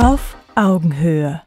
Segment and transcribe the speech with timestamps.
[0.00, 1.42] Auf Augenhöhe.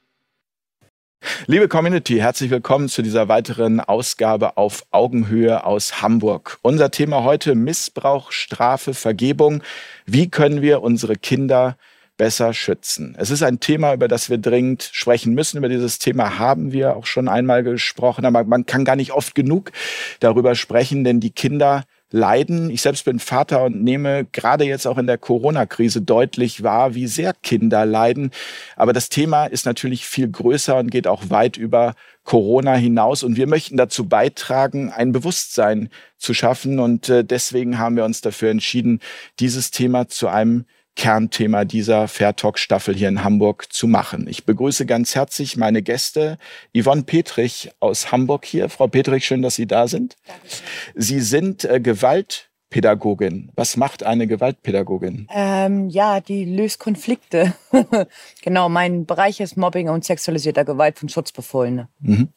[1.46, 6.60] Liebe Community, herzlich willkommen zu dieser weiteren Ausgabe auf Augenhöhe aus Hamburg.
[6.62, 9.64] Unser Thema heute Missbrauch, Strafe, Vergebung.
[10.06, 11.78] Wie können wir unsere Kinder
[12.18, 13.16] besser schützen?
[13.18, 15.56] Es ist ein Thema, über das wir dringend sprechen müssen.
[15.56, 19.34] Über dieses Thema haben wir auch schon einmal gesprochen, aber man kann gar nicht oft
[19.34, 19.72] genug
[20.20, 22.70] darüber sprechen, denn die Kinder leiden.
[22.70, 27.08] Ich selbst bin Vater und nehme gerade jetzt auch in der Corona-Krise deutlich wahr, wie
[27.08, 28.32] sehr Kinder leiden.
[28.76, 33.24] Aber das Thema ist natürlich viel größer und geht auch weit über Corona hinaus.
[33.24, 36.80] Und wir möchten dazu beitragen, ein Bewusstsein zu schaffen.
[36.80, 39.00] Und äh, deswegen haben wir uns dafür entschieden,
[39.40, 44.28] dieses Thema zu einem Kernthema dieser Fair Talk Staffel hier in Hamburg zu machen.
[44.28, 46.38] Ich begrüße ganz herzlich meine Gäste
[46.78, 48.70] Yvonne Petrich aus Hamburg hier.
[48.70, 50.16] Frau Petrich, schön, dass Sie da sind.
[50.28, 50.66] Dankeschön.
[50.96, 53.52] Sie sind äh, Gewaltpädagogin.
[53.56, 55.28] Was macht eine Gewaltpädagogin?
[55.34, 57.54] Ähm, ja, die löst Konflikte.
[58.42, 61.88] genau, mein Bereich ist Mobbing und sexualisierter Gewalt von Schutzbefohlene.
[62.00, 62.30] Mhm.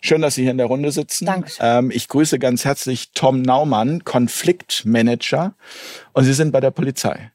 [0.00, 1.26] Schön, dass Sie hier in der Runde sitzen.
[1.26, 1.50] Danke.
[1.58, 5.56] Ähm, ich grüße ganz herzlich Tom Naumann, Konfliktmanager.
[6.12, 7.32] Und Sie sind bei der Polizei.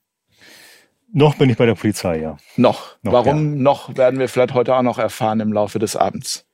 [1.13, 2.37] Noch bin ich bei der Polizei, ja.
[2.55, 2.97] Noch.
[3.01, 3.61] noch Warum ja.
[3.61, 6.45] noch, werden wir vielleicht heute auch noch erfahren im Laufe des Abends.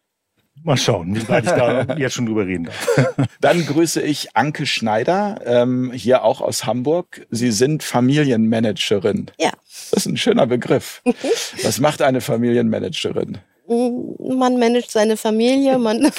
[0.63, 3.15] Mal schauen, wie weit ich da jetzt schon drüber reden darf.
[3.41, 7.27] Dann grüße ich Anke Schneider, ähm, hier auch aus Hamburg.
[7.29, 9.31] Sie sind Familienmanagerin.
[9.37, 9.51] Ja.
[9.91, 11.03] Das ist ein schöner Begriff.
[11.63, 13.37] Was macht eine Familienmanagerin?
[13.67, 16.11] Man managt seine Familie, man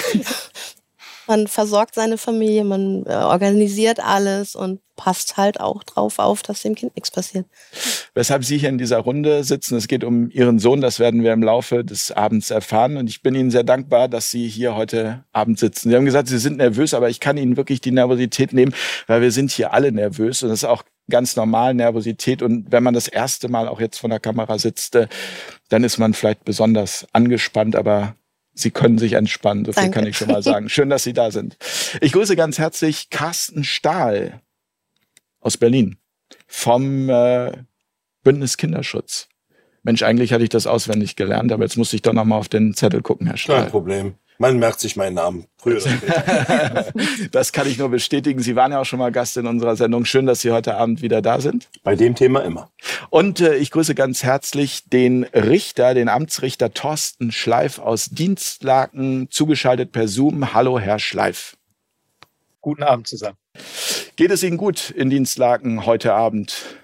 [1.29, 6.63] man versorgt seine Familie, man äh, organisiert alles und passt halt auch drauf auf, dass
[6.63, 7.47] dem Kind nichts passiert.
[8.15, 11.33] Weshalb Sie hier in dieser Runde sitzen, es geht um Ihren Sohn, das werden wir
[11.33, 12.97] im Laufe des Abends erfahren.
[12.97, 15.91] Und ich bin Ihnen sehr dankbar, dass Sie hier heute Abend sitzen.
[15.91, 18.75] Sie haben gesagt, Sie sind nervös, aber ich kann Ihnen wirklich die Nervosität nehmen,
[19.07, 22.43] weil wir sind hier alle nervös und das ist auch ganz normal Nervosität.
[22.43, 25.07] Und wenn man das erste Mal auch jetzt vor der Kamera sitzt, äh,
[25.69, 28.15] dann ist man vielleicht besonders angespannt, aber
[28.59, 30.01] Sie können sich entspannen, so viel Danke.
[30.01, 30.69] kann ich schon mal sagen.
[30.69, 31.57] Schön, dass Sie da sind.
[32.01, 34.41] Ich grüße ganz herzlich Carsten Stahl
[35.41, 35.97] aus Berlin
[36.47, 37.53] vom äh,
[38.25, 39.29] Bündnis Kinderschutz.
[39.85, 42.49] Mensch, eigentlich hatte ich das auswendig gelernt, aber jetzt musste ich doch noch mal auf
[42.49, 43.63] den Zettel gucken, Herr Stahl.
[43.63, 44.15] Kein Problem.
[44.41, 46.93] Man merkt sich meinen Namen früher oder später.
[47.33, 48.41] das kann ich nur bestätigen.
[48.41, 50.05] Sie waren ja auch schon mal Gast in unserer Sendung.
[50.05, 51.69] Schön, dass Sie heute Abend wieder da sind.
[51.83, 52.71] Bei dem Thema immer.
[53.11, 59.91] Und äh, ich grüße ganz herzlich den Richter, den Amtsrichter Thorsten Schleif aus Dienstlaken, zugeschaltet
[59.91, 60.55] per Zoom.
[60.55, 61.57] Hallo, Herr Schleif.
[62.61, 63.39] Guten Abend zusammen.
[64.15, 66.79] Geht es Ihnen gut in Dienstlaken heute Abend?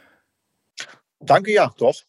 [1.20, 2.02] Danke, ja, doch.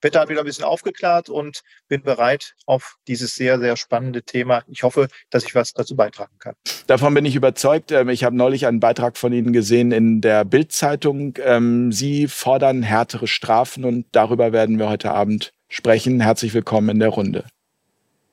[0.00, 4.62] Wetter hat wieder ein bisschen aufgeklärt und bin bereit auf dieses sehr, sehr spannende Thema.
[4.68, 6.54] Ich hoffe, dass ich was dazu beitragen kann.
[6.86, 7.92] Davon bin ich überzeugt.
[7.92, 11.34] Ähm, ich habe neulich einen Beitrag von Ihnen gesehen in der Bild-Zeitung.
[11.42, 16.20] Ähm, Sie fordern härtere Strafen und darüber werden wir heute Abend sprechen.
[16.20, 17.44] Herzlich willkommen in der Runde.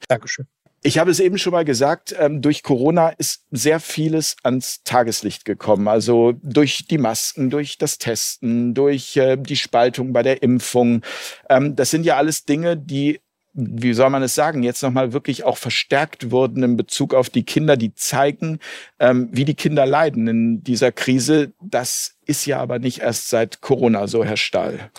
[0.07, 0.47] Dankeschön.
[0.85, 5.43] Ich habe es eben schon mal gesagt, ähm, durch Corona ist sehr vieles ans Tageslicht
[5.43, 5.87] gekommen.
[5.87, 11.01] Also durch die Masken, durch das Testen, durch äh, die Spaltung bei der Impfung.
[11.49, 13.19] Ähm, das sind ja alles Dinge, die
[13.53, 17.43] wie soll man es sagen, jetzt nochmal wirklich auch verstärkt wurden in Bezug auf die
[17.43, 18.59] Kinder, die zeigen,
[18.99, 21.53] ähm, wie die Kinder leiden in dieser Krise.
[21.61, 24.91] Das ist ja aber nicht erst seit Corona so, Herr Stahl.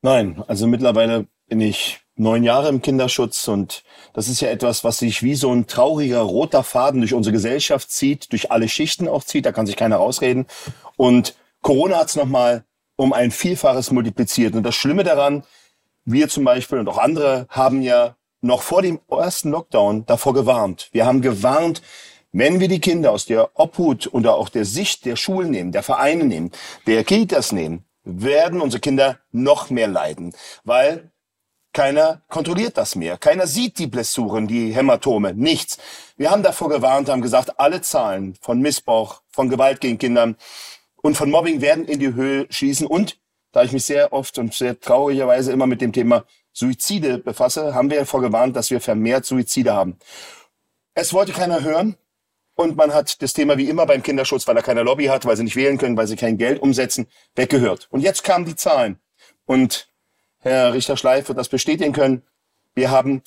[0.00, 4.98] Nein, also mittlerweile bin ich neun Jahre im Kinderschutz und das ist ja etwas, was
[4.98, 9.24] sich wie so ein trauriger roter Faden durch unsere Gesellschaft zieht, durch alle Schichten auch
[9.24, 10.46] zieht, da kann sich keiner rausreden.
[10.96, 12.64] Und Corona hat es nochmal
[12.96, 14.54] um ein Vielfaches multipliziert.
[14.54, 15.44] Und das Schlimme daran,
[16.04, 20.88] wir zum Beispiel und auch andere haben ja noch vor dem ersten Lockdown davor gewarnt.
[20.92, 21.82] Wir haben gewarnt,
[22.32, 25.82] wenn wir die Kinder aus der Obhut oder auch der Sicht der Schulen nehmen, der
[25.82, 26.50] Vereine nehmen,
[26.86, 30.34] der Kitas nehmen, werden unsere Kinder noch mehr leiden,
[30.64, 31.10] weil
[31.78, 33.18] keiner kontrolliert das mehr.
[33.18, 35.78] Keiner sieht die Blessuren, die Hämatome, nichts.
[36.16, 40.34] Wir haben davor gewarnt, haben gesagt, alle Zahlen von Missbrauch, von Gewalt gegen Kinder
[40.96, 42.84] und von Mobbing werden in die Höhe schießen.
[42.84, 43.20] Und
[43.52, 47.90] da ich mich sehr oft und sehr traurigerweise immer mit dem Thema Suizide befasse, haben
[47.90, 50.00] wir davor gewarnt, dass wir vermehrt Suizide haben.
[50.94, 51.96] Es wollte keiner hören.
[52.56, 55.36] Und man hat das Thema wie immer beim Kinderschutz, weil er keine Lobby hat, weil
[55.36, 57.86] sie nicht wählen können, weil sie kein Geld umsetzen, weggehört.
[57.92, 58.98] Und jetzt kamen die Zahlen.
[59.46, 59.87] Und
[60.40, 62.22] Herr Richter Schleif wird das bestätigen können.
[62.74, 63.22] Wir haben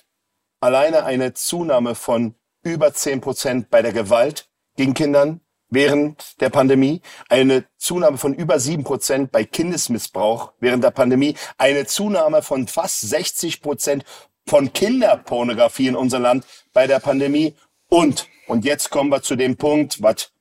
[0.62, 4.48] alleine eine Zunahme von über zehn Prozent bei der Gewalt
[4.78, 10.92] gegen Kindern während der Pandemie, eine Zunahme von über sieben Prozent bei Kindesmissbrauch während der
[10.92, 14.04] Pandemie, eine Zunahme von fast 60 Prozent
[14.46, 17.56] von Kinderpornografie in unserem Land bei der Pandemie
[17.90, 20.32] und, und jetzt kommen wir zu dem Punkt, was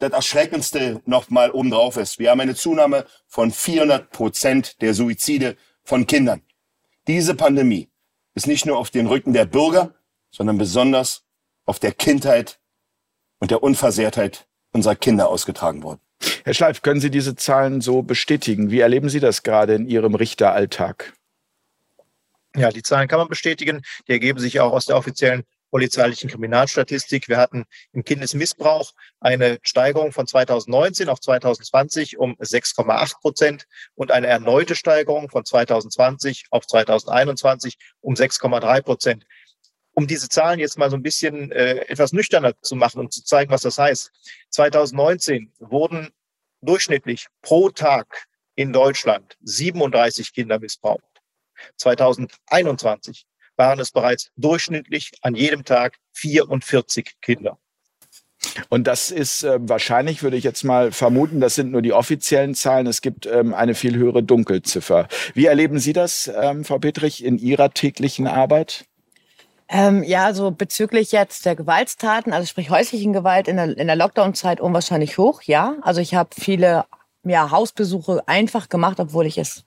[0.00, 2.18] das Erschreckendste nochmal obendrauf ist.
[2.18, 6.42] Wir haben eine Zunahme von 400 Prozent der Suizide von Kindern.
[7.06, 7.88] diese Pandemie
[8.34, 9.94] ist nicht nur auf den Rücken der Bürger,
[10.30, 11.24] sondern besonders
[11.64, 12.60] auf der Kindheit
[13.38, 16.00] und der Unversehrtheit unserer Kinder ausgetragen worden.
[16.44, 18.70] Herr Schleif, können Sie diese Zahlen so bestätigen?
[18.70, 21.12] Wie erleben Sie das gerade in Ihrem Richteralltag?
[22.54, 23.82] Ja, die Zahlen kann man bestätigen.
[24.06, 27.28] Die ergeben sich auch aus der offiziellen polizeilichen Kriminalstatistik.
[27.28, 34.26] Wir hatten im Kindesmissbrauch eine Steigerung von 2019 auf 2020 um 6,8 Prozent und eine
[34.26, 39.26] erneute Steigerung von 2020 auf 2021 um 6,3 Prozent.
[39.92, 43.24] Um diese Zahlen jetzt mal so ein bisschen äh, etwas nüchterner zu machen und zu
[43.24, 44.10] zeigen, was das heißt.
[44.50, 46.10] 2019 wurden
[46.62, 51.02] durchschnittlich pro Tag in Deutschland 37 Kinder missbraucht.
[51.76, 53.26] 2021
[53.60, 57.58] waren es bereits durchschnittlich an jedem Tag 44 Kinder.
[58.70, 62.54] Und das ist äh, wahrscheinlich, würde ich jetzt mal vermuten, das sind nur die offiziellen
[62.54, 62.86] Zahlen.
[62.86, 65.08] Es gibt ähm, eine viel höhere Dunkelziffer.
[65.34, 68.86] Wie erleben Sie das, ähm, Frau Petrich, in Ihrer täglichen Arbeit?
[69.68, 73.96] Ähm, ja, also bezüglich jetzt der Gewalttaten, also sprich häuslichen Gewalt in der, in der
[73.96, 75.76] Lockdown-Zeit unwahrscheinlich hoch, ja.
[75.82, 76.86] Also ich habe viele
[77.24, 79.64] ja, Hausbesuche einfach gemacht, obwohl ich es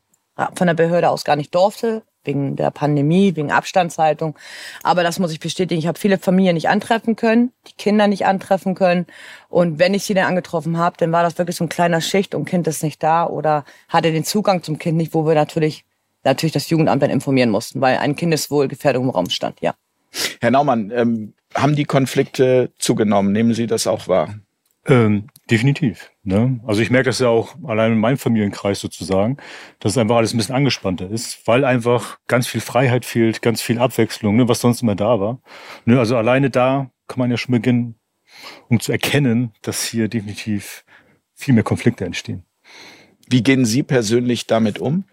[0.56, 4.36] von der Behörde aus gar nicht durfte, wegen der Pandemie, wegen Abstandshaltung.
[4.84, 5.80] Aber das muss ich bestätigen.
[5.80, 9.06] Ich habe viele Familien nicht antreffen können, die Kinder nicht antreffen können.
[9.50, 12.36] Und wenn ich sie dann angetroffen habe, dann war das wirklich so ein kleiner Schicht
[12.36, 15.86] und Kind ist nicht da oder hatte den Zugang zum Kind nicht, wo wir natürlich,
[16.24, 19.74] natürlich das Jugendamt dann informieren mussten, weil ein Kindeswohlgefährdung im Raum stand, ja.
[20.42, 23.32] Herr Naumann, ähm, haben die Konflikte zugenommen?
[23.32, 24.36] Nehmen Sie das auch wahr?
[24.88, 26.12] Ähm, definitiv.
[26.24, 26.60] Ne?
[26.66, 29.38] Also ich merke das ja auch allein in meinem Familienkreis sozusagen,
[29.80, 33.62] dass es einfach alles ein bisschen angespannter ist, weil einfach ganz viel Freiheit fehlt, ganz
[33.62, 35.42] viel Abwechslung, ne, was sonst immer da war.
[35.86, 36.00] Ne?
[36.00, 37.96] Also alleine da kann man ja schon beginnen,
[38.70, 40.86] um zu erkennen, dass hier definitiv
[41.34, 42.46] viel mehr Konflikte entstehen.
[43.30, 45.06] Wie gehen Sie persönlich damit um?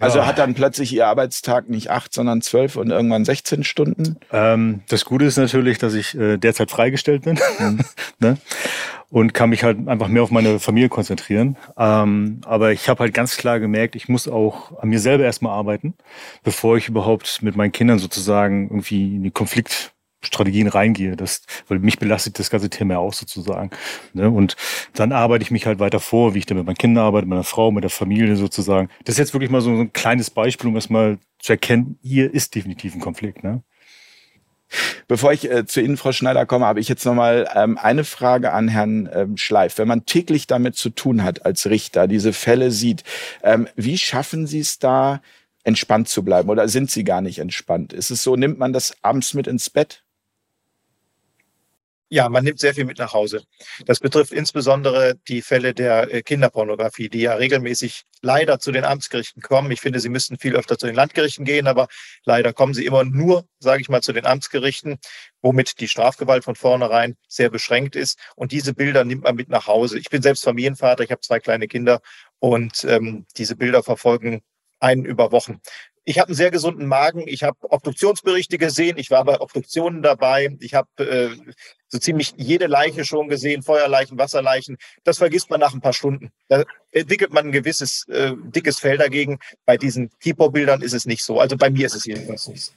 [0.00, 0.26] Also ja.
[0.26, 4.18] hat dann plötzlich Ihr Arbeitstag nicht acht, sondern zwölf und irgendwann 16 Stunden?
[4.32, 7.80] Ähm, das Gute ist natürlich, dass ich äh, derzeit freigestellt bin mhm.
[8.18, 8.36] ne?
[9.14, 11.56] Und kann mich halt einfach mehr auf meine Familie konzentrieren.
[11.78, 15.56] Ähm, aber ich habe halt ganz klar gemerkt, ich muss auch an mir selber erstmal
[15.56, 15.94] arbeiten,
[16.42, 21.14] bevor ich überhaupt mit meinen Kindern sozusagen irgendwie in den Konflikt Strategien reingehe.
[21.14, 23.70] Das, weil mich belastet das ganze Thema auch sozusagen.
[24.14, 24.28] Ne?
[24.28, 24.56] Und
[24.94, 27.30] dann arbeite ich mich halt weiter vor, wie ich dann mit meinen Kindern arbeite, mit
[27.30, 28.88] meiner Frau, mit der Familie sozusagen.
[29.04, 32.34] Das ist jetzt wirklich mal so ein kleines Beispiel, um es mal zu erkennen, hier
[32.34, 33.44] ist definitiv ein Konflikt.
[33.44, 33.62] Ne?
[35.08, 38.52] Bevor ich äh, zu Ihnen, Frau Schneider, komme, habe ich jetzt nochmal ähm, eine Frage
[38.52, 39.78] an Herrn ähm, Schleif.
[39.78, 43.04] Wenn man täglich damit zu tun hat als Richter, diese Fälle sieht,
[43.42, 45.20] ähm, wie schaffen Sie es da,
[45.64, 46.48] entspannt zu bleiben?
[46.50, 47.92] Oder sind Sie gar nicht entspannt?
[47.92, 50.03] Ist es so, nimmt man das abends mit ins Bett?
[52.14, 53.42] Ja, man nimmt sehr viel mit nach Hause.
[53.86, 59.42] Das betrifft insbesondere die Fälle der äh, Kinderpornografie, die ja regelmäßig leider zu den Amtsgerichten
[59.42, 59.72] kommen.
[59.72, 61.88] Ich finde, sie müssten viel öfter zu den Landgerichten gehen, aber
[62.24, 64.98] leider kommen sie immer nur, sage ich mal, zu den Amtsgerichten,
[65.42, 68.16] womit die Strafgewalt von vornherein sehr beschränkt ist.
[68.36, 69.98] Und diese Bilder nimmt man mit nach Hause.
[69.98, 72.00] Ich bin selbst Familienvater, ich habe zwei kleine Kinder
[72.38, 74.42] und ähm, diese Bilder verfolgen
[74.78, 75.60] einen über Wochen.
[76.06, 77.24] Ich habe einen sehr gesunden Magen.
[77.26, 78.98] Ich habe Obduktionsberichte gesehen.
[78.98, 80.54] Ich war bei Obduktionen dabei.
[80.60, 81.30] Ich habe äh,
[81.88, 84.76] so ziemlich jede Leiche schon gesehen, Feuerleichen, Wasserleichen.
[85.02, 86.30] Das vergisst man nach ein paar Stunden.
[86.48, 89.38] Da entwickelt man ein gewisses äh, dickes Fell dagegen.
[89.64, 91.40] Bei diesen Tipo-Bildern ist es nicht so.
[91.40, 92.72] Also bei mir ist es jedenfalls nicht so.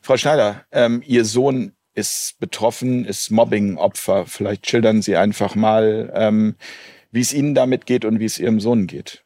[0.00, 4.26] Frau Schneider, ähm, Ihr Sohn ist betroffen, ist Mobbing-Opfer.
[4.26, 6.54] Vielleicht schildern Sie einfach mal, ähm,
[7.10, 9.24] wie es Ihnen damit geht und wie es Ihrem Sohn geht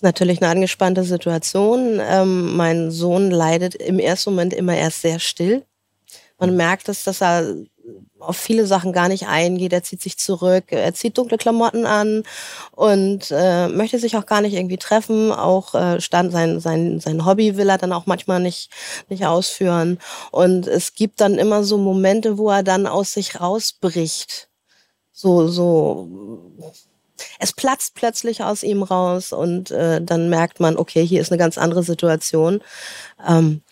[0.00, 2.00] ist natürlich eine angespannte Situation.
[2.00, 5.66] Ähm, mein Sohn leidet im ersten Moment immer erst sehr still.
[6.38, 7.54] Man merkt es, dass er
[8.18, 9.74] auf viele Sachen gar nicht eingeht.
[9.74, 12.22] Er zieht sich zurück, er zieht dunkle Klamotten an
[12.72, 15.32] und äh, möchte sich auch gar nicht irgendwie treffen.
[15.32, 18.70] Auch äh, stand sein, sein, sein Hobby will er dann auch manchmal nicht,
[19.10, 19.98] nicht ausführen.
[20.30, 24.48] Und es gibt dann immer so Momente, wo er dann aus sich rausbricht.
[25.12, 26.08] So, so
[27.38, 31.38] es platzt plötzlich aus ihm raus und äh, dann merkt man, okay, hier ist eine
[31.38, 32.60] ganz andere Situation.
[33.26, 33.62] Ähm,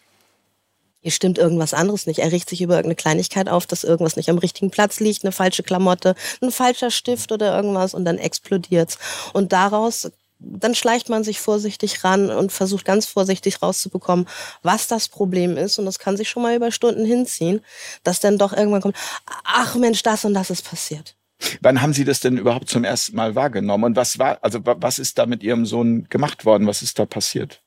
[1.01, 2.19] hier stimmt irgendwas anderes nicht.
[2.19, 5.33] Er riecht sich über irgendeine Kleinigkeit auf, dass irgendwas nicht am richtigen Platz liegt, eine
[5.33, 8.99] falsche Klamotte, ein falscher Stift oder irgendwas und dann explodiert's.
[9.33, 14.29] Und daraus dann schleicht man sich vorsichtig ran und versucht ganz vorsichtig rauszubekommen,
[14.63, 15.79] was das Problem ist.
[15.79, 17.61] Und das kann sich schon mal über Stunden hinziehen,
[18.05, 18.97] dass dann doch irgendwann kommt,
[19.45, 21.18] ach Mensch, das und das ist passiert.
[21.61, 23.85] Wann haben Sie das denn überhaupt zum ersten Mal wahrgenommen?
[23.85, 26.67] Und was war, also was ist da mit Ihrem Sohn gemacht worden?
[26.67, 27.63] Was ist da passiert?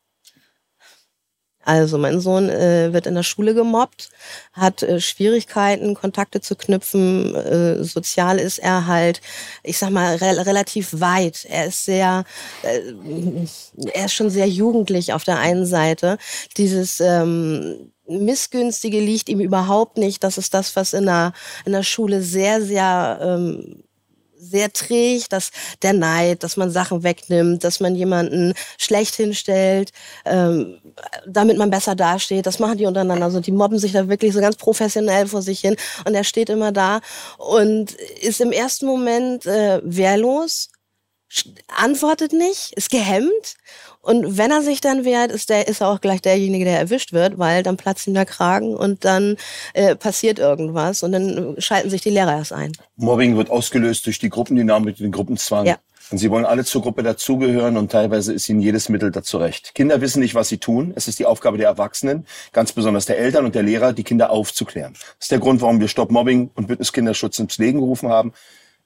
[1.63, 4.09] Also mein Sohn äh, wird in der Schule gemobbt,
[4.53, 7.35] hat äh, Schwierigkeiten, Kontakte zu knüpfen.
[7.35, 9.21] Äh, sozial ist er halt,
[9.63, 11.45] ich sag mal, re relativ weit.
[11.45, 12.23] Er ist sehr,
[12.63, 12.79] äh,
[13.93, 16.17] er ist schon sehr jugendlich auf der einen Seite.
[16.57, 20.23] Dieses ähm, Missgünstige liegt ihm überhaupt nicht.
[20.23, 21.33] Das ist das, was in der,
[21.65, 23.83] in der Schule sehr, sehr ähm,
[24.41, 29.91] sehr träg, dass der Neid, dass man Sachen wegnimmt, dass man jemanden schlecht hinstellt,
[30.25, 30.79] ähm,
[31.27, 32.45] damit man besser dasteht.
[32.45, 33.25] Das machen die untereinander.
[33.25, 36.49] Also die mobben sich da wirklich so ganz professionell vor sich hin und er steht
[36.49, 37.01] immer da
[37.37, 40.69] und ist im ersten Moment äh, wehrlos,
[41.67, 43.55] antwortet nicht, ist gehemmt
[44.01, 47.13] und wenn er sich dann wehrt, ist, der, ist er auch gleich derjenige, der erwischt
[47.13, 49.37] wird, weil dann platzt ihm der Kragen und dann
[49.73, 52.71] äh, passiert irgendwas und dann schalten sich die Lehrer erst ein.
[52.95, 55.67] Mobbing wird ausgelöst durch die Gruppendynamik, den Gruppenzwang.
[55.67, 55.77] Ja.
[56.11, 59.73] Und sie wollen alle zur Gruppe dazugehören und teilweise ist ihnen jedes Mittel dazu recht.
[59.75, 60.91] Kinder wissen nicht, was sie tun.
[60.95, 64.29] Es ist die Aufgabe der Erwachsenen, ganz besonders der Eltern und der Lehrer, die Kinder
[64.29, 64.93] aufzuklären.
[64.93, 68.33] Das ist der Grund, warum wir Stopp Mobbing und Bündnis Kinderschutz ins Leben gerufen haben.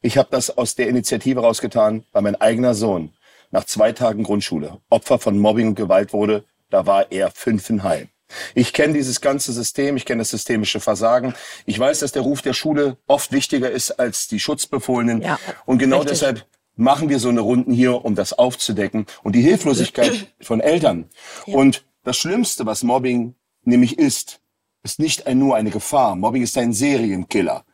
[0.01, 3.11] Ich habe das aus der Initiative rausgetan, weil mein eigener Sohn
[3.51, 8.09] nach zwei Tagen Grundschule Opfer von Mobbing und Gewalt wurde, da war er fünfeinhalb.
[8.53, 11.35] Ich kenne dieses ganze System, ich kenne das systemische Versagen.
[11.65, 15.21] Ich weiß, dass der Ruf der Schule oft wichtiger ist als die Schutzbefohlenen.
[15.21, 16.19] Ja, und genau richtig.
[16.19, 21.09] deshalb machen wir so eine Runden hier, um das aufzudecken und die Hilflosigkeit von Eltern.
[21.45, 21.55] Ja.
[21.55, 24.41] Und das Schlimmste, was Mobbing nämlich ist,
[24.83, 26.15] ist nicht nur eine Gefahr.
[26.15, 27.65] Mobbing ist ein Serienkiller.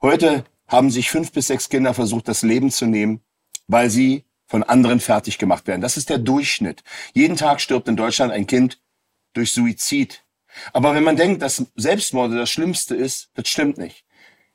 [0.00, 3.20] Heute haben sich fünf bis sechs Kinder versucht, das Leben zu nehmen,
[3.66, 5.82] weil sie von anderen fertig gemacht werden.
[5.82, 6.82] Das ist der Durchschnitt.
[7.12, 8.80] Jeden Tag stirbt in Deutschland ein Kind
[9.34, 10.24] durch Suizid.
[10.72, 14.04] Aber wenn man denkt, dass Selbstmorde das Schlimmste ist, das stimmt nicht.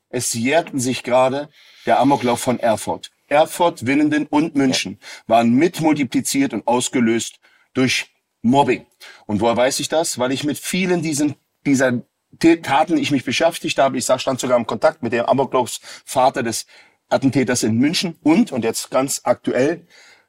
[0.09, 1.49] Es jährten sich gerade
[1.85, 3.11] der Amoklauf von Erfurt.
[3.27, 7.39] Erfurt, Winnenden und München waren mitmultipliziert und ausgelöst
[7.73, 8.07] durch
[8.41, 8.85] Mobbing.
[9.25, 10.19] Und woher weiß ich das?
[10.19, 11.35] Weil ich mit vielen diesen,
[11.65, 12.01] dieser
[12.39, 13.97] Taten ich mich beschäftigt habe.
[13.97, 16.65] Ich stand sogar im Kontakt mit dem Amoklaufsvater des
[17.13, 19.85] Attentäters in München und, und jetzt ganz aktuell,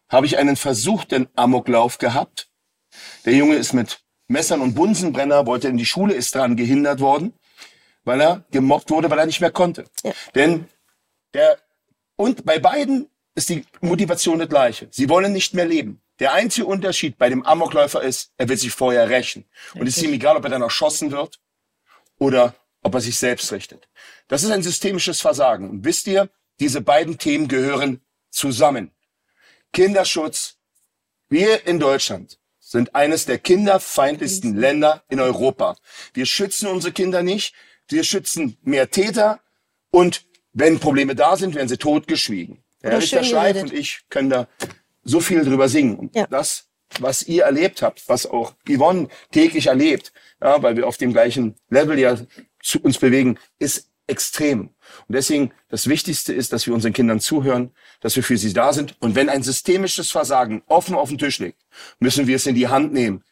[0.08, 2.48] habe ich einen versuchten Amoklauf gehabt.
[3.24, 7.34] Der Junge ist mit Messern und Bunsenbrenner, wollte in die Schule, ist daran gehindert worden,
[8.04, 9.84] weil er gemobbt wurde, weil er nicht mehr konnte.
[10.02, 10.12] Ja.
[10.34, 10.66] Denn
[11.34, 11.58] der,
[12.16, 14.88] und bei beiden ist die Motivation das gleiche.
[14.90, 16.00] Sie wollen nicht mehr leben.
[16.20, 19.44] Der einzige Unterschied bei dem Amokläufer ist, er will sich vorher rächen.
[19.74, 21.40] Und es ist ihm egal, ob er dann erschossen wird
[22.18, 23.88] oder ob er sich selbst richtet.
[24.28, 25.68] Das ist ein systemisches Versagen.
[25.68, 26.30] Und wisst ihr,
[26.60, 28.90] diese beiden Themen gehören zusammen.
[29.72, 30.56] Kinderschutz.
[31.28, 35.76] Wir in Deutschland sind eines der kinderfeindlichsten Länder in Europa.
[36.12, 37.54] Wir schützen unsere Kinder nicht.
[37.88, 39.40] Wir schützen mehr Täter.
[39.90, 42.62] Und wenn Probleme da sind, werden sie totgeschwiegen.
[42.82, 44.48] Herr Richter Schleif und ich können da
[45.02, 45.96] so viel drüber singen.
[45.96, 46.26] Und ja.
[46.26, 46.68] das,
[47.00, 51.54] was ihr erlebt habt, was auch Yvonne täglich erlebt, ja, weil wir auf dem gleichen
[51.68, 52.18] Level ja
[52.62, 54.73] zu uns bewegen, ist extrem.
[55.08, 57.70] Und deswegen, das Wichtigste ist, dass wir unseren Kindern zuhören,
[58.00, 58.96] dass wir für sie da sind.
[59.00, 61.60] Und wenn ein systemisches Versagen offen auf den Tisch liegt,
[61.98, 63.22] müssen wir es in die Hand nehmen.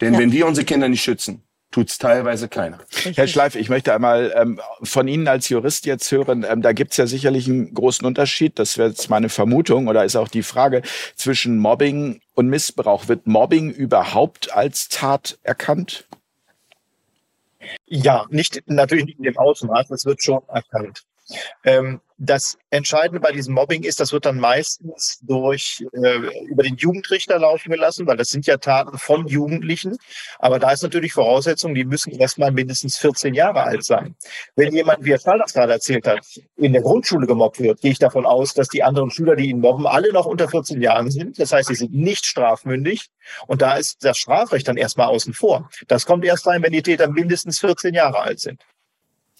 [0.00, 0.20] Denn ja.
[0.20, 2.78] wenn wir unsere Kinder nicht schützen, tut's teilweise keiner.
[3.14, 6.96] Herr Schleif, ich möchte einmal ähm, von Ihnen als Jurist jetzt hören, ähm, da gibt's
[6.96, 10.82] ja sicherlich einen großen Unterschied, das wäre jetzt meine Vermutung, oder ist auch die Frage
[11.14, 13.08] zwischen Mobbing und Missbrauch.
[13.08, 16.06] Wird Mobbing überhaupt als Tat erkannt?
[17.92, 21.02] Ja, nicht, natürlich nicht in dem Ausmaß, das wird schon erkannt.
[21.64, 26.18] Ähm, das Entscheidende bei diesem Mobbing ist, das wird dann meistens durch äh,
[26.48, 29.96] über den Jugendrichter laufen gelassen, weil das sind ja Taten von Jugendlichen.
[30.38, 34.16] Aber da ist natürlich Voraussetzung, die müssen erstmal mindestens 14 Jahre alt sein.
[34.54, 36.20] Wenn jemand, wie Herr Schall das gerade erzählt hat,
[36.56, 39.60] in der Grundschule gemobbt wird, gehe ich davon aus, dass die anderen Schüler, die ihn
[39.60, 41.38] mobben, alle noch unter 14 Jahren sind.
[41.38, 43.08] Das heißt, sie sind nicht strafmündig.
[43.46, 45.70] Und da ist das Strafrecht dann erstmal außen vor.
[45.88, 48.60] Das kommt erst rein, wenn die Täter mindestens 14 Jahre alt sind.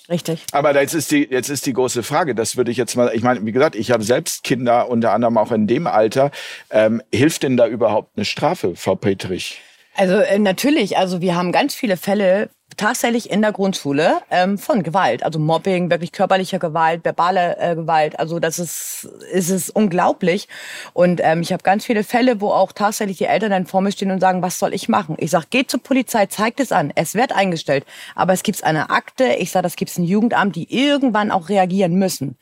[0.09, 0.45] Richtig.
[0.53, 3.23] Aber jetzt ist die, jetzt ist die große Frage, das würde ich jetzt mal, ich
[3.23, 6.31] meine, wie gesagt, ich habe selbst Kinder, unter anderem auch in dem Alter.
[6.71, 9.61] Ähm, hilft denn da überhaupt eine Strafe, Frau Petrich?
[9.97, 14.83] Also äh, natürlich, also wir haben ganz viele Fälle tatsächlich in der Grundschule ähm, von
[14.83, 18.19] Gewalt, also Mobbing, wirklich körperlicher Gewalt, verbale äh, Gewalt.
[18.19, 20.49] Also das ist, ist es unglaublich.
[20.93, 23.93] Und ähm, ich habe ganz viele Fälle, wo auch tatsächlich die Eltern dann vor mir
[23.93, 25.17] stehen und sagen, was soll ich machen?
[25.19, 26.93] Ich sage, geht zur Polizei, zeigt es an.
[26.95, 27.85] Es wird eingestellt.
[28.15, 31.95] Aber es gibt eine Akte, ich sage, das gibt ein Jugendamt, die irgendwann auch reagieren
[31.95, 32.39] müssen.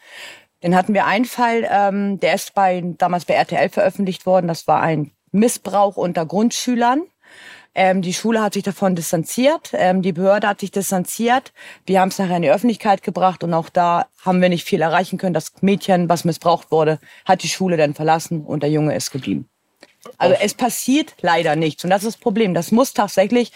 [0.61, 4.49] Dann hatten wir einen Fall, ähm, der ist bei, damals bei RTL veröffentlicht worden.
[4.49, 7.03] Das war ein Missbrauch unter Grundschülern.
[7.81, 11.53] Ähm, die Schule hat sich davon distanziert, ähm, die Behörde hat sich distanziert.
[11.87, 14.83] Wir haben es nachher in die Öffentlichkeit gebracht und auch da haben wir nicht viel
[14.83, 15.33] erreichen können.
[15.33, 19.49] Das Mädchen, was missbraucht wurde, hat die Schule dann verlassen und der Junge ist geblieben.
[20.17, 21.85] Also es passiert leider nichts.
[21.85, 22.53] Und das ist das Problem.
[22.53, 23.53] Das muss tatsächlich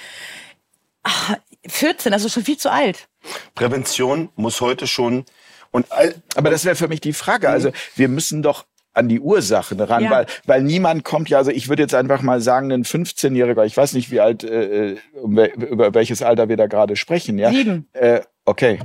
[1.02, 1.34] ach,
[1.66, 3.08] 14, das ist schon viel zu alt.
[3.56, 5.24] Prävention muss heute schon
[5.72, 7.48] und all, Aber das wäre für mich die Frage.
[7.48, 10.10] Also wir müssen doch an die Ursachen ran, Ja.
[10.10, 13.76] weil, weil niemand kommt ja, also ich würde jetzt einfach mal sagen, ein 15-Jähriger, ich
[13.76, 17.50] weiß nicht, wie alt, äh, um wel- über welches Alter wir da gerade sprechen, ja?
[17.50, 17.88] Sieben.
[17.92, 18.78] Äh, okay.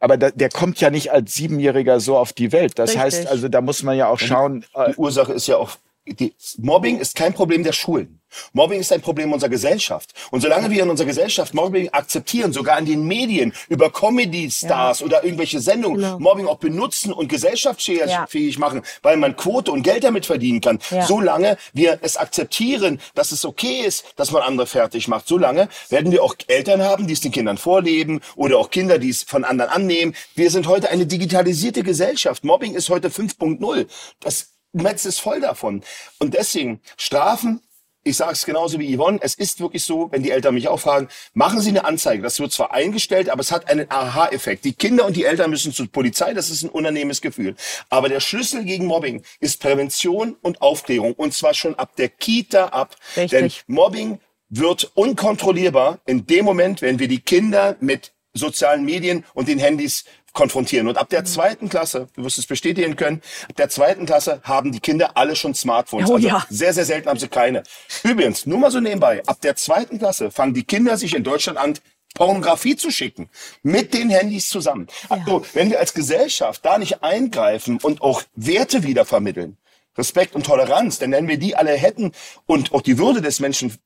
[0.00, 2.76] Aber da, der kommt ja nicht als Siebenjähriger so auf die Welt.
[2.78, 3.02] Das Richtig.
[3.02, 6.34] heißt, also da muss man ja auch schauen, äh, die Ursache ist ja auch, die,
[6.58, 8.18] Mobbing ist kein Problem der Schulen.
[8.54, 10.12] Mobbing ist ein Problem unserer Gesellschaft.
[10.30, 15.22] Und solange wir in unserer Gesellschaft Mobbing akzeptieren, sogar in den Medien, über Comedy-Stars oder
[15.22, 16.18] irgendwelche Sendungen, Genau.
[16.18, 18.08] Mobbing auch benutzen und gesellschaftsfähig
[18.54, 18.58] Ja.
[18.58, 21.06] machen, weil man Quote und Geld damit verdienen kann, Ja.
[21.06, 26.10] solange wir es akzeptieren, dass es okay ist, dass man andere fertig macht, solange werden
[26.10, 29.44] wir auch Eltern haben, die es den Kindern vorleben oder auch Kinder, die es von
[29.44, 30.14] anderen annehmen.
[30.34, 32.44] Wir sind heute eine digitalisierte Gesellschaft.
[32.44, 33.86] Mobbing ist heute 5.0.
[34.20, 35.82] Das Netz ist voll davon.
[36.18, 37.60] Und deswegen Strafen.
[38.04, 39.20] Ich sage es genauso wie Yvonne.
[39.22, 42.20] Es ist wirklich so, wenn die Eltern mich auch fragen, machen Sie eine Anzeige.
[42.20, 44.64] Das wird zwar eingestellt, aber es hat einen Aha-Effekt.
[44.64, 46.34] Die Kinder und die Eltern müssen zur Polizei.
[46.34, 47.54] Das ist ein unannehmes Gefühl.
[47.90, 51.12] Aber der Schlüssel gegen Mobbing ist Prävention und Aufklärung.
[51.12, 52.96] Und zwar schon ab der Kita ab.
[53.16, 53.30] Richtig.
[53.30, 59.46] Denn Mobbing wird unkontrollierbar in dem Moment, wenn wir die Kinder mit sozialen Medien und
[59.46, 60.88] den Handys konfrontieren.
[60.88, 64.72] Und ab der zweiten Klasse, du wirst es bestätigen können, ab der zweiten Klasse haben
[64.72, 66.10] die Kinder alle schon Smartphones.
[66.10, 66.44] Oh also ja.
[66.48, 67.62] sehr, sehr selten haben sie keine.
[68.02, 71.58] Übrigens, nur mal so nebenbei, ab der zweiten Klasse fangen die Kinder sich in Deutschland
[71.58, 71.74] an,
[72.14, 73.30] Pornografie zu schicken.
[73.62, 74.86] Mit den Handys zusammen.
[75.08, 79.56] Also, wenn wir als Gesellschaft da nicht eingreifen und auch Werte wieder vermitteln,
[79.96, 82.12] Respekt und Toleranz, denn wenn wir die alle hätten
[82.46, 83.76] und auch die Würde des Menschen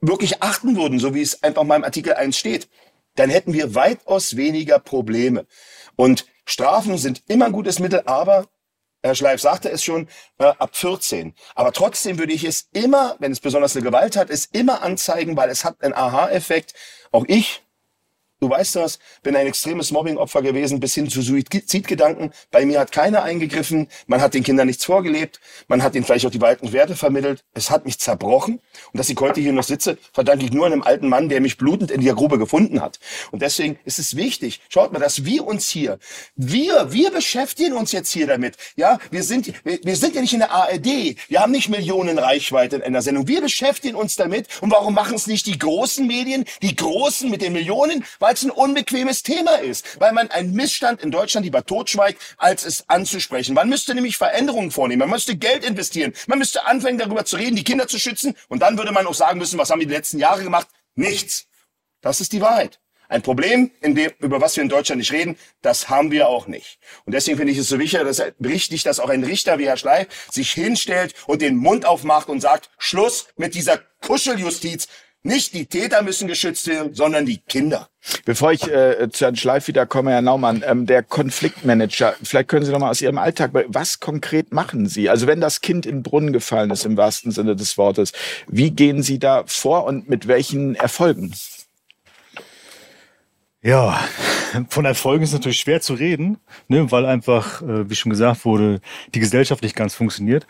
[0.00, 2.68] wirklich achten würden, so wie es einfach mal im Artikel 1 steht,
[3.14, 5.46] dann hätten wir weitaus weniger Probleme.
[5.96, 8.46] Und Strafen sind immer ein gutes Mittel, aber
[9.02, 11.34] Herr Schleif sagte es schon, äh, ab 14.
[11.54, 15.36] Aber trotzdem würde ich es immer, wenn es besonders eine Gewalt hat, es immer anzeigen,
[15.36, 16.74] weil es hat einen Aha-Effekt.
[17.10, 17.64] Auch ich,
[18.42, 22.32] du weißt das, bin ein extremes Mobbing-Opfer gewesen, bis hin zu Suizidgedanken.
[22.50, 26.26] Bei mir hat keiner eingegriffen, man hat den Kindern nichts vorgelebt, man hat ihnen vielleicht
[26.26, 27.44] auch die alten Werte vermittelt.
[27.54, 28.60] Es hat mich zerbrochen.
[28.92, 31.56] Und dass ich heute hier noch sitze, verdanke ich nur einem alten Mann, der mich
[31.56, 32.98] blutend in der Grube gefunden hat.
[33.30, 36.00] Und deswegen ist es wichtig, schaut mal, dass wir uns hier,
[36.34, 38.56] wir, wir beschäftigen uns jetzt hier damit.
[38.74, 41.16] Ja, wir sind, wir, sind ja nicht in der ARD.
[41.28, 43.28] Wir haben nicht Millionen Reichweite in einer Sendung.
[43.28, 44.48] Wir beschäftigen uns damit.
[44.60, 48.04] Und warum machen es nicht die großen Medien, die großen mit den Millionen?
[48.18, 50.00] Weil es ein unbequemes Thema ist.
[50.00, 53.54] Weil man einen Missstand in Deutschland lieber totschweigt, als es anzusprechen.
[53.54, 55.00] Man müsste nämlich Veränderungen vornehmen.
[55.00, 56.12] Man müsste Geld investieren.
[56.26, 58.34] Man müsste anfangen, darüber zu reden, die Kinder zu schützen.
[58.48, 60.68] Und dann würde man auch sagen müssen, was haben die letzten Jahre gemacht?
[60.94, 61.46] Nichts.
[62.00, 62.80] Das ist die Wahrheit.
[63.12, 66.78] Ein Problem, dem, über was wir in Deutschland nicht reden, das haben wir auch nicht.
[67.04, 69.76] Und deswegen finde ich es so wichtig, dass, richtig, dass auch ein Richter wie Herr
[69.76, 74.88] Schleif sich hinstellt und den Mund aufmacht und sagt, Schluss mit dieser Kuscheljustiz.
[75.24, 77.88] Nicht die Täter müssen geschützt werden, sondern die Kinder.
[78.24, 82.64] Bevor ich äh, zu Herrn Schleif wieder komme, Herr Naumann, ähm, der Konfliktmanager, vielleicht können
[82.64, 85.08] Sie noch mal aus Ihrem Alltag, was konkret machen Sie?
[85.08, 88.12] Also wenn das Kind in den Brunnen gefallen ist, im wahrsten Sinne des Wortes,
[88.48, 91.32] wie gehen Sie da vor und mit welchen Erfolgen?
[93.64, 94.00] Ja,
[94.68, 98.80] von Erfolgen ist natürlich schwer zu reden, ne, weil einfach, äh, wie schon gesagt wurde,
[99.14, 100.48] die Gesellschaft nicht ganz funktioniert.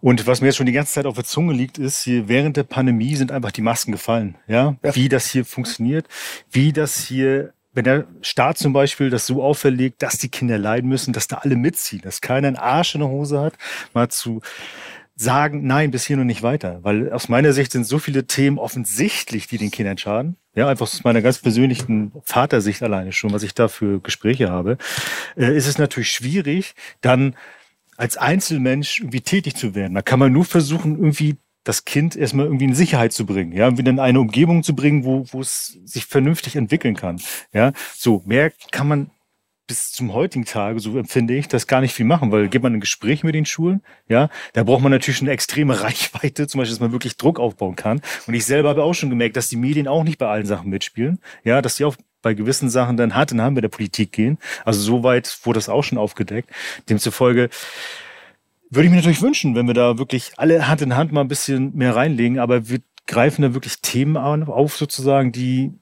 [0.00, 2.56] Und was mir jetzt schon die ganze Zeit auf der Zunge liegt, ist, hier während
[2.56, 4.36] der Pandemie sind einfach die Masken gefallen.
[4.48, 6.06] Ja, wie das hier funktioniert,
[6.50, 10.88] wie das hier wenn der Staat zum Beispiel das so auferlegt, dass die Kinder leiden
[10.88, 13.54] müssen, dass da alle mitziehen, dass keiner einen Arsch in der Hose hat,
[13.92, 14.42] mal zu
[15.16, 16.78] sagen, nein, bis hier noch nicht weiter.
[16.82, 20.36] Weil aus meiner Sicht sind so viele Themen offensichtlich, die den Kindern schaden.
[20.54, 24.78] Ja, einfach aus meiner ganz persönlichen Vatersicht alleine schon, was ich da für Gespräche habe,
[25.36, 27.34] äh, ist es natürlich schwierig, dann
[27.96, 29.94] als Einzelmensch irgendwie tätig zu werden.
[29.94, 33.76] Da kann man nur versuchen, irgendwie das Kind erstmal irgendwie in Sicherheit zu bringen, ja,
[33.78, 37.20] wieder in eine Umgebung zu bringen, wo, wo es sich vernünftig entwickeln kann.
[37.52, 39.10] Ja, so mehr kann man
[39.66, 42.74] bis zum heutigen Tage, so empfinde ich, das gar nicht viel machen, weil geht man
[42.74, 46.74] ein Gespräch mit den Schulen, ja, da braucht man natürlich eine extreme Reichweite, zum Beispiel,
[46.74, 48.00] dass man wirklich Druck aufbauen kann.
[48.26, 50.70] Und ich selber habe auch schon gemerkt, dass die Medien auch nicht bei allen Sachen
[50.70, 54.12] mitspielen, ja, dass die auch bei gewissen Sachen dann Hand in Hand mit der Politik
[54.12, 54.38] gehen.
[54.64, 56.50] Also soweit wurde das auch schon aufgedeckt.
[56.88, 57.50] Demzufolge
[58.70, 61.28] würde ich mir natürlich wünschen, wenn wir da wirklich alle Hand in Hand mal ein
[61.28, 65.72] bisschen mehr reinlegen, aber wir greifen da wirklich Themen auf, sozusagen, die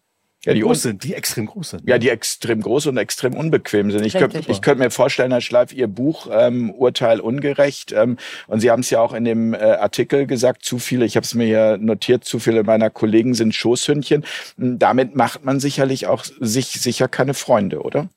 [0.44, 1.88] Ja, die groß sind, die extrem groß sind.
[1.88, 4.04] Ja, die extrem groß und extrem unbequem sind.
[4.04, 8.16] Ich könnte ich könnte mir vorstellen, Herr Schleif, Ihr Buch ähm, Urteil ungerecht, ähm,
[8.48, 11.24] und Sie haben es ja auch in dem äh, Artikel gesagt, zu viele, ich habe
[11.24, 14.24] es mir hier notiert, zu viele meiner Kollegen sind Schoßhündchen.
[14.58, 18.08] M, Damit macht man sicherlich auch sich sicher keine Freunde, oder?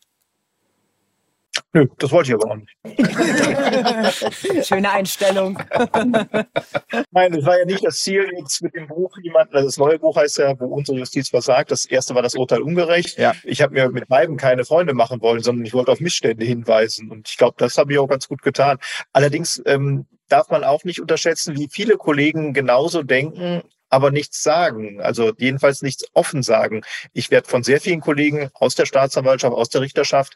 [1.76, 2.74] Nö, das wollte ich aber auch nicht.
[4.66, 5.60] Schöne Einstellung.
[7.12, 10.00] Nein, das war ja nicht das Ziel, jetzt mit dem Buch jemanden, also das neue
[10.00, 11.72] Buch heißt ja, wo unsere Justiz versagt.
[11.72, 13.18] Das erste war das Urteil ungerecht.
[13.18, 13.34] Ja.
[13.44, 17.12] Ich habe mir mit beiden keine Freunde machen wollen, sondern ich wollte auf Missstände hinweisen.
[17.12, 18.78] Und ich glaube, das habe ich auch ganz gut getan.
[19.12, 25.02] Allerdings ähm, darf man auch nicht unterschätzen, wie viele Kollegen genauso denken, aber nichts sagen.
[25.02, 26.84] Also jedenfalls nichts offen sagen.
[27.12, 30.36] Ich werde von sehr vielen Kollegen aus der Staatsanwaltschaft, aus der Richterschaft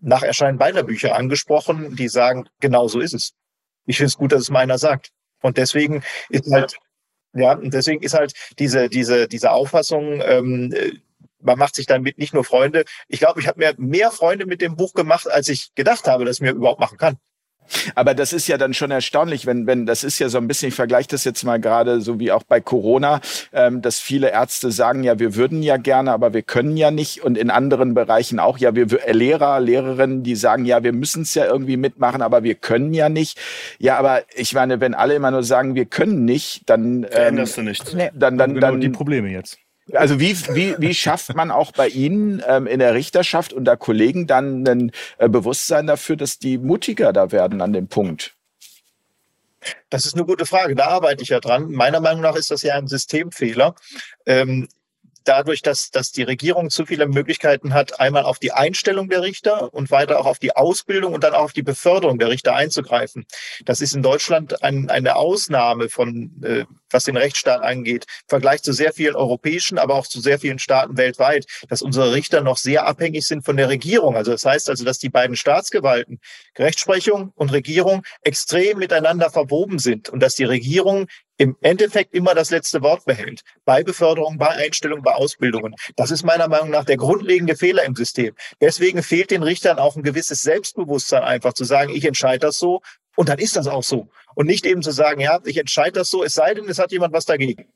[0.00, 3.32] nach Erscheinen beider Bücher angesprochen, die sagen, genau so ist es.
[3.86, 5.10] Ich finde es gut, dass es meiner sagt.
[5.42, 6.76] Und deswegen ist halt,
[7.34, 10.92] ja, und deswegen ist halt diese, diese, diese Auffassung, ähm, äh,
[11.40, 12.84] man macht sich damit nicht nur Freunde.
[13.06, 16.24] Ich glaube, ich habe mir mehr Freunde mit dem Buch gemacht, als ich gedacht habe,
[16.24, 17.18] dass ich mir überhaupt machen kann.
[17.94, 20.68] Aber das ist ja dann schon erstaunlich, wenn, wenn das ist ja so ein bisschen,
[20.68, 23.20] ich vergleiche das jetzt mal gerade so wie auch bei Corona,
[23.52, 27.22] ähm, dass viele Ärzte sagen, ja, wir würden ja gerne, aber wir können ja nicht.
[27.22, 31.22] Und in anderen Bereichen auch, ja, wir äh, Lehrer, Lehrerinnen, die sagen, ja, wir müssen
[31.22, 33.38] es ja irgendwie mitmachen, aber wir können ja nicht.
[33.78, 37.56] Ja, aber ich meine, wenn alle immer nur sagen, wir können nicht, dann ähm, Veränderst
[37.56, 37.96] du nichts.
[38.14, 39.58] dann dann genau dann die Probleme jetzt.
[39.92, 44.26] Also wie, wie, wie schafft man auch bei Ihnen ähm, in der Richterschaft unter Kollegen
[44.26, 48.34] dann ein äh, Bewusstsein dafür, dass die mutiger da werden an dem Punkt?
[49.90, 50.74] Das ist eine gute Frage.
[50.74, 51.70] Da arbeite ich ja dran.
[51.70, 53.74] Meiner Meinung nach ist das ja ein Systemfehler.
[54.26, 54.68] Ähm,
[55.28, 59.72] dadurch, dass, dass die Regierung zu viele Möglichkeiten hat, einmal auf die Einstellung der Richter
[59.74, 63.26] und weiter auch auf die Ausbildung und dann auch auf die Beförderung der Richter einzugreifen.
[63.64, 68.62] Das ist in Deutschland ein, eine Ausnahme von, äh, was den Rechtsstaat angeht, im Vergleich
[68.62, 72.56] zu sehr vielen europäischen, aber auch zu sehr vielen Staaten weltweit, dass unsere Richter noch
[72.56, 74.16] sehr abhängig sind von der Regierung.
[74.16, 76.20] Also das heißt also, dass die beiden Staatsgewalten,
[76.58, 81.06] Rechtsprechung und Regierung, extrem miteinander verwoben sind und dass die Regierung
[81.38, 83.42] im Endeffekt immer das letzte Wort behält.
[83.64, 85.74] Bei Beförderung, bei Einstellung, bei Ausbildungen.
[85.96, 88.34] Das ist meiner Meinung nach der grundlegende Fehler im System.
[88.60, 92.80] Deswegen fehlt den Richtern auch ein gewisses Selbstbewusstsein, einfach zu sagen, ich entscheide das so
[93.16, 94.08] und dann ist das auch so.
[94.34, 96.92] Und nicht eben zu sagen, ja, ich entscheide das so, es sei denn, es hat
[96.92, 97.72] jemand was dagegen.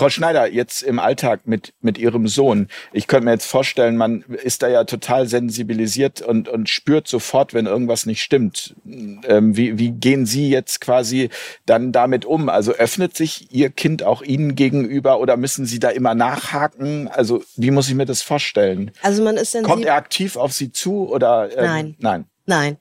[0.00, 2.68] Frau Schneider, jetzt im Alltag mit, mit Ihrem Sohn.
[2.94, 7.52] Ich könnte mir jetzt vorstellen, man ist da ja total sensibilisiert und, und spürt sofort,
[7.52, 8.74] wenn irgendwas nicht stimmt.
[8.86, 11.28] Ähm, wie, wie gehen Sie jetzt quasi
[11.66, 12.48] dann damit um?
[12.48, 17.08] Also öffnet sich Ihr Kind auch Ihnen gegenüber oder müssen Sie da immer nachhaken?
[17.08, 18.92] Also wie muss ich mir das vorstellen?
[19.02, 19.84] Also man ist Kommt sensibel.
[19.86, 21.50] er aktiv auf Sie zu oder?
[21.54, 21.96] ähm, Nein.
[21.98, 22.24] Nein.
[22.46, 22.78] Nein.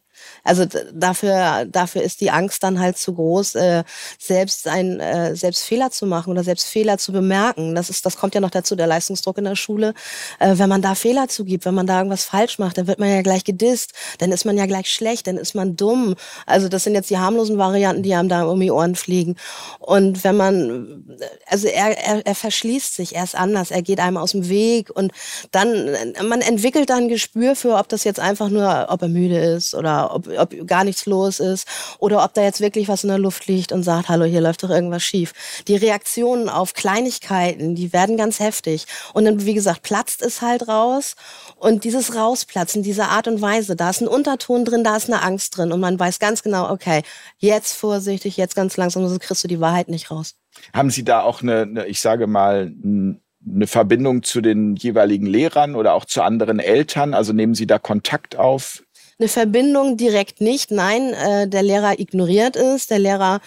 [0.49, 3.83] Also dafür, dafür ist die Angst dann halt zu groß, äh,
[4.17, 7.75] selbst ein, äh, selbst Fehler zu machen oder selbst Fehler zu bemerken.
[7.75, 9.93] Das ist, das kommt ja noch dazu, der Leistungsdruck in der Schule.
[10.39, 13.09] Äh, wenn man da Fehler zugibt, wenn man da irgendwas falsch macht, dann wird man
[13.09, 16.15] ja gleich gedisst, dann ist man ja gleich schlecht, dann ist man dumm.
[16.47, 19.35] Also das sind jetzt die harmlosen Varianten, die einem da um die Ohren fliegen.
[19.77, 21.05] Und wenn man,
[21.45, 24.89] also er, er, er verschließt sich, er ist anders, er geht einem aus dem Weg
[24.89, 25.11] und
[25.51, 25.95] dann,
[26.27, 29.75] man entwickelt dann ein Gespür für, ob das jetzt einfach nur, ob er müde ist
[29.75, 31.67] oder ob, ob gar nichts los ist
[31.99, 34.63] oder ob da jetzt wirklich was in der Luft liegt und sagt, hallo, hier läuft
[34.63, 35.33] doch irgendwas schief.
[35.67, 38.85] Die Reaktionen auf Kleinigkeiten, die werden ganz heftig.
[39.13, 41.15] Und dann, wie gesagt, platzt es halt raus.
[41.55, 45.21] Und dieses Rausplatzen, diese Art und Weise, da ist ein Unterton drin, da ist eine
[45.21, 45.71] Angst drin.
[45.71, 47.01] Und man weiß ganz genau, okay,
[47.37, 50.35] jetzt vorsichtig, jetzt ganz langsam, sonst kriegst du die Wahrheit nicht raus.
[50.73, 55.75] Haben Sie da auch eine, eine ich sage mal, eine Verbindung zu den jeweiligen Lehrern
[55.75, 57.13] oder auch zu anderen Eltern?
[57.13, 58.83] Also nehmen Sie da Kontakt auf?
[59.19, 60.71] Eine Verbindung direkt nicht.
[60.71, 62.87] Nein, äh, der Lehrer ignoriert es.
[62.87, 63.41] Der Lehrer,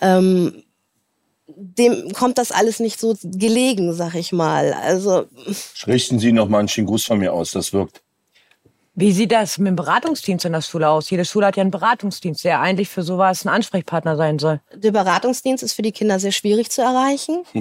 [0.00, 0.64] ähm,
[1.46, 4.72] dem kommt das alles nicht so gelegen, sag ich mal.
[4.72, 5.26] Also
[5.86, 8.02] Richten Sie noch mal einen schönen Gruß von mir aus, das wirkt.
[9.00, 11.08] Wie sieht das mit dem Beratungsdienst in der Schule aus?
[11.08, 14.58] Jede Schule hat ja einen Beratungsdienst, der eigentlich für sowas ein Ansprechpartner sein soll.
[14.74, 17.44] der Beratungsdienst ist für die Kinder sehr schwierig zu erreichen.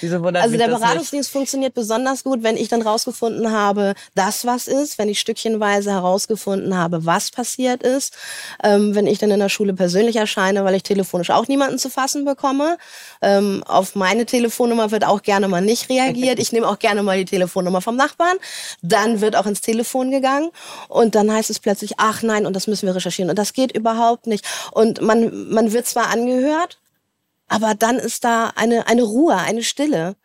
[0.00, 0.80] Wieso wundert Also der das nicht?
[0.80, 5.90] Beratungsdienst funktioniert besonders gut, wenn ich dann rausgefunden habe, dass was ist, wenn ich stückchenweise
[5.90, 8.16] herausgefunden habe, was passiert ist,
[8.64, 11.90] ähm, wenn ich dann in der Schule persönlich erscheine, weil ich telefonisch auch niemanden zu
[11.90, 12.78] fassen bekomme.
[13.20, 16.38] Ähm, auf meine Telefonnummer wird auch gerne mal nicht reagiert.
[16.38, 18.38] Ich nehme auch gerne mal die Telefonnummer vom Nachbarn.
[18.80, 20.50] Dann wird auch ins Telefon gegangen
[20.88, 23.76] und dann heißt es plötzlich, ach nein, und das müssen wir recherchieren und das geht
[23.76, 24.44] überhaupt nicht.
[24.72, 26.78] Und man, man wird zwar angehört,
[27.48, 30.16] aber dann ist da eine, eine Ruhe, eine Stille.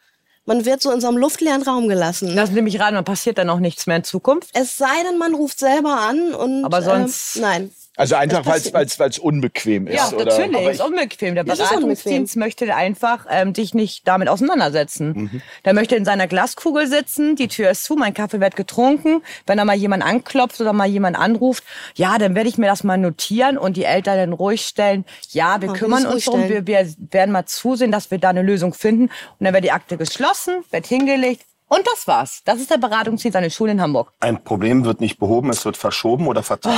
[0.45, 2.29] Man wird so in so einem luftleeren Raum gelassen.
[2.33, 4.49] Lassen Sie mich raten, dann passiert dann auch nichts mehr in Zukunft.
[4.53, 7.71] Es sei denn, man ruft selber an und Aber sonst- äh, nein.
[7.97, 10.25] Also einfach, weil es unbequem ist, Ja, oder?
[10.25, 10.69] natürlich.
[10.69, 11.33] ist unbequem.
[11.33, 15.13] Der Beratungsdienst möchte einfach ähm, dich nicht damit auseinandersetzen.
[15.13, 15.41] Mhm.
[15.65, 19.23] Der möchte in seiner Glaskugel sitzen, die Tür ist zu, mein Kaffee wird getrunken.
[19.47, 21.63] Wenn da mal jemand anklopft oder mal jemand anruft,
[21.95, 25.03] ja, dann werde ich mir das mal notieren und die Eltern dann ruhig stellen.
[25.31, 28.43] Ja, wir Ja, kümmern uns darum, wir, wir werden mal zusehen, dass wir da eine
[28.43, 29.05] Lösung finden.
[29.05, 32.41] Und dann wird die Akte geschlossen, wird hingelegt, Und das war's.
[32.45, 34.13] Das ist der Beratungsdienst an den Schulen in Hamburg.
[34.19, 36.77] Ein Problem wird nicht behoben, es wird verschoben oder vertagt.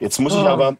[0.00, 0.76] Jetzt muss ich aber.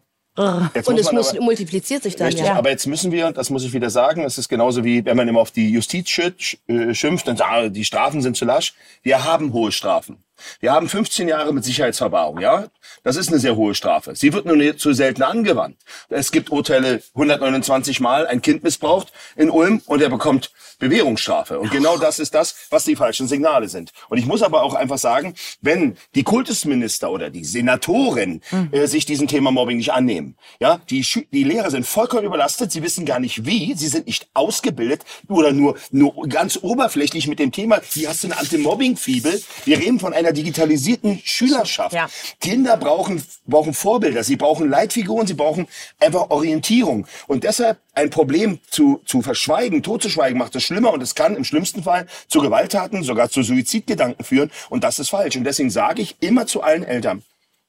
[0.73, 2.55] Jetzt Und muss es muss, aber, multipliziert sich dann Richtig, ja.
[2.55, 5.27] aber jetzt müssen wir, das muss ich wieder sagen, es ist genauso wie, wenn man
[5.27, 8.73] immer auf die Justiz äh, schimpft und sagt, ah, die Strafen sind zu lasch.
[9.03, 10.23] Wir haben hohe Strafen.
[10.59, 12.67] Wir haben 15 Jahre mit Sicherheitsverwahrung, ja?
[13.03, 14.15] Das ist eine sehr hohe Strafe.
[14.15, 15.77] Sie wird nur zu selten angewandt.
[16.09, 21.59] Es gibt Urteile 129 Mal, ein Kind missbraucht in Ulm und er bekommt Bewährungsstrafe.
[21.59, 23.91] Und genau das ist das, was die falschen Signale sind.
[24.09, 29.05] Und ich muss aber auch einfach sagen, wenn die Kultusminister oder die Senatoren äh, sich
[29.05, 33.05] diesem Thema Mobbing nicht annehmen, ja, die, Schü- die Lehrer sind vollkommen überlastet, sie wissen
[33.05, 37.79] gar nicht wie, sie sind nicht ausgebildet oder nur, nur ganz oberflächlich mit dem Thema,
[37.93, 39.41] wie hast du eine Anti-Mobbing-Fibel?
[39.65, 41.93] Wir reden von einer digitalisierten Schülerschaft.
[41.93, 42.09] Ja.
[42.39, 45.67] Kinder brauchen, brauchen Vorbilder, sie brauchen Leitfiguren, sie brauchen
[45.99, 47.07] einfach Orientierung.
[47.27, 51.43] Und deshalb ein Problem zu, zu verschweigen, totzuschweigen, macht es schlimmer und es kann im
[51.43, 54.51] schlimmsten Fall zu Gewalttaten, sogar zu Suizidgedanken führen.
[54.69, 55.35] Und das ist falsch.
[55.35, 57.23] Und deswegen sage ich immer zu allen Eltern,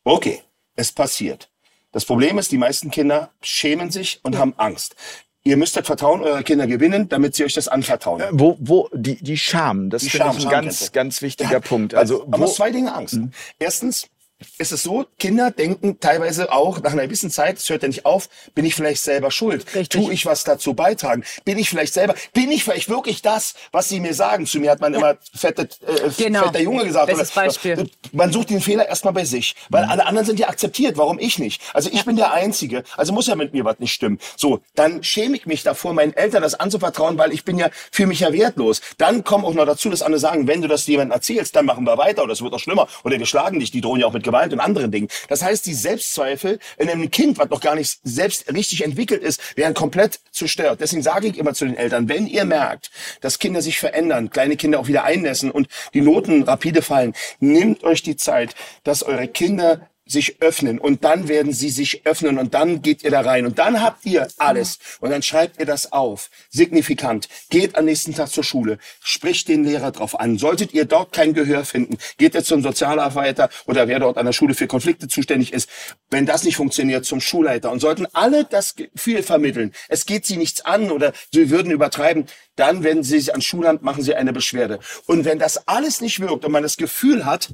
[0.04, 0.42] okay,
[0.76, 1.48] es passiert.
[1.92, 4.96] Das Problem ist, die meisten Kinder schämen sich und haben Angst.
[5.44, 8.20] Ihr müsst das Vertrauen eurer Kinder gewinnen, damit sie euch das anvertrauen.
[8.20, 11.50] Äh, Wo, wo, die, die Scham, das Die finde Scham, ich ein ganz, ganz wichtiger
[11.52, 11.94] Ja, Punkt.
[11.94, 13.18] Also, man wo, muss zwei Dinge Angst.
[13.58, 14.06] Erstens
[14.58, 18.04] ist es so, Kinder denken teilweise auch nach einer gewissen Zeit, es hört ja nicht
[18.06, 19.64] auf, bin ich vielleicht selber schuld?
[19.74, 19.88] Richtig.
[19.88, 21.24] Tue ich was dazu beitragen?
[21.44, 24.46] Bin ich vielleicht selber, bin ich vielleicht wirklich das, was sie mir sagen?
[24.46, 26.44] Zu mir hat man immer fette, äh, Genau.
[26.44, 27.06] fetter Junge gesagt.
[27.08, 27.90] Bestes oder- Beispiel.
[28.12, 30.96] Man sucht den Fehler erstmal bei sich, weil alle anderen sind ja akzeptiert.
[30.96, 31.62] Warum ich nicht?
[31.74, 34.18] Also ich bin der Einzige, also muss ja mit mir was nicht stimmen.
[34.36, 38.08] So, dann schäme ich mich davor, meinen Eltern das anzuvertrauen, weil ich bin ja, fühle
[38.08, 38.80] mich ja wertlos.
[38.98, 41.84] Dann kommt auch noch dazu, dass andere sagen, wenn du das jemandem erzählst, dann machen
[41.84, 43.70] wir weiter oder es wird auch schlimmer oder wir schlagen dich.
[43.70, 45.08] Die drohen ja auch mit Gewalt und anderen Dingen.
[45.28, 49.58] Das heißt, die Selbstzweifel in einem Kind, was noch gar nicht selbst richtig entwickelt ist,
[49.58, 50.80] werden komplett zerstört.
[50.80, 52.90] Deswegen sage ich immer zu den Eltern, wenn ihr merkt,
[53.20, 57.84] dass Kinder sich verändern, kleine Kinder auch wieder einnässen und die Noten rapide fallen, nehmt
[57.84, 60.78] euch die Zeit, dass eure Kinder sich öffnen.
[60.78, 63.46] Und dann werden sie sich öffnen und dann geht ihr da rein.
[63.46, 64.78] Und dann habt ihr alles.
[65.00, 69.64] Und dann schreibt ihr das auf, signifikant, geht am nächsten Tag zur Schule, spricht den
[69.64, 70.38] Lehrer drauf an.
[70.38, 74.32] Solltet ihr dort kein Gehör finden, geht ihr zum Sozialarbeiter oder wer dort an der
[74.32, 75.68] Schule für Konflikte zuständig ist.
[76.10, 77.72] Wenn das nicht funktioniert, zum Schulleiter.
[77.72, 82.26] Und sollten alle das Gefühl vermitteln, es geht sie nichts an oder sie würden übertreiben,
[82.56, 84.78] dann wenden sie sich ans Schulamt, machen sie eine Beschwerde.
[85.06, 87.50] Und wenn das alles nicht wirkt und man das Gefühl hat,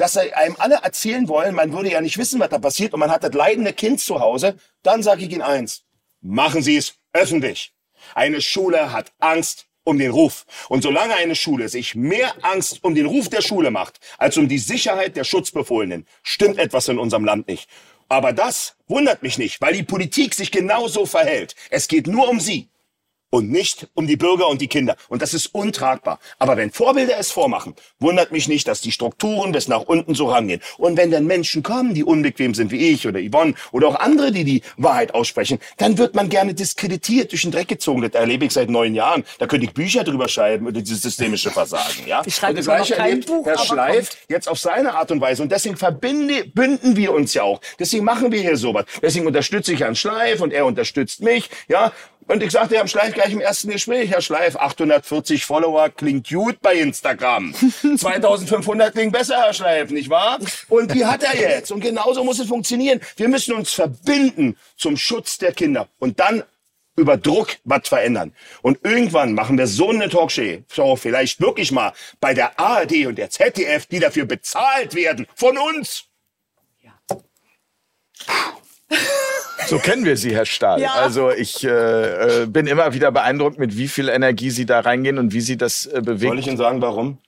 [0.00, 3.00] dass sie einem alle erzählen wollen, man würde ja nicht wissen, was da passiert und
[3.00, 5.84] man hat das leidende Kind zu Hause, dann sage ich Ihnen eins,
[6.22, 7.74] machen Sie es öffentlich.
[8.14, 10.46] Eine Schule hat Angst um den Ruf.
[10.70, 14.48] Und solange eine Schule sich mehr Angst um den Ruf der Schule macht, als um
[14.48, 17.68] die Sicherheit der Schutzbefohlenen, stimmt etwas in unserem Land nicht.
[18.08, 21.54] Aber das wundert mich nicht, weil die Politik sich genauso verhält.
[21.68, 22.69] Es geht nur um sie
[23.30, 24.96] und nicht um die Bürger und die Kinder.
[25.08, 26.18] Und das ist untragbar.
[26.38, 30.26] Aber wenn Vorbilder es vormachen, wundert mich nicht, dass die Strukturen bis nach unten so
[30.26, 30.60] rangehen.
[30.78, 34.32] Und wenn dann Menschen kommen, die unbequem sind wie ich oder Yvonne oder auch andere,
[34.32, 38.02] die die Wahrheit aussprechen, dann wird man gerne diskreditiert, durch den Dreck gezogen.
[38.02, 39.24] Das erlebe ich seit neun Jahren.
[39.38, 42.06] Da könnte ich Bücher drüber schreiben über dieses systemische Versagen.
[42.06, 42.22] Ja?
[42.26, 45.42] Ich schreibe und das Gleiche erlebt Buch, Herr Schleif jetzt auf seine Art und Weise.
[45.42, 47.60] Und deswegen verbinde, bünden wir uns ja auch.
[47.78, 48.84] Deswegen machen wir hier sowas.
[49.02, 51.48] Deswegen unterstütze ich Herrn Schleif und er unterstützt mich.
[51.68, 51.92] Ja,
[52.30, 56.60] und ich sagte Herrn Schleif gleich im ersten Gespräch, Herr Schleif, 840 Follower klingt gut
[56.62, 57.52] bei Instagram.
[57.96, 60.38] 2500 klingt besser, Herr Schleif, nicht wahr?
[60.68, 61.72] Und die hat er jetzt.
[61.72, 63.00] Und genauso muss es funktionieren.
[63.16, 65.88] Wir müssen uns verbinden zum Schutz der Kinder.
[65.98, 66.44] Und dann
[66.96, 68.32] über Druck was verändern.
[68.62, 73.30] Und irgendwann machen wir so eine Talkshow, vielleicht wirklich mal bei der ARD und der
[73.30, 76.04] ZDF, die dafür bezahlt werden, von uns.
[79.66, 80.80] So kennen wir Sie, Herr Stahl.
[80.80, 80.94] Ja.
[80.94, 85.18] Also ich äh, äh, bin immer wieder beeindruckt, mit wie viel Energie Sie da reingehen
[85.18, 86.30] und wie Sie das äh, bewegen.
[86.30, 87.18] Soll ich Ihnen sagen, warum?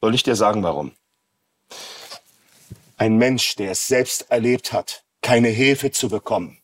[0.00, 0.92] Soll ich dir sagen, warum?
[2.96, 6.58] Ein Mensch, der es selbst erlebt hat, keine Hilfe zu bekommen.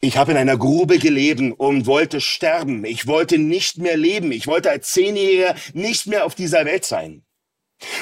[0.00, 2.84] Ich habe in einer Grube gelebt und wollte sterben.
[2.84, 4.32] Ich wollte nicht mehr leben.
[4.32, 7.22] Ich wollte als Zehnjähriger nicht mehr auf dieser Welt sein.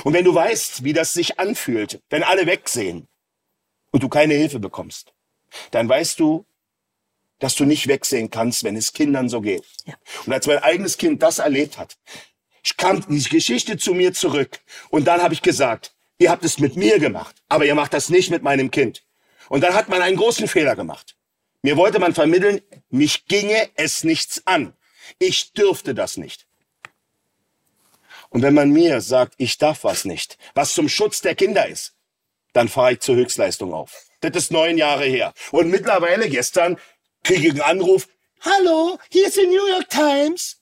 [0.05, 3.09] Und wenn du weißt, wie das sich anfühlt, wenn alle wegsehen
[3.93, 5.13] und du keine Hilfe bekommst,
[5.71, 6.45] dann weißt du,
[7.39, 9.65] dass du nicht wegsehen kannst, wenn es Kindern so geht.
[10.27, 11.97] Und als mein eigenes Kind das erlebt hat,
[12.77, 14.61] kam die Geschichte zu mir zurück.
[14.91, 18.09] Und dann habe ich gesagt, ihr habt es mit mir gemacht, aber ihr macht das
[18.09, 19.05] nicht mit meinem Kind.
[19.49, 21.17] Und dann hat man einen großen Fehler gemacht.
[21.63, 24.75] Mir wollte man vermitteln, mich ginge es nichts an.
[25.19, 26.47] Ich dürfte das nicht.
[28.31, 31.95] Und wenn man mir sagt, ich darf was nicht, was zum Schutz der Kinder ist,
[32.53, 34.07] dann fahre ich zur Höchstleistung auf.
[34.21, 35.33] Das ist neun Jahre her.
[35.51, 36.79] Und mittlerweile gestern
[37.25, 38.09] kriege ich einen Anruf.
[38.41, 40.59] Hallo, hier ist die New York Times.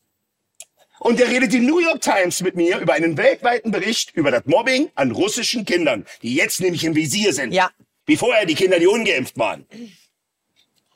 [0.98, 4.44] Und der redet die New York Times mit mir über einen weltweiten Bericht über das
[4.44, 7.53] Mobbing an russischen Kindern, die jetzt nämlich im Visier sind.
[7.53, 7.70] Ja.
[8.05, 9.66] Wie vorher die Kinder, die ungeimpft waren.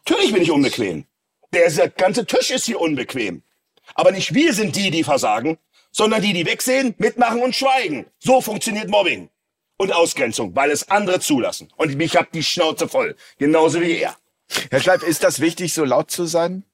[0.07, 1.07] Natürlich bin ich unbequem.
[1.55, 3.43] Der ganze Tisch ist hier unbequem.
[3.95, 5.59] Aber nicht wir sind die, die versagen,
[5.91, 8.07] sondern die, die wegsehen, mitmachen und schweigen.
[8.19, 9.31] So funktioniert Mobbing
[9.77, 11.69] und Ausgrenzung, weil es andere zulassen.
[11.77, 13.17] Und ich hab die Schnauze voll.
[13.39, 14.17] Genauso wie er.
[14.71, 16.65] Herr Schleif, ist das wichtig, so laut zu sein?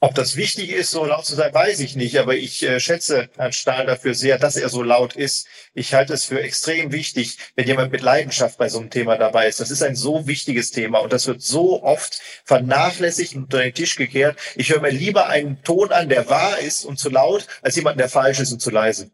[0.00, 2.18] Ob das wichtig ist, so laut zu sein, weiß ich nicht.
[2.18, 5.48] Aber ich äh, schätze Herrn Stahl dafür sehr, dass er so laut ist.
[5.74, 9.48] Ich halte es für extrem wichtig, wenn jemand mit Leidenschaft bei so einem Thema dabei
[9.48, 9.58] ist.
[9.58, 13.74] Das ist ein so wichtiges Thema und das wird so oft vernachlässigt und unter den
[13.74, 14.38] Tisch gekehrt.
[14.54, 17.98] Ich höre mir lieber einen Ton an, der wahr ist und zu laut, als jemanden,
[17.98, 19.10] der falsch ist und zu leise.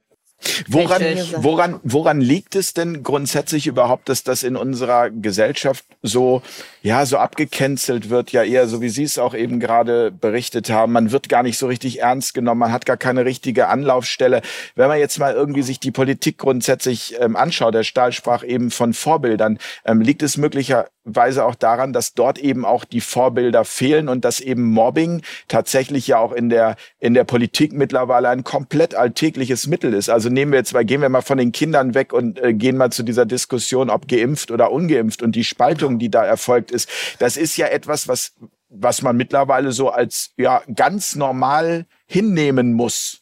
[0.69, 1.03] Woran,
[1.37, 6.43] woran, woran liegt es denn grundsätzlich überhaupt, dass das in unserer Gesellschaft so,
[6.83, 8.33] ja, so abgecancelt wird?
[8.33, 10.93] Ja, eher so wie Sie es auch eben gerade berichtet haben.
[10.93, 12.61] Man wird gar nicht so richtig ernst genommen.
[12.61, 14.43] Man hat gar keine richtige Anlaufstelle.
[14.75, 18.71] Wenn man jetzt mal irgendwie sich die Politik grundsätzlich ähm, anschaut, der Stahl sprach eben
[18.71, 24.09] von Vorbildern, ähm, liegt es möglicherweise auch daran, dass dort eben auch die Vorbilder fehlen
[24.09, 28.95] und dass eben Mobbing tatsächlich ja auch in der, in der Politik mittlerweile ein komplett
[28.95, 30.09] alltägliches Mittel ist.
[30.09, 32.77] Also nehmen wir jetzt mal, gehen wir mal von den Kindern weg und äh, gehen
[32.77, 36.89] mal zu dieser Diskussion, ob geimpft oder ungeimpft und die Spaltung, die da erfolgt ist.
[37.19, 38.35] Das ist ja etwas, was,
[38.69, 43.21] was man mittlerweile so als ja ganz normal hinnehmen muss.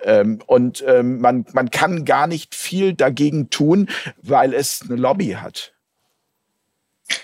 [0.00, 3.88] Ähm, und ähm, man, man kann gar nicht viel dagegen tun,
[4.22, 5.72] weil es eine Lobby hat.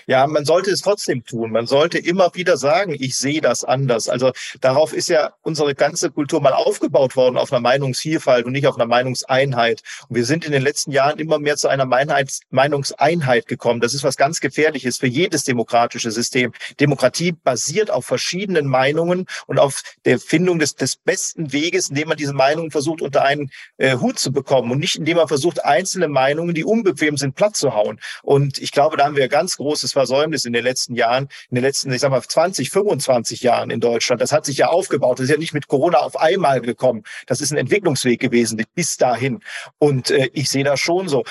[0.07, 1.51] Ja, man sollte es trotzdem tun.
[1.51, 4.09] Man sollte immer wieder sagen, ich sehe das anders.
[4.09, 8.67] Also darauf ist ja unsere ganze Kultur mal aufgebaut worden, auf einer Meinungsvielfalt und nicht
[8.67, 9.81] auf einer Meinungseinheit.
[10.07, 13.79] Und wir sind in den letzten Jahren immer mehr zu einer Meinheit, Meinungseinheit gekommen.
[13.79, 16.53] Das ist was ganz Gefährliches für jedes demokratische System.
[16.79, 22.17] Demokratie basiert auf verschiedenen Meinungen und auf der Findung des, des besten Weges, indem man
[22.17, 26.07] diese Meinungen versucht, unter einen äh, Hut zu bekommen und nicht indem man versucht, einzelne
[26.07, 27.99] Meinungen, die unbequem sind, platt zu hauen.
[28.23, 31.63] Und ich glaube, da haben wir ganz großes Versäumnis in den letzten Jahren, in den
[31.63, 34.21] letzten, ich sag mal, 20, 25 Jahren in Deutschland.
[34.21, 35.19] Das hat sich ja aufgebaut.
[35.19, 37.03] Das ist ja nicht mit Corona auf einmal gekommen.
[37.27, 39.41] Das ist ein Entwicklungsweg gewesen bis dahin.
[39.77, 41.25] Und äh, ich sehe das schon so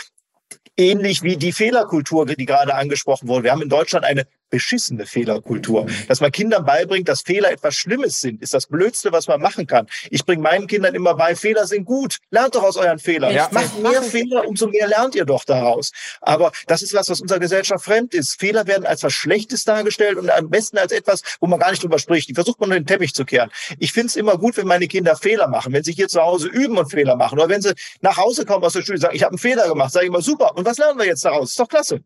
[0.77, 3.45] ähnlich wie die Fehlerkultur, die gerade angesprochen wurde.
[3.45, 5.87] Wir haben in Deutschland eine beschissene Fehlerkultur.
[6.07, 9.67] Dass man Kindern beibringt, dass Fehler etwas Schlimmes sind, ist das Blödste, was man machen
[9.67, 9.89] kann.
[10.11, 12.19] Ich bringe meinen Kindern immer bei, Fehler sind gut.
[12.31, 13.35] Lernt doch aus euren Fehlern.
[13.35, 13.49] Ja.
[13.51, 15.91] Macht mehr Fehler, umso mehr lernt ihr doch daraus.
[16.21, 18.39] Aber das ist was, was unserer Gesellschaft fremd ist.
[18.39, 21.83] Fehler werden als was Schlechtes dargestellt und am besten als etwas, wo man gar nicht
[21.83, 22.29] drüber spricht.
[22.29, 23.51] Die versucht man nur den Teppich zu kehren.
[23.81, 26.47] Ich finde es immer gut, wenn meine Kinder Fehler machen, wenn sie hier zu Hause
[26.47, 27.41] üben und Fehler machen.
[27.41, 29.67] Oder wenn sie nach Hause kommen aus der Schule und sagen, ich habe einen Fehler
[29.67, 30.57] gemacht, sage ich immer, super.
[30.57, 31.51] Und was lernen wir jetzt daraus?
[31.51, 32.05] Ist doch klasse.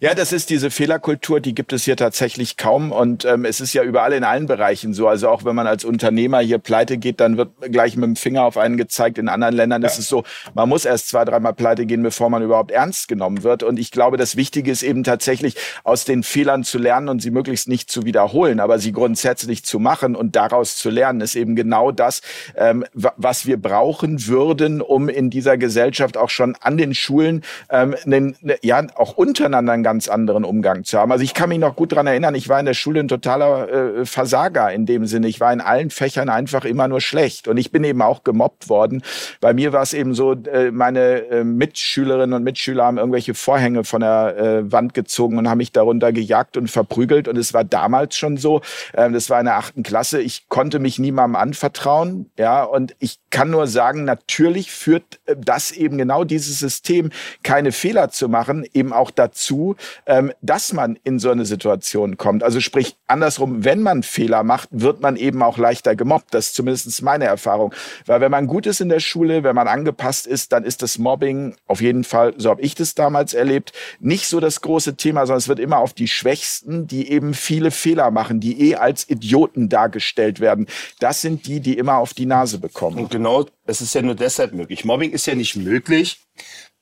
[0.00, 3.72] Ja, das ist diese Fehlerkultur, die gibt es hier tatsächlich kaum und ähm, es ist
[3.72, 5.08] ja überall in allen Bereichen so.
[5.08, 8.44] Also auch wenn man als Unternehmer hier pleite geht, dann wird gleich mit dem Finger
[8.44, 9.18] auf einen gezeigt.
[9.18, 9.88] In anderen Ländern ja.
[9.88, 10.22] ist es so,
[10.54, 13.64] man muss erst zwei, dreimal pleite gehen, bevor man überhaupt ernst genommen wird.
[13.64, 17.32] Und ich glaube, das Wichtige ist eben tatsächlich aus den Fehlern zu lernen und sie
[17.32, 21.56] möglichst nicht zu wiederholen, aber sie grundsätzlich zu machen und daraus zu lernen, ist eben
[21.56, 22.22] genau das,
[22.54, 27.96] ähm, was wir brauchen würden, um in dieser Gesellschaft auch schon an den Schulen ähm,
[28.06, 31.10] einen, ja auch untereinander ganz anderen Umgang zu haben.
[31.10, 34.00] Also ich kann mich noch gut dran erinnern, ich war in der Schule ein totaler
[34.00, 35.28] äh, Versager in dem Sinne.
[35.28, 37.48] Ich war in allen Fächern einfach immer nur schlecht.
[37.48, 39.02] Und ich bin eben auch gemobbt worden.
[39.40, 43.82] Bei mir war es eben so, äh, meine äh, Mitschülerinnen und Mitschüler haben irgendwelche Vorhänge
[43.82, 47.26] von der äh, Wand gezogen und haben mich darunter gejagt und verprügelt.
[47.26, 48.60] Und es war damals schon so,
[48.92, 52.30] äh, das war in der achten Klasse, ich konnte mich niemandem anvertrauen.
[52.38, 57.08] Ja, und ich kann nur sagen, natürlich führt äh, das eben genau dieses System,
[57.42, 62.42] keine Fehler zu machen, eben auch dazu, ähm, dass man in so eine Situation kommt.
[62.42, 66.34] Also sprich, andersrum, wenn man Fehler macht, wird man eben auch leichter gemobbt.
[66.34, 67.74] Das ist zumindest meine Erfahrung.
[68.06, 70.98] Weil wenn man gut ist in der Schule, wenn man angepasst ist, dann ist das
[70.98, 75.26] Mobbing auf jeden Fall, so habe ich das damals erlebt, nicht so das große Thema,
[75.26, 79.08] sondern es wird immer auf die Schwächsten, die eben viele Fehler machen, die eh als
[79.08, 80.66] Idioten dargestellt werden.
[81.00, 82.98] Das sind die, die immer auf die Nase bekommen.
[82.98, 84.84] Und genau, es ist ja nur deshalb möglich.
[84.84, 86.20] Mobbing ist ja nicht möglich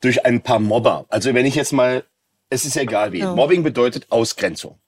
[0.01, 1.07] durch ein paar Mobber.
[1.09, 2.05] Also wenn ich jetzt mal
[2.51, 3.21] es ist egal wie.
[3.21, 3.35] Ja.
[3.35, 4.79] Mobbing bedeutet Ausgrenzung.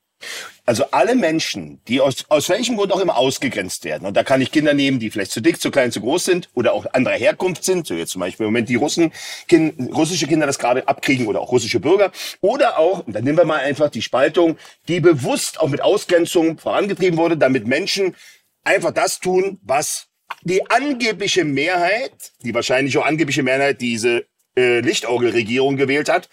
[0.66, 4.40] Also alle Menschen, die aus, aus welchem Grund auch immer ausgegrenzt werden, und da kann
[4.40, 7.14] ich Kinder nehmen, die vielleicht zu dick, zu klein, zu groß sind oder auch anderer
[7.14, 9.12] Herkunft sind, so jetzt zum Beispiel im Moment die Russen,
[9.46, 13.38] kind, russische Kinder das gerade abkriegen oder auch russische Bürger, oder auch, und dann nehmen
[13.38, 18.14] wir mal einfach die Spaltung, die bewusst auch mit Ausgrenzung vorangetrieben wurde, damit Menschen
[18.64, 20.08] einfach das tun, was
[20.42, 26.28] die angebliche Mehrheit, die wahrscheinlich auch angebliche Mehrheit diese äh, Lichtorgelregierung gewählt hat,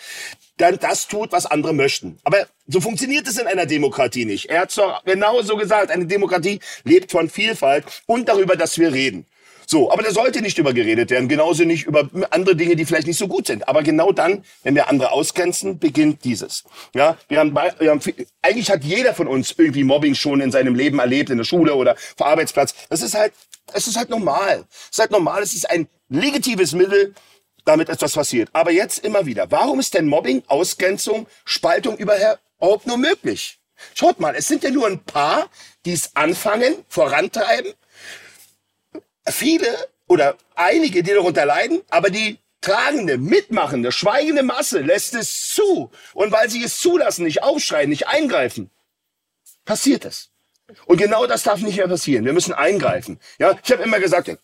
[0.58, 2.18] dann das tut, was andere möchten.
[2.24, 4.49] Aber so funktioniert es in einer Demokratie nicht.
[4.49, 8.93] Er hat es doch genauso gesagt, eine Demokratie lebt von Vielfalt und darüber, dass wir
[8.93, 9.26] reden.
[9.68, 13.08] So, aber da sollte nicht über geredet werden, genauso nicht über andere Dinge, die vielleicht
[13.08, 13.68] nicht so gut sind.
[13.68, 16.64] Aber genau dann, wenn wir andere ausgrenzen, beginnt dieses.
[16.93, 17.99] Ja, wir haben, wir haben
[18.41, 21.76] eigentlich hat jeder von uns irgendwie Mobbing schon in seinem Leben erlebt, in der Schule
[21.76, 22.76] oder vor Arbeitsplatz.
[22.89, 23.34] Das ist halt,
[23.74, 24.66] es ist halt normal.
[24.70, 25.41] Es ist halt normal.
[25.41, 27.16] Es ist ein legitimes Mittel,
[27.66, 28.49] damit etwas passiert.
[28.53, 29.51] Aber jetzt immer wieder.
[29.51, 33.59] Warum ist denn Mobbing, Ausgrenzung, Spaltung überhaupt nur möglich?
[33.93, 35.49] Schaut mal, es sind ja nur ein paar,
[35.86, 37.74] die es anfangen, vorantreiben
[39.32, 39.68] viele
[40.07, 45.91] oder einige, die darunter leiden, aber die tragende, mitmachende, schweigende Masse lässt es zu.
[46.13, 48.72] Und weil sie es zulassen, nicht aufschreien, nicht eingreifen,
[49.66, 50.30] passiert es.
[50.86, 52.26] Und genau das darf nicht mehr passieren.
[52.26, 53.20] Wir müssen eingreifen.
[53.38, 54.36] Ja, ich habe immer gesagt,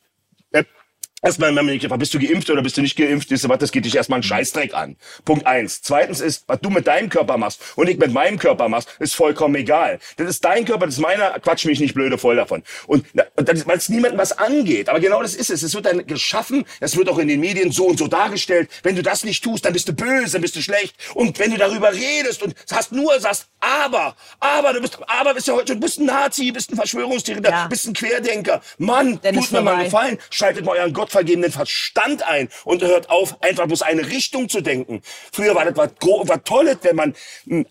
[1.24, 3.72] Erstmal, wenn man nicht bist du geimpft oder bist du nicht geimpft, ist, was, das
[3.72, 4.95] geht dich erstmal einen Scheißdreck an.
[5.24, 5.84] Punkt eins.
[5.84, 9.13] Zweitens ist, was du mit deinem Körper machst und ich mit meinem Körper machst, ist
[9.13, 9.99] vollkommen egal.
[10.17, 12.63] Das ist dein Körper, das ist meiner, quatsch mich nicht blöde voll davon.
[12.88, 13.05] Und,
[13.36, 14.89] und weil es niemandem was angeht.
[14.89, 15.61] Aber genau das ist es.
[15.61, 18.72] Es wird dann geschaffen, es wird auch in den Medien so und so dargestellt.
[18.82, 20.95] Wenn du das nicht tust, dann bist du böse, dann bist du schlecht.
[21.13, 25.47] Und wenn du darüber redest und hast nur, sagst, aber, aber, du bist, aber bist
[25.47, 27.67] ja heute, du bist ein Nazi, bist ein Verschwörungstheoretiker, ja.
[27.67, 28.61] bist ein Querdenker.
[28.80, 33.09] Mann, Dennis tut mir mal gefallen, schaltet mal euren Gott gottvergebenen Verstand ein und hört
[33.09, 35.01] auf, einfach bloß eine Richtung zu denken.
[35.32, 37.66] Früher war das was, was Tolles, wenn man, hm,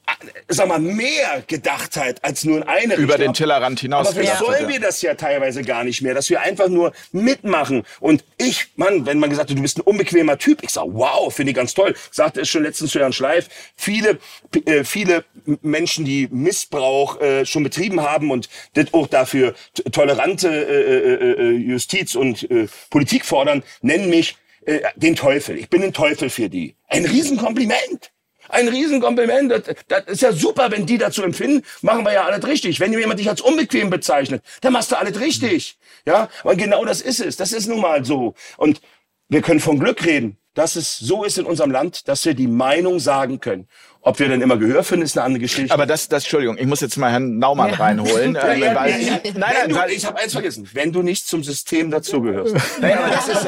[0.49, 3.33] sag mal, mehr gedacht hat als nur in eine Über Richtung.
[3.33, 4.09] den Tellerrand hinaus.
[4.09, 7.85] Aber vielleicht sollen wir das ja teilweise gar nicht mehr, dass wir einfach nur mitmachen.
[8.01, 11.33] Und ich, Mann, wenn man gesagt hat, du bist ein unbequemer Typ, ich sag, wow,
[11.35, 11.95] finde ich ganz toll.
[11.95, 14.19] Ich sagte es schon letztens zu Herrn Schleif, viele,
[14.67, 15.25] äh, viele
[15.63, 19.55] Menschen, die Missbrauch äh, schon betrieben haben und das auch dafür
[19.93, 25.57] tolerante äh, äh, äh, Justiz und äh, Politik fordern, nennen mich äh, den Teufel.
[25.57, 26.75] Ich bin ein Teufel für die.
[26.89, 28.13] Ein Riesenkompliment.
[28.49, 29.51] Ein Riesenkompliment.
[29.53, 32.81] Das, das ist ja super, wenn die dazu empfinden, machen wir ja alles richtig.
[32.81, 35.79] Wenn jemand dich als unbequem bezeichnet, dann machst du alles richtig.
[36.05, 37.37] Ja, und genau das ist es.
[37.37, 38.35] Das ist nun mal so.
[38.57, 38.81] Und
[39.29, 42.49] wir können von Glück reden, dass es so ist in unserem Land, dass wir die
[42.49, 43.69] Meinung sagen können.
[44.03, 45.75] Ob wir dann immer Gehör finden, ist eine andere Geschichte.
[45.75, 47.77] Aber das, das Entschuldigung, ich muss jetzt mal Herrn Naumann ja.
[47.77, 48.35] reinholen.
[48.41, 50.69] Ja, ja, weil, nein, nein, weil ich habe eins vergessen.
[50.73, 52.55] Wenn du nicht zum System dazugehörst.
[52.81, 53.47] Nein, das ist,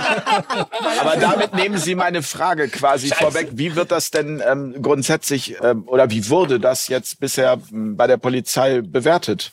[1.00, 3.22] aber damit nehmen Sie meine Frage quasi Scheiße.
[3.22, 3.48] vorweg.
[3.53, 8.07] Wie wird das denn ähm, grundsätzlich ähm, oder wie wurde das jetzt bisher ähm, bei
[8.07, 9.53] der Polizei bewertet?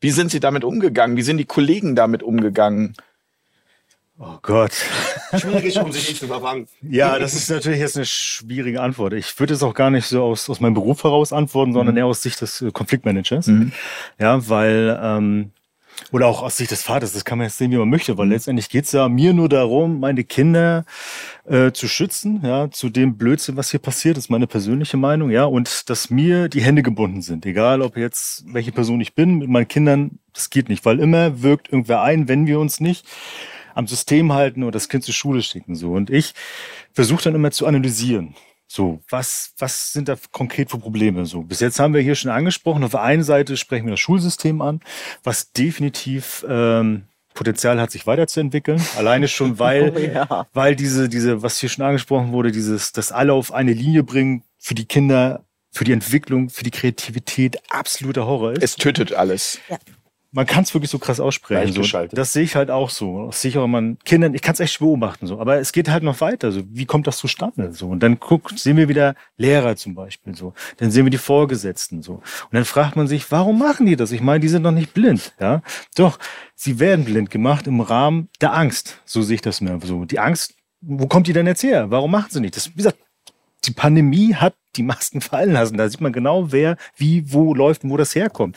[0.00, 1.16] Wie sind Sie damit umgegangen?
[1.16, 2.94] Wie sind die Kollegen damit umgegangen?
[4.20, 4.72] Oh Gott.
[5.38, 6.66] Schwierig, um sich nicht zu überfangen.
[6.82, 9.12] Ja, das ist natürlich jetzt eine schwierige Antwort.
[9.12, 11.98] Ich würde es auch gar nicht so aus, aus meinem Beruf heraus antworten, sondern mhm.
[11.98, 13.46] eher aus Sicht des äh, Konfliktmanagers.
[13.46, 13.70] Mhm.
[14.18, 15.52] Ja, weil, ähm,
[16.10, 18.26] oder auch aus Sicht des Vaters, das kann man jetzt sehen, wie man möchte, weil
[18.26, 18.32] mhm.
[18.32, 20.84] letztendlich geht's ja mir nur darum, meine Kinder
[21.44, 25.30] äh, zu schützen, ja, zu dem Blödsinn, was hier passiert, das ist meine persönliche Meinung,
[25.30, 29.38] ja, und dass mir die Hände gebunden sind, egal ob jetzt welche Person ich bin,
[29.38, 33.06] mit meinen Kindern, das geht nicht, weil immer wirkt irgendwer ein, wenn wir uns nicht
[33.78, 35.76] am System halten oder das Kind zur Schule schicken.
[35.76, 35.92] So.
[35.92, 36.34] Und ich
[36.92, 38.34] versuche dann immer zu analysieren.
[38.66, 41.24] So, was, was sind da konkret für Probleme?
[41.24, 44.00] So, bis jetzt haben wir hier schon angesprochen, auf der einen Seite sprechen wir das
[44.00, 44.80] Schulsystem an,
[45.22, 48.82] was definitiv ähm, Potenzial hat, sich weiterzuentwickeln.
[48.96, 50.46] Alleine schon, weil, oh, ja.
[50.52, 54.42] weil diese, diese, was hier schon angesprochen wurde, dieses, das alle auf eine Linie bringen,
[54.58, 58.62] für die Kinder, für die Entwicklung, für die Kreativität absoluter Horror ist.
[58.62, 59.60] Es tötet alles.
[59.70, 59.78] Ja
[60.30, 61.72] man kann es wirklich so krass aussprechen.
[61.72, 62.06] So.
[62.12, 63.26] Das sehe ich halt auch so.
[63.26, 65.40] Das sehe ich auch man Kindern, ich kann es echt beobachten so.
[65.40, 66.52] Aber es geht halt noch weiter.
[66.52, 67.72] So, wie kommt das zustande?
[67.72, 70.52] So und dann guckt, sehen wir wieder Lehrer zum Beispiel so.
[70.76, 72.14] Dann sehen wir die Vorgesetzten so.
[72.14, 74.12] Und dann fragt man sich, warum machen die das?
[74.12, 75.62] Ich meine, die sind doch nicht blind, ja?
[75.96, 76.18] Doch,
[76.54, 79.00] sie werden blind gemacht im Rahmen der Angst.
[79.06, 80.04] So sehe ich das mir so.
[80.04, 81.90] Die Angst, wo kommt die denn jetzt her?
[81.90, 82.56] Warum machen sie nicht?
[82.56, 82.98] Das, wie gesagt,
[83.64, 85.76] die Pandemie hat die Masken fallen lassen.
[85.76, 88.56] Da sieht man genau, wer wie wo läuft und wo das herkommt.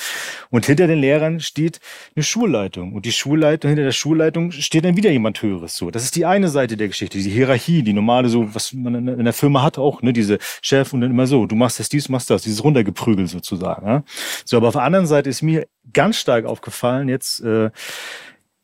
[0.49, 1.79] Und hinter den Lehrern steht
[2.15, 2.93] eine Schulleitung.
[2.93, 5.75] Und die Schulleitung, hinter der Schulleitung steht dann wieder jemand Höheres.
[5.75, 9.07] So, das ist die eine Seite der Geschichte, die Hierarchie, die normale, so was man
[9.07, 11.89] in der Firma hat auch, ne, diese Chef und dann immer so, du machst das
[11.89, 13.87] dies, machst das, dieses runtergeprügelt sozusagen.
[13.87, 14.03] Ja?
[14.45, 17.41] So, aber auf der anderen Seite ist mir ganz stark aufgefallen jetzt.
[17.41, 17.71] Äh,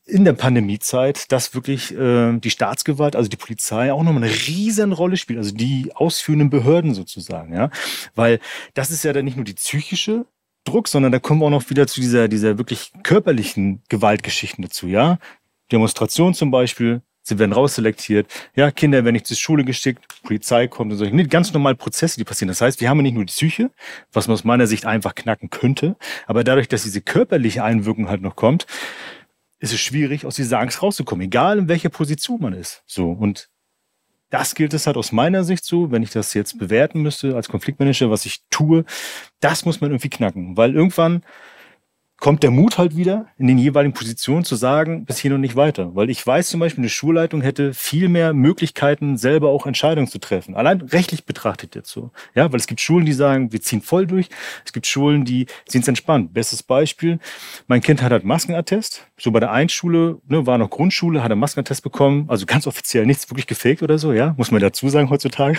[0.08, 4.92] in der Pandemiezeit, dass wirklich äh, die Staatsgewalt, also die Polizei, auch nochmal eine riesen
[4.92, 7.70] Rolle spielt, also die ausführenden Behörden sozusagen, ja.
[8.14, 8.40] Weil
[8.74, 10.26] das ist ja dann nicht nur die psychische
[10.64, 14.86] Druck, sondern da kommen wir auch noch wieder zu dieser, dieser wirklich körperlichen Gewaltgeschichten dazu,
[14.86, 15.18] ja.
[15.70, 20.90] Demonstration zum Beispiel, sie werden rausselektiert, ja, Kinder werden nicht zur Schule geschickt, Polizei kommt
[20.92, 22.48] und solche, nee, ganz normale Prozesse, die passieren.
[22.48, 23.70] Das heißt, wir haben ja nicht nur die Psyche,
[24.12, 25.96] was man aus meiner Sicht einfach knacken könnte,
[26.26, 28.66] aber dadurch, dass diese körperliche Einwirkung halt noch kommt,
[29.58, 32.82] ist es schwierig, aus dieser Angst rauszukommen, egal in welcher Position man ist.
[32.86, 33.48] So und
[34.30, 37.48] das gilt es halt aus meiner Sicht so, wenn ich das jetzt bewerten müsste als
[37.48, 38.84] Konfliktmanager, was ich tue,
[39.40, 41.24] das muss man irgendwie knacken, weil irgendwann
[42.20, 45.54] kommt der Mut halt wieder in den jeweiligen Positionen zu sagen, bis hier noch nicht
[45.54, 45.94] weiter.
[45.94, 50.18] Weil ich weiß zum Beispiel, eine Schulleitung hätte viel mehr Möglichkeiten, selber auch Entscheidungen zu
[50.18, 50.56] treffen.
[50.56, 52.10] Allein rechtlich betrachtet jetzt so.
[52.34, 54.28] Ja, weil es gibt Schulen, die sagen, wir ziehen voll durch.
[54.64, 56.34] Es gibt Schulen, die sind entspannt.
[56.34, 57.20] Bestes Beispiel.
[57.68, 59.06] Mein Kind hat halt Maskenattest.
[59.16, 62.24] So bei der einen Schule, ne, war noch Grundschule, hat er Maskenattest bekommen.
[62.28, 64.34] Also ganz offiziell nichts wirklich gefaked oder so, ja.
[64.36, 65.58] Muss man dazu sagen heutzutage.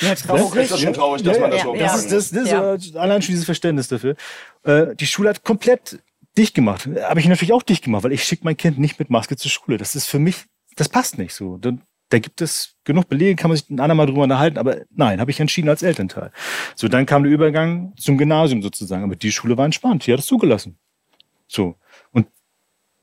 [0.00, 0.68] Ja, traurig.
[0.68, 1.86] Das ist schon traurig, dass man das Ja, überhaupt ja.
[1.86, 4.16] Das ist, das, das ist allein schon dieses Verständnis dafür.
[4.62, 6.02] Äh, die Schule hat komplett
[6.36, 6.88] dicht gemacht.
[7.02, 9.50] Habe ich natürlich auch dicht gemacht, weil ich schicke mein Kind nicht mit Maske zur
[9.50, 9.78] Schule.
[9.78, 10.44] Das ist für mich,
[10.76, 11.56] das passt nicht so.
[11.58, 11.72] Da,
[12.10, 15.30] da gibt es genug Belege, kann man sich ein andermal drüber unterhalten, aber nein, habe
[15.30, 16.32] ich entschieden als Elternteil.
[16.74, 19.04] So, dann kam der Übergang zum Gymnasium sozusagen.
[19.04, 20.78] Aber die Schule war entspannt, die hat es zugelassen.
[21.46, 21.76] So.
[22.12, 22.26] Und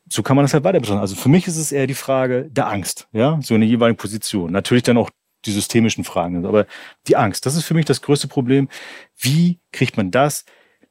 [0.09, 1.01] so kann man das halt weiter betrachten.
[1.01, 3.97] Also für mich ist es eher die Frage der Angst, ja, so in der jeweiligen
[3.97, 4.51] Position.
[4.51, 5.09] Natürlich dann auch
[5.45, 6.65] die systemischen Fragen, aber
[7.07, 8.69] die Angst, das ist für mich das größte Problem.
[9.17, 10.45] Wie kriegt man das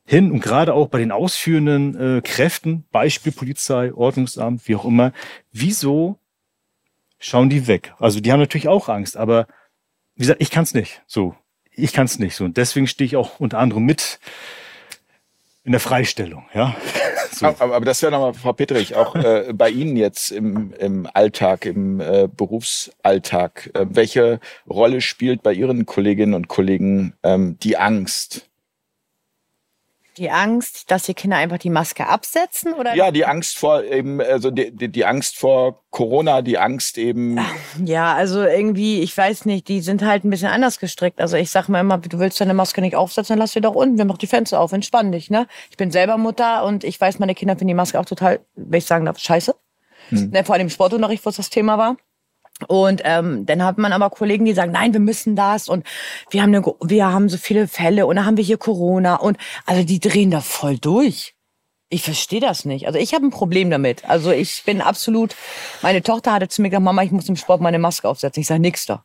[0.06, 5.12] hin und gerade auch bei den ausführenden äh, Kräften, Beispiel Polizei, Ordnungsamt, wie auch immer,
[5.52, 6.18] wieso
[7.18, 7.92] schauen die weg?
[7.98, 9.48] Also die haben natürlich auch Angst, aber
[10.14, 11.02] wie gesagt, ich kann es nicht.
[11.06, 11.34] So,
[11.72, 12.36] ich kann es nicht.
[12.36, 14.20] So und deswegen stehe ich auch unter anderem mit
[15.64, 16.74] in der Freistellung, ja.
[17.32, 17.44] So.
[17.46, 21.66] Aber, aber das wäre nochmal, Frau Petrich, auch äh, bei Ihnen jetzt im, im Alltag,
[21.66, 28.48] im äh, Berufsalltag, äh, welche Rolle spielt bei Ihren Kolleginnen und Kollegen ähm, die Angst?
[30.16, 32.94] Die Angst, dass die Kinder einfach die Maske absetzen oder?
[32.94, 37.38] Ja, die Angst vor eben, also die, die, die Angst vor Corona, die Angst eben.
[37.84, 41.20] Ja, also irgendwie, ich weiß nicht, die sind halt ein bisschen anders gestrickt.
[41.20, 43.74] Also ich sag mal immer, du willst deine Maske nicht aufsetzen, dann lass sie doch
[43.74, 43.98] unten.
[43.98, 45.46] Wir machen die Fenster auf, entspann dich, ne?
[45.70, 48.78] Ich bin selber Mutter und ich weiß, meine Kinder finden die Maske auch total, wenn
[48.78, 49.54] ich sagen darf, scheiße.
[50.10, 51.96] Ne, vor allem im Sportunterricht, wo es das Thema war.
[52.68, 55.86] Und ähm, dann hat man aber Kollegen, die sagen, nein, wir müssen das und
[56.30, 59.36] wir haben, eine, wir haben so viele Fälle und dann haben wir hier Corona und
[59.66, 61.34] also die drehen da voll durch.
[61.88, 62.86] Ich verstehe das nicht.
[62.86, 64.04] Also ich habe ein Problem damit.
[64.08, 65.36] Also ich bin absolut,
[65.82, 68.40] meine Tochter hatte zu mir gesagt, Mama, ich muss im Sport meine Maske aufsetzen.
[68.40, 69.04] Ich sage, nix da.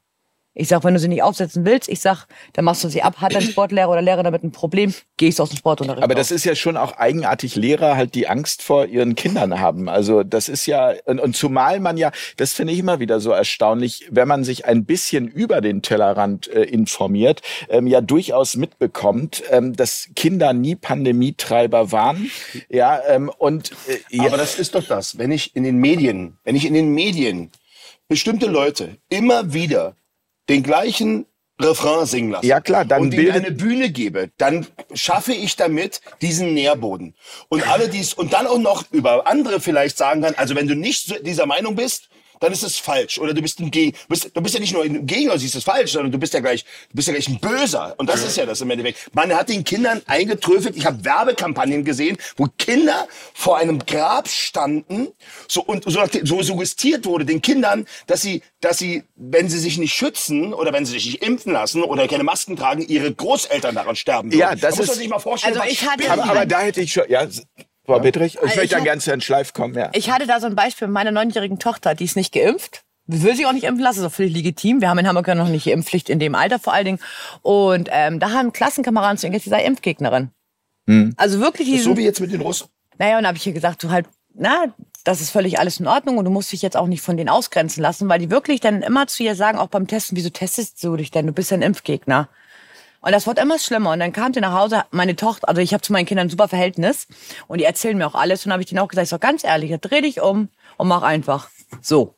[0.54, 3.18] Ich sag, wenn du sie nicht aufsetzen willst, ich sag, dann machst du sie ab.
[3.18, 6.04] Hat dein Sportlehrer oder Lehrer damit ein Problem, gehst du aus dem Sportunterricht.
[6.04, 9.88] Aber das ist ja schon auch eigenartig, Lehrer halt die Angst vor ihren Kindern haben.
[9.88, 13.32] Also das ist ja, und, und zumal man ja, das finde ich immer wieder so
[13.32, 19.44] erstaunlich, wenn man sich ein bisschen über den Tellerrand äh, informiert, ähm, ja durchaus mitbekommt,
[19.52, 22.30] ähm, dass Kinder nie Pandemietreiber waren.
[22.68, 25.18] Ja, ähm, und äh, ja, Aber das ist doch das.
[25.18, 27.52] Wenn ich in den Medien, wenn ich in den Medien
[28.10, 29.96] bestimmte Leute immer wieder
[30.50, 31.26] den gleichen
[31.62, 36.02] Refrain singen lasse Ja, klar, dann und bildet- eine Bühne gebe, dann schaffe ich damit
[36.22, 37.16] diesen Nährboden.
[37.50, 40.76] Und alle dies und dann auch noch über andere vielleicht sagen kann, also wenn du
[40.76, 42.10] nicht dieser Meinung bist,
[42.42, 44.74] dann ist es falsch oder du bist ein Geg du bist, du bist ja nicht
[44.74, 47.30] nur ein Gegner, siehst es falsch, sondern du bist ja gleich du bist ja gleich
[47.30, 49.16] ein Böser und das ist ja das im Endeffekt.
[49.16, 50.76] Man hat den Kindern eingetröpfelt.
[50.76, 55.08] Ich habe Werbekampagnen gesehen, wo Kinder vor einem Grab standen
[55.48, 59.78] so und so, so suggestiert wurde den Kindern, dass sie dass sie wenn sie sich
[59.78, 63.76] nicht schützen oder wenn sie sich nicht impfen lassen oder keine Masken tragen, ihre Großeltern
[63.76, 64.40] daran sterben würden.
[64.40, 65.58] Ja, das da muss man ist- sich mal vorstellen.
[65.58, 67.28] Also ich hatte- aber, aber da hätte ich schon, ja,
[67.86, 69.90] Frau Petrich, ich Also möchte ja gerne zu Herrn Schleif kommen, ja.
[69.94, 72.84] Ich hatte da so ein Beispiel mit meiner neunjährigen Tochter, die ist nicht geimpft.
[73.08, 74.80] Will sich auch nicht impfen lassen, ist auch völlig legitim.
[74.80, 77.00] Wir haben in Hamburg ja noch nicht die Impfpflicht in dem Alter vor allen Dingen.
[77.42, 80.30] Und ähm, da haben Klassenkameraden zu ihr gesagt, sie sei Impfgegnerin.
[81.18, 82.68] Also wirklich diesen, so wie jetzt mit den Russen.
[83.00, 84.66] naja, und da habe ich ihr gesagt, du halt, na,
[85.04, 87.30] das ist völlig alles in Ordnung und du musst dich jetzt auch nicht von denen
[87.30, 90.84] ausgrenzen lassen, weil die wirklich dann immer zu ihr sagen, auch beim Testen, wieso testest
[90.84, 91.28] du dich denn?
[91.28, 92.30] Du bist ja ein Impfgegner.
[93.02, 93.92] Und das wird immer schlimmer.
[93.92, 96.30] Und dann kam sie nach Hause, meine Tochter, also ich habe zu meinen Kindern ein
[96.30, 97.08] super Verhältnis
[97.48, 98.46] und die erzählen mir auch alles.
[98.46, 100.88] Und dann habe ich denen auch gesagt, ich sag ganz ehrlich, dreh dich um und
[100.88, 101.50] mach einfach
[101.82, 102.16] so.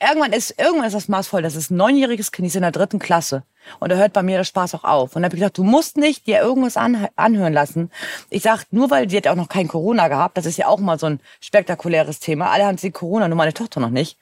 [0.00, 1.42] Irgendwann ist, irgendwann ist das maßvoll.
[1.42, 3.42] Das ist ein neunjähriges Kind, die ist in der dritten Klasse.
[3.80, 5.16] Und da hört bei mir der Spaß auch auf.
[5.16, 7.90] Und dann habe ich gesagt, du musst nicht dir irgendwas an, anhören lassen.
[8.30, 10.68] Ich sag, nur weil sie hat ja auch noch kein Corona gehabt, das ist ja
[10.68, 12.50] auch mal so ein spektakuläres Thema.
[12.50, 14.18] Alle haben sie Corona, nur meine Tochter noch nicht.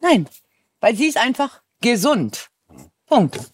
[0.00, 0.26] Nein,
[0.80, 2.48] weil sie ist einfach gesund.
[3.06, 3.51] Punkt.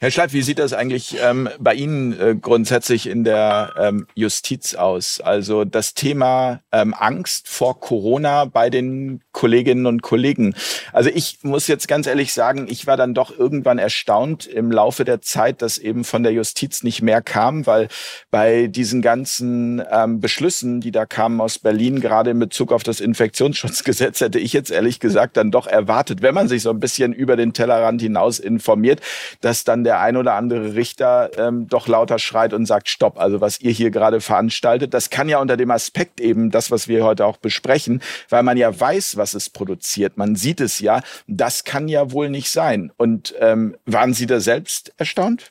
[0.00, 4.74] Herr Schleif, wie sieht das eigentlich ähm, bei Ihnen äh, grundsätzlich in der ähm, Justiz
[4.74, 5.20] aus?
[5.20, 10.54] Also das Thema ähm, Angst vor Corona bei den Kolleginnen und Kollegen.
[10.92, 15.04] Also ich muss jetzt ganz ehrlich sagen, ich war dann doch irgendwann erstaunt im Laufe
[15.04, 17.88] der Zeit, dass eben von der Justiz nicht mehr kam, weil
[18.30, 23.00] bei diesen ganzen ähm, Beschlüssen, die da kamen aus Berlin, gerade in Bezug auf das
[23.00, 27.12] Infektionsschutzgesetz, hätte ich jetzt ehrlich gesagt dann doch erwartet, wenn man sich so ein bisschen
[27.12, 29.00] über den Tellerrand hinaus informiert,
[29.40, 33.40] dass dann der ein oder andere Richter ähm, doch lauter schreit und sagt, stopp, also
[33.40, 37.04] was ihr hier gerade veranstaltet, das kann ja unter dem Aspekt eben das, was wir
[37.04, 41.62] heute auch besprechen, weil man ja weiß, was es produziert, man sieht es ja, das
[41.62, 42.90] kann ja wohl nicht sein.
[42.96, 45.50] Und ähm, waren Sie da selbst erstaunt?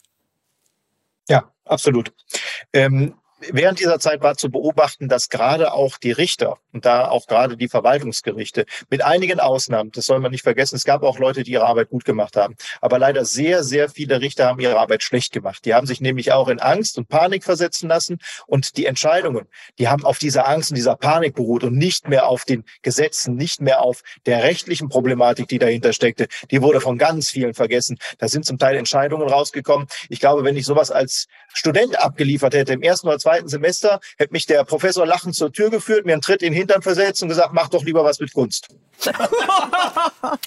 [1.30, 2.12] Ja, absolut.
[2.74, 3.14] Ähm,
[3.52, 7.58] während dieser Zeit war zu beobachten, dass gerade auch die Richter und da auch gerade
[7.58, 11.52] die Verwaltungsgerichte mit einigen Ausnahmen, das soll man nicht vergessen, es gab auch Leute, die
[11.52, 15.32] ihre Arbeit gut gemacht haben, aber leider sehr, sehr viele Richter haben ihre Arbeit schlecht
[15.34, 15.66] gemacht.
[15.66, 19.88] Die haben sich nämlich auch in Angst und Panik versetzen lassen und die Entscheidungen, die
[19.88, 23.62] haben auf dieser Angst und dieser Panik beruht und nicht mehr auf den Gesetzen, nicht
[23.62, 26.28] mehr auf der rechtlichen Problematik, die dahinter steckte.
[26.52, 27.98] Die wurde von ganz vielen vergessen.
[28.18, 29.88] Da sind zum Teil Entscheidungen rausgekommen.
[30.10, 34.00] Ich glaube, wenn ich sowas als Student abgeliefert hätte im ersten oder zweiten zweiten Semester
[34.18, 37.22] hätte mich der Professor lachend zur Tür geführt, mir einen Tritt in den Hintern versetzt
[37.22, 38.70] und gesagt, mach doch lieber was mit Kunst.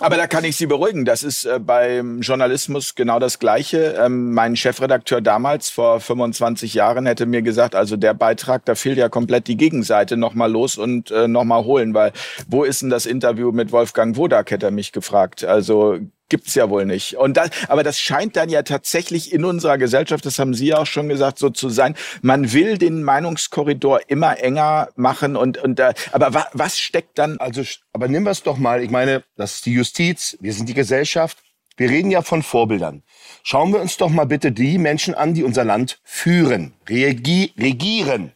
[0.01, 1.05] Aber da kann ich Sie beruhigen.
[1.05, 3.95] Das ist äh, beim Journalismus genau das Gleiche.
[3.99, 8.99] Ähm, mein Chefredakteur damals vor 25 Jahren hätte mir gesagt, also der Beitrag, da fehlt
[8.99, 10.17] ja komplett die Gegenseite.
[10.17, 12.13] Nochmal los und äh, nochmal holen, weil
[12.49, 15.45] wo ist denn das Interview mit Wolfgang Wodak, hätte er mich gefragt.
[15.45, 16.01] Also
[16.33, 17.19] gibt's ja wohl nicht.
[17.19, 20.79] Und das, aber das scheint dann ja tatsächlich in unserer Gesellschaft, das haben Sie ja
[20.79, 21.95] auch schon gesagt, so zu sein.
[22.23, 27.37] Man will den Meinungskorridor immer enger machen und und äh, aber wa, was steckt dann?
[27.37, 27.63] Also,
[27.93, 28.83] aber nimm wir es doch mal.
[28.83, 31.37] Ich meine, das ist die Justiz, wir sind die Gesellschaft.
[31.77, 33.03] Wir reden ja von Vorbildern.
[33.43, 38.33] Schauen wir uns doch mal bitte die Menschen an, die unser Land führen, regieren.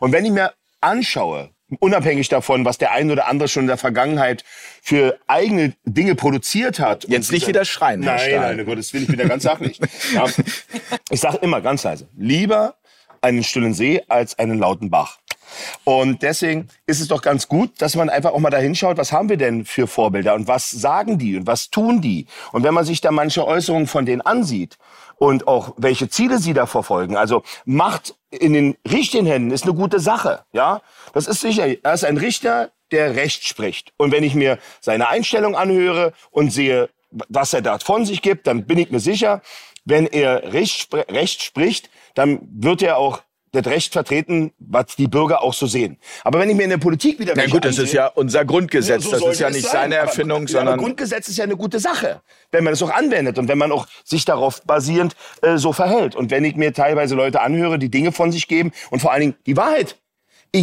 [0.00, 3.76] Und wenn ich mir anschaue, unabhängig davon, was der ein oder andere schon in der
[3.76, 4.44] Vergangenheit
[4.82, 7.08] für eigene Dinge produziert hat.
[7.08, 8.00] Jetzt nicht wieder schreien.
[8.00, 9.80] Nein, nein, um Gottes Willen, ich ja ganz sachlich.
[10.14, 10.26] ja.
[11.10, 12.76] Ich sage immer ganz leise, lieber
[13.20, 15.18] einen stillen See als einen lauten Bach.
[15.84, 19.12] Und deswegen ist es doch ganz gut, dass man einfach auch mal dahin schaut, was
[19.12, 22.26] haben wir denn für Vorbilder und was sagen die und was tun die.
[22.52, 24.76] Und wenn man sich da manche Äußerungen von denen ansieht
[25.18, 29.74] und auch welche Ziele sie da verfolgen, also Macht in den richtigen Händen ist eine
[29.74, 30.82] gute Sache, ja.
[31.12, 31.66] Das ist sicher.
[31.82, 33.92] Er ist ein Richter, der Recht spricht.
[33.96, 38.46] Und wenn ich mir seine Einstellung anhöre und sehe, was er da von sich gibt,
[38.46, 39.42] dann bin ich mir sicher,
[39.84, 43.22] wenn er Recht, Recht spricht, dann wird er auch
[43.56, 45.98] das Recht vertreten, was die Bürger auch so sehen.
[46.24, 47.34] Aber wenn ich mir in der Politik wieder...
[47.36, 49.04] Na gut, das ist ja unser Grundgesetz.
[49.04, 49.72] So das ist ja nicht sein.
[49.72, 50.74] seine Erfindung, aber, sondern...
[50.74, 53.72] Aber Grundgesetz ist ja eine gute Sache, wenn man es auch anwendet und wenn man
[53.72, 56.14] auch sich darauf basierend äh, so verhält.
[56.14, 59.20] Und wenn ich mir teilweise Leute anhöre, die Dinge von sich geben und vor allen
[59.20, 59.96] Dingen die Wahrheit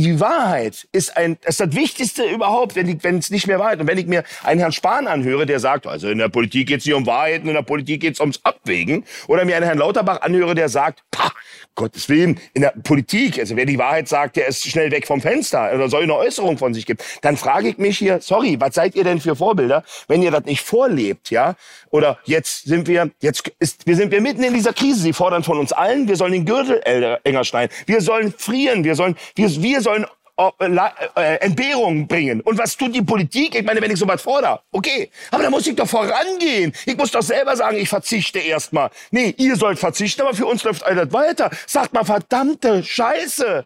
[0.02, 3.80] die Wahrheit ist ein, ist das Wichtigste überhaupt, wenn, es nicht mehr Wahrheit.
[3.80, 6.80] Und wenn ich mir einen Herrn Spahn anhöre, der sagt, also in der Politik geht
[6.80, 9.78] es nicht um Wahrheiten, in der Politik geht es ums Abwägen, oder mir einen Herrn
[9.78, 11.32] Lauterbach anhöre, der sagt, pah,
[11.76, 15.22] Gottes Willen, in der Politik, also wer die Wahrheit sagt, der ist schnell weg vom
[15.22, 18.76] Fenster oder soll eine Äußerung von sich geben, dann frage ich mich hier, sorry, was
[18.76, 21.56] seid ihr denn für Vorbilder, wenn ihr das nicht vorlebt, ja?
[21.90, 25.02] Oder jetzt sind wir, jetzt ist, wir sind wir mitten in dieser Krise.
[25.02, 26.82] Sie fordern von uns allen, wir sollen den Gürtel
[27.24, 30.06] enger schneiden, wir sollen frieren, wir sollen, wir, wir sollen
[30.36, 32.42] äh, äh, Entbehrungen bringen.
[32.42, 33.54] Und was tut die Politik?
[33.54, 36.74] Ich meine, wenn ich sowas fordere, okay, aber da muss ich doch vorangehen.
[36.88, 38.90] Ich muss doch selber sagen, ich verzichte erstmal.
[39.12, 41.52] Nee, ihr sollt verzichten, aber für uns läuft alles weiter.
[41.68, 43.66] Sagt mal, verdammte Scheiße.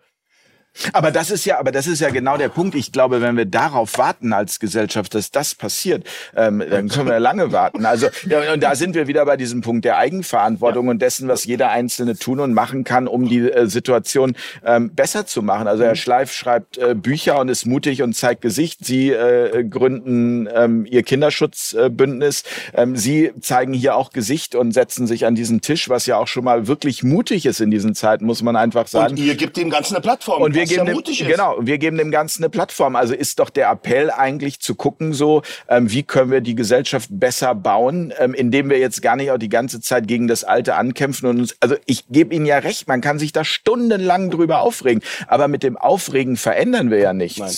[0.93, 2.75] Aber das ist ja, aber das ist ja genau der Punkt.
[2.75, 6.05] Ich glaube, wenn wir darauf warten als Gesellschaft, dass das passiert,
[6.35, 7.85] ähm, dann können wir lange warten.
[7.85, 10.91] Also ja, und da sind wir wieder bei diesem Punkt der Eigenverantwortung ja.
[10.91, 15.25] und dessen, was jeder Einzelne tun und machen kann, um die äh, Situation ähm, besser
[15.25, 15.67] zu machen.
[15.67, 15.97] Also Herr mhm.
[15.97, 18.85] Schleif schreibt äh, Bücher und ist mutig und zeigt Gesicht.
[18.85, 22.43] Sie äh, gründen ähm, ihr Kinderschutzbündnis.
[22.73, 26.27] Ähm, Sie zeigen hier auch Gesicht und setzen sich an diesen Tisch, was ja auch
[26.27, 29.11] schon mal wirklich mutig ist in diesen Zeiten, muss man einfach sagen.
[29.11, 30.41] Und ihr gibt dem Ganzen eine Plattform.
[30.41, 32.95] Und wir geben dem, genau, wir geben dem Ganzen eine Plattform.
[32.95, 37.09] Also ist doch der Appell eigentlich zu gucken, so ähm, wie können wir die Gesellschaft
[37.11, 40.75] besser bauen, ähm, indem wir jetzt gar nicht auch die ganze Zeit gegen das Alte
[40.75, 41.55] ankämpfen und uns.
[41.59, 45.63] Also ich gebe Ihnen ja recht, man kann sich da stundenlang drüber aufregen, aber mit
[45.63, 47.55] dem Aufregen verändern wir ja nichts, Nein.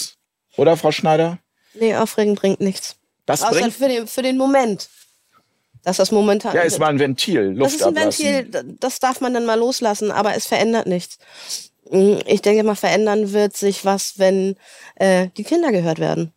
[0.57, 1.39] oder Frau Schneider?
[1.73, 2.95] Nee, Aufregen bringt nichts.
[3.25, 4.89] Das Außer bringt für den, für den Moment.
[5.83, 6.55] Das ist momentan.
[6.55, 7.51] Ja, ist mal ein Ventil.
[7.51, 8.25] Luft das ist ein ablassen.
[8.25, 11.19] Ventil, das darf man dann mal loslassen, aber es verändert nichts.
[11.89, 14.55] Hm, ich denke mal, verändern wird sich was, wenn
[14.95, 16.33] äh, die Kinder gehört werden.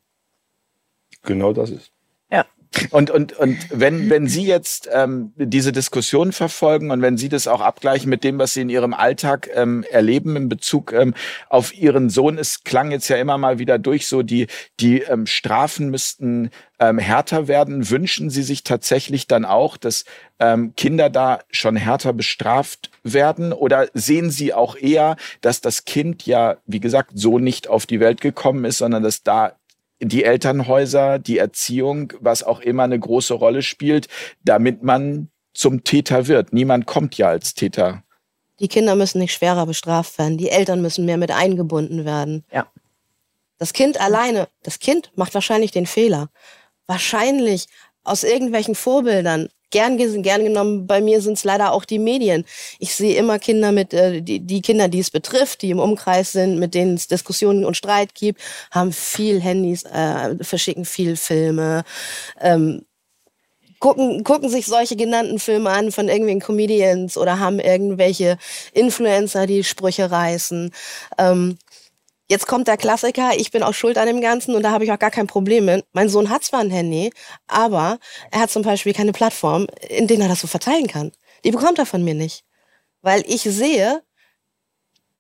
[1.23, 1.93] Genau das ist.
[2.31, 2.47] Ja.
[2.91, 7.47] Und, und, und wenn, wenn Sie jetzt ähm, diese Diskussion verfolgen und wenn Sie das
[7.47, 11.13] auch abgleichen mit dem, was Sie in Ihrem Alltag ähm, erleben in Bezug ähm,
[11.51, 14.47] auf Ihren Sohn, es klang jetzt ja immer mal wieder durch, so die,
[14.81, 16.51] die ähm, Strafen müssten
[16.81, 17.91] ähm, härter werden.
[17.91, 20.07] Wünschen Sie sich tatsächlich dann auch, dass
[20.39, 23.53] ähm, Kinder da schon härter bestraft werden?
[23.53, 28.01] Oder sehen Sie auch eher, dass das Kind ja, wie gesagt, so nicht auf die
[28.01, 29.57] Welt gekommen ist, sondern dass da
[30.01, 34.09] die Elternhäuser, die Erziehung, was auch immer eine große Rolle spielt,
[34.45, 36.53] damit man zum Täter wird.
[36.53, 38.03] Niemand kommt ja als Täter.
[38.61, 40.39] Die Kinder müssen nicht schwerer bestraft werden.
[40.39, 42.45] Die Eltern müssen mehr mit eingebunden werden.
[42.53, 42.67] Ja.
[43.59, 46.31] Das Kind alleine, das Kind macht wahrscheinlich den Fehler.
[46.87, 47.67] Wahrscheinlich
[48.03, 49.49] aus irgendwelchen Vorbildern.
[49.73, 52.45] Gern, gern genommen, bei mir sind es leider auch die Medien.
[52.79, 56.33] Ich sehe immer Kinder mit, äh, die, die Kinder, die es betrifft, die im Umkreis
[56.33, 61.85] sind, mit denen es Diskussionen und Streit gibt, haben viel Handys, äh, verschicken viel Filme,
[62.41, 62.85] ähm,
[63.83, 68.39] gucken, gucken sich solche genannten Filme an von irgendwelchen Comedians oder haben irgendwelche
[68.73, 70.71] Influencer, die Sprüche reißen.
[71.19, 71.59] Ähm,
[72.33, 74.91] Jetzt kommt der Klassiker, ich bin auch schuld an dem Ganzen und da habe ich
[74.91, 75.85] auch gar kein Problem mit.
[75.93, 77.13] Mein Sohn hat zwar ein Handy,
[77.47, 77.99] aber
[78.31, 81.13] er hat zum Beispiel keine Plattform, in der er das so verteilen kann.
[81.45, 82.47] Die bekommt er von mir nicht.
[83.03, 84.03] Weil ich sehe,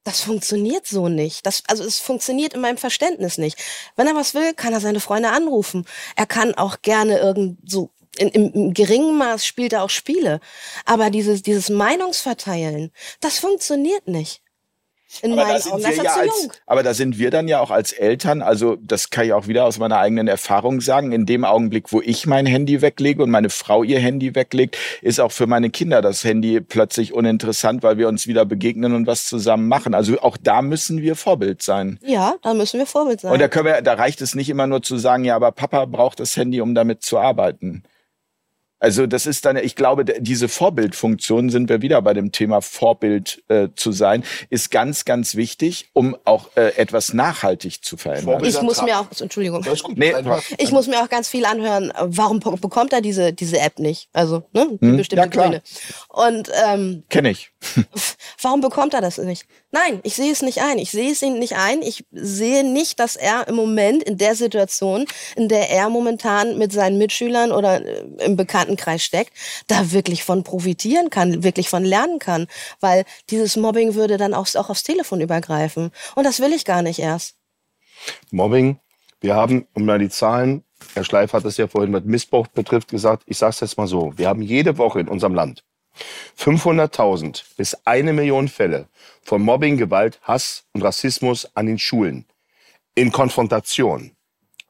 [0.04, 1.44] das funktioniert so nicht.
[1.44, 3.62] Das, also es funktioniert in meinem Verständnis nicht.
[3.94, 5.84] Wenn er was will, kann er seine Freunde anrufen.
[6.16, 10.40] Er kann auch gerne irgend so in, im, im geringen Maß spielt er auch Spiele.
[10.86, 12.90] Aber dieses, dieses Meinungsverteilen,
[13.20, 14.40] das funktioniert nicht.
[15.20, 17.92] In aber, da sind wir ja als, aber da sind wir dann ja auch als
[17.92, 21.92] Eltern, also das kann ich auch wieder aus meiner eigenen Erfahrung sagen, in dem Augenblick,
[21.92, 25.70] wo ich mein Handy weglege und meine Frau ihr Handy weglegt, ist auch für meine
[25.70, 29.94] Kinder das Handy plötzlich uninteressant, weil wir uns wieder begegnen und was zusammen machen.
[29.94, 31.98] Also auch da müssen wir Vorbild sein.
[32.02, 33.32] Ja, da müssen wir Vorbild sein.
[33.32, 35.84] Und da können wir, da reicht es nicht immer nur zu sagen, ja, aber Papa
[35.84, 37.82] braucht das Handy, um damit zu arbeiten.
[38.82, 43.40] Also das ist dann, ich glaube, diese Vorbildfunktion sind wir wieder bei dem Thema Vorbild
[43.46, 48.44] äh, zu sein, ist ganz, ganz wichtig, um auch äh, etwas nachhaltig zu verändern.
[48.44, 49.64] Ich muss mir auch, Entschuldigung,
[49.94, 50.12] nee,
[50.58, 51.92] ich muss mir auch ganz viel anhören.
[51.96, 54.08] Warum bekommt er diese diese App nicht?
[54.12, 54.96] Also ne, hm?
[54.96, 55.62] bestimmte ja, Töne.
[56.08, 57.51] Und ähm, kenne ich.
[58.40, 59.46] Warum bekommt er das nicht?
[59.70, 60.78] Nein, ich sehe es nicht ein.
[60.78, 61.82] Ich sehe es ihm nicht ein.
[61.82, 65.06] Ich sehe nicht, dass er im Moment in der Situation,
[65.36, 69.32] in der er momentan mit seinen Mitschülern oder äh, im Bekanntenkreis steckt,
[69.68, 72.46] da wirklich von profitieren kann, wirklich von lernen kann.
[72.80, 75.90] Weil dieses Mobbing würde dann auch, auch aufs Telefon übergreifen.
[76.14, 77.36] Und das will ich gar nicht erst.
[78.30, 78.78] Mobbing,
[79.20, 82.88] wir haben, um mal die Zahlen, Herr Schleif hat es ja vorhin, was Missbrauch betrifft,
[82.88, 85.62] gesagt, ich sage es jetzt mal so, wir haben jede Woche in unserem Land
[86.38, 88.88] 500.000 bis eine Million Fälle
[89.22, 92.26] von Mobbing, Gewalt, Hass und Rassismus an den Schulen.
[92.94, 94.12] In Konfrontation.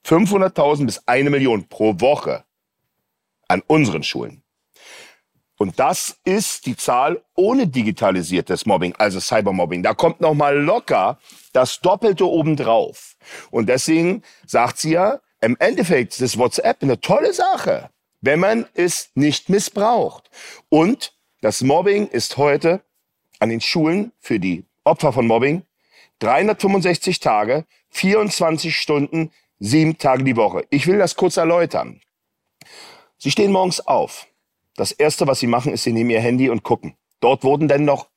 [0.07, 2.45] 500.000 bis eine Million pro Woche
[3.49, 4.43] an unseren Schulen.
[5.59, 9.83] Und das ist die Zahl ohne digitalisiertes Mobbing, also Cybermobbing.
[9.83, 11.21] Da kommt noch mal locker
[11.53, 13.17] das Doppelte obendrauf.
[13.51, 17.91] Und deswegen sagt sie ja, im Endeffekt ist WhatsApp eine tolle Sache
[18.23, 20.31] wenn man es nicht missbraucht.
[20.71, 22.83] Und das Mobbing ist heute
[23.41, 25.63] an den Schulen für die Opfer von Mobbing
[26.21, 30.65] 365 Tage, 24 Stunden, sieben Tage die Woche.
[30.71, 32.01] Ich will das kurz erläutern.
[33.19, 34.29] Sie stehen morgens auf.
[34.77, 36.97] Das Erste, was Sie machen, ist, Sie nehmen Ihr Handy und gucken.
[37.21, 38.09] Dort wurden denn noch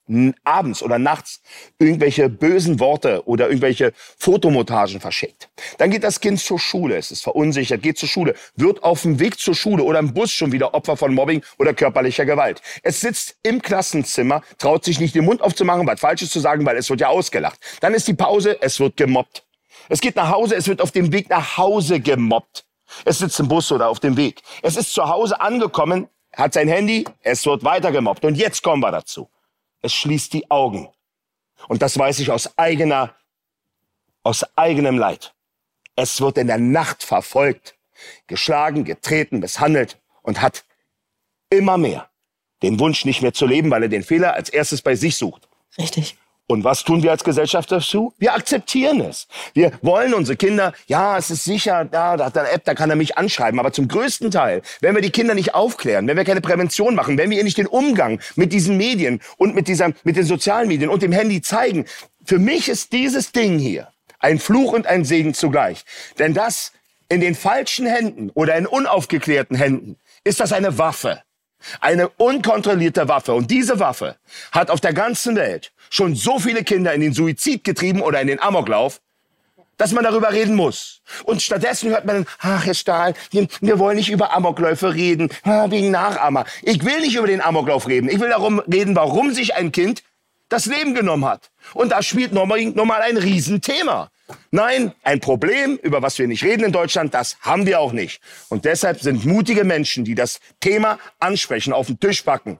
[0.43, 1.41] abends oder nachts
[1.80, 5.49] irgendwelche bösen Worte oder irgendwelche Fotomontagen verschickt.
[5.78, 9.20] Dann geht das Kind zur Schule, es ist verunsichert, geht zur Schule, wird auf dem
[9.20, 12.62] Weg zur Schule oder im Bus schon wieder Opfer von Mobbing oder körperlicher Gewalt.
[12.84, 16.78] Es sitzt im Klassenzimmer, traut sich nicht den Mund aufzumachen, was Falsches zu sagen, weil
[16.78, 17.60] es wird ja ausgelacht.
[17.82, 19.43] Dann ist die Pause, es wird gemobbt.
[19.89, 22.66] Es geht nach Hause, es wird auf dem Weg nach Hause gemobbt.
[23.03, 24.41] Es sitzt im Bus oder auf dem Weg.
[24.62, 28.24] Es ist zu Hause angekommen, hat sein Handy, es wird weiter gemobbt.
[28.26, 29.30] Und jetzt kommen wir dazu.
[29.86, 30.89] Es schließt die Augen.
[31.67, 33.13] Und das weiß ich aus eigener,
[34.23, 35.36] aus eigenem Leid.
[35.95, 37.77] Es wird in der Nacht verfolgt,
[38.25, 40.65] geschlagen, getreten, misshandelt und hat
[41.51, 42.09] immer mehr
[42.63, 45.47] den Wunsch nicht mehr zu leben, weil er den Fehler als erstes bei sich sucht.
[45.77, 46.17] Richtig.
[46.47, 48.13] Und was tun wir als Gesellschaft dazu?
[48.19, 49.27] Wir akzeptieren es.
[49.53, 52.89] Wir wollen unsere Kinder, ja, es ist sicher, da, da hat eine App, da kann
[52.91, 53.59] er mich anschreiben.
[53.59, 57.17] Aber zum größten Teil, wenn wir die Kinder nicht aufklären, wenn wir keine Prävention machen,
[57.17, 60.67] wenn wir ihr nicht den Umgang mit diesen Medien und mit, dieser, mit den sozialen
[60.67, 61.85] Medien und dem Handy zeigen,
[62.23, 63.87] für mich ist dieses Ding hier
[64.19, 65.83] ein Fluch und ein Segen zugleich.
[66.19, 66.73] Denn das
[67.09, 71.21] in den falschen Händen oder in unaufgeklärten Händen ist das eine Waffe.
[71.80, 73.34] Eine unkontrollierte Waffe.
[73.34, 74.18] Und diese Waffe
[74.51, 78.28] hat auf der ganzen Welt schon so viele Kinder in den Suizid getrieben oder in
[78.28, 79.01] den Amoklauf,
[79.78, 81.01] dass man darüber reden muss.
[81.24, 86.45] Und stattdessen hört man, ach Herr Stahl, wir, wollen nicht über Amokläufe reden, wegen Nachahmer.
[86.62, 88.10] Ich will nicht über den Amoklauf reden.
[88.10, 90.03] Ich will darum reden, warum sich ein Kind
[90.49, 91.51] das Leben genommen hat.
[91.74, 94.10] Und da spielt nochmal, nochmal ein Riesenthema.
[94.51, 98.21] Nein, ein Problem, über was wir nicht reden in Deutschland, das haben wir auch nicht.
[98.49, 102.57] Und deshalb sind mutige Menschen, die das Thema ansprechen, auf den Tisch packen,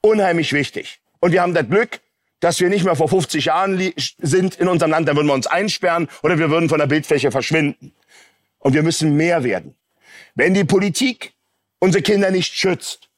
[0.00, 1.00] unheimlich wichtig.
[1.20, 2.00] Und wir haben das Glück,
[2.40, 5.46] dass wir nicht mehr vor 50 Jahren sind in unserem Land, da würden wir uns
[5.46, 7.92] einsperren oder wir würden von der Bildfläche verschwinden.
[8.58, 9.74] Und wir müssen mehr werden.
[10.34, 11.32] Wenn die Politik
[11.78, 13.08] unsere Kinder nicht schützt,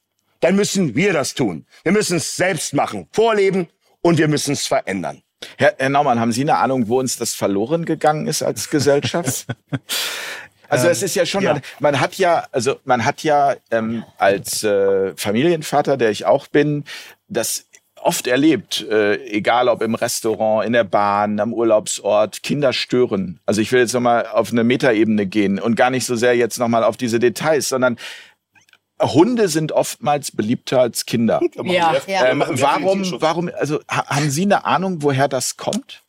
[0.41, 1.65] dann müssen wir das tun.
[1.83, 3.67] Wir müssen es selbst machen, vorleben
[4.01, 5.23] und wir müssen es verändern.
[5.57, 9.45] Herr, Herr Naumann, haben Sie eine Ahnung, wo uns das verloren gegangen ist als Gesellschaft?
[10.69, 11.53] Also es ist ja schon, ja.
[11.53, 16.47] Man, man hat ja, also man hat ja ähm, als äh, Familienvater, der ich auch
[16.47, 16.83] bin,
[17.29, 17.67] das
[18.01, 23.39] oft erlebt, äh, egal ob im Restaurant, in der Bahn, am Urlaubsort, Kinder stören.
[23.45, 26.57] Also ich will jetzt nochmal auf eine Metaebene gehen und gar nicht so sehr jetzt
[26.59, 27.97] nochmal auf diese Details, sondern
[29.01, 31.39] Hunde sind oftmals beliebter als Kinder.
[31.63, 32.25] Ja, ja.
[32.27, 36.03] Ähm, warum, warum, also ha haben Sie eine Ahnung, woher das kommt?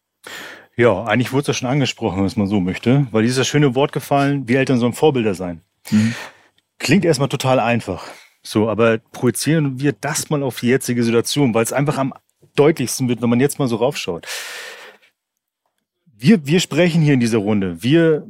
[0.76, 3.46] Ja, eigentlich wurde es ja schon angesprochen, wenn man es mal so möchte, weil dieses
[3.46, 5.60] schöne Wort gefallen, wir Eltern sollen Vorbilder sein.
[6.78, 8.06] Klingt erstmal total einfach.
[8.42, 12.14] So, aber projizieren wir das mal auf die jetzige Situation, weil es einfach am
[12.54, 14.26] deutlichsten wird, wenn man jetzt mal so raufschaut.
[16.16, 17.82] Wir, wir sprechen hier in dieser Runde.
[17.82, 18.26] Wir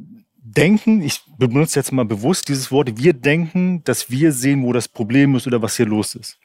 [0.55, 4.87] denken, ich benutze jetzt mal bewusst dieses Wort, wir denken, dass wir sehen, wo das
[4.87, 6.39] Problem ist oder was hier los ist.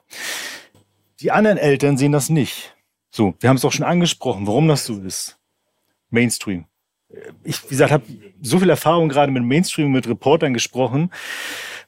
[1.21, 2.75] Die anderen Eltern sehen das nicht.
[3.11, 5.39] So, wir haben es auch schon angesprochen, warum das so ist.
[6.11, 6.67] Mainstream.
[7.45, 8.05] Ich, wie gesagt, habe
[8.43, 11.11] so viel Erfahrung gerade mit Mainstream, mit Reportern gesprochen,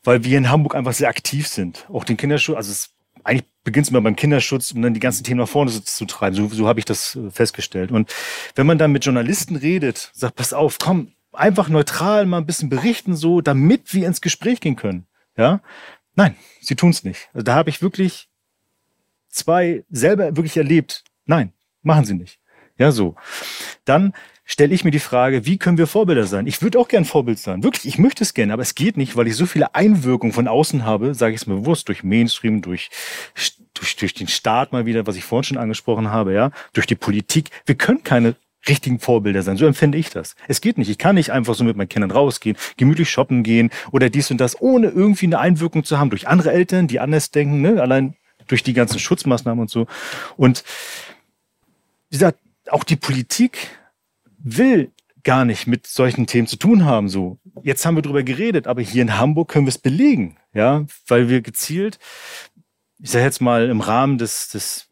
[0.04, 1.86] weil wir in Hamburg einfach sehr aktiv sind.
[1.92, 2.90] Auch den Kinderschutz, also es,
[3.24, 6.04] eigentlich beginnt es immer beim Kinderschutz, um dann die ganzen Themen nach vorne zu, zu
[6.04, 6.36] treiben.
[6.36, 7.90] So, so habe ich das äh, festgestellt.
[7.90, 8.14] Und
[8.54, 12.68] wenn man dann mit Journalisten redet, sagt, pass auf, komm, einfach neutral mal ein bisschen
[12.68, 15.06] berichten, so, damit wir ins Gespräch gehen können.
[15.36, 15.60] Ja,
[16.14, 17.28] nein, sie tun es nicht.
[17.32, 18.28] Also da habe ich wirklich
[19.28, 21.04] zwei selber wirklich erlebt.
[21.26, 22.40] Nein, machen sie nicht.
[22.78, 23.16] Ja, so.
[23.84, 24.12] Dann
[24.44, 26.46] stelle ich mir die Frage, wie können wir Vorbilder sein?
[26.46, 27.62] Ich würde auch gern Vorbild sein.
[27.64, 30.46] Wirklich, ich möchte es gerne, aber es geht nicht, weil ich so viele Einwirkungen von
[30.46, 32.90] außen habe, sage ich es mir bewusst, durch Mainstream, durch,
[33.74, 36.94] durch, durch den Staat mal wieder, was ich vorhin schon angesprochen habe, ja, durch die
[36.94, 37.50] Politik.
[37.66, 38.36] Wir können keine
[38.68, 39.56] richtigen Vorbilder sein.
[39.56, 40.36] So empfinde ich das.
[40.48, 40.90] Es geht nicht.
[40.90, 44.38] Ich kann nicht einfach so mit meinen Kindern rausgehen, gemütlich shoppen gehen oder dies und
[44.38, 47.80] das, ohne irgendwie eine Einwirkung zu haben durch andere Eltern, die anders denken, ne?
[47.80, 48.14] allein
[48.48, 49.86] durch die ganzen Schutzmaßnahmen und so.
[50.36, 50.64] Und
[52.10, 52.38] wie gesagt,
[52.68, 53.68] auch die Politik
[54.38, 54.90] will
[55.24, 57.08] gar nicht mit solchen Themen zu tun haben.
[57.08, 60.86] So, jetzt haben wir drüber geredet, aber hier in Hamburg können wir es belegen, ja,
[61.08, 61.98] weil wir gezielt,
[63.00, 64.88] ich sage jetzt mal im Rahmen des, des,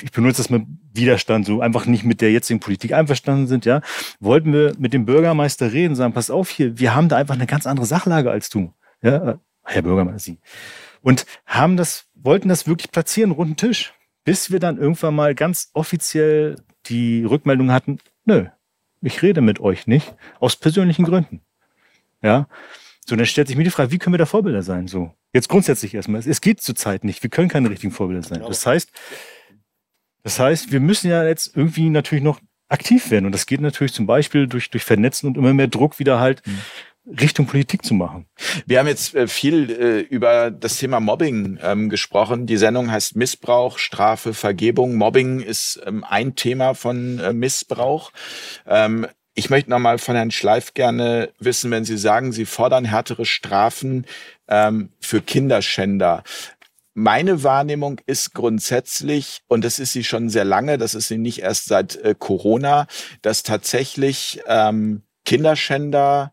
[0.00, 0.62] ich benutze das mit
[0.96, 3.80] Widerstand, so einfach nicht mit der jetzigen Politik einverstanden sind, ja,
[4.20, 7.46] wollten wir mit dem Bürgermeister reden, sagen, pass auf hier, wir haben da einfach eine
[7.46, 8.72] ganz andere Sachlage als du,
[9.02, 10.38] ja, Herr Bürgermeister, Sie.
[11.02, 13.94] Und haben das, wollten das wirklich platzieren, runden Tisch,
[14.24, 18.46] bis wir dann irgendwann mal ganz offiziell die Rückmeldung hatten, nö,
[19.02, 21.42] ich rede mit euch nicht, aus persönlichen Gründen.
[22.22, 22.48] Ja.
[23.08, 24.88] So, dann stellt sich mir die Frage, wie können wir da Vorbilder sein?
[24.88, 25.12] So.
[25.32, 26.26] Jetzt grundsätzlich erstmal.
[26.26, 27.22] Es geht zurzeit nicht.
[27.22, 28.40] Wir können keine richtigen Vorbilder sein.
[28.40, 28.90] Das heißt,
[30.26, 33.26] das heißt, wir müssen ja jetzt irgendwie natürlich noch aktiv werden.
[33.26, 36.42] Und das geht natürlich zum Beispiel durch, durch Vernetzen und immer mehr Druck wieder halt
[36.44, 37.14] mhm.
[37.20, 38.26] Richtung Politik zu machen.
[38.66, 42.46] Wir haben jetzt äh, viel äh, über das Thema Mobbing ähm, gesprochen.
[42.46, 44.96] Die Sendung heißt Missbrauch, Strafe, Vergebung.
[44.96, 48.10] Mobbing ist ähm, ein Thema von äh, Missbrauch.
[48.66, 49.06] Ähm,
[49.36, 53.26] ich möchte noch mal von Herrn Schleif gerne wissen, wenn Sie sagen, Sie fordern härtere
[53.26, 54.06] Strafen
[54.48, 56.24] ähm, für Kinderschänder.
[56.98, 61.42] Meine Wahrnehmung ist grundsätzlich, und das ist sie schon sehr lange, das ist sie nicht
[61.42, 62.86] erst seit äh, Corona,
[63.20, 66.32] dass tatsächlich ähm, Kinderschänder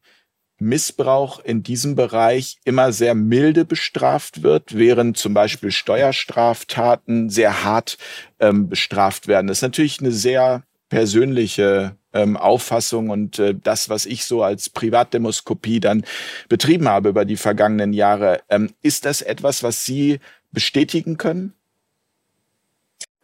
[0.59, 7.97] Missbrauch in diesem Bereich immer sehr milde bestraft wird, während zum Beispiel Steuerstraftaten sehr hart
[8.39, 9.47] ähm, bestraft werden.
[9.47, 14.69] Das ist natürlich eine sehr persönliche ähm, Auffassung und äh, das, was ich so als
[14.69, 16.05] Privatdemoskopie dann
[16.47, 18.39] betrieben habe über die vergangenen Jahre.
[18.47, 20.19] Ähm, ist das etwas, was Sie
[20.53, 21.53] bestätigen können?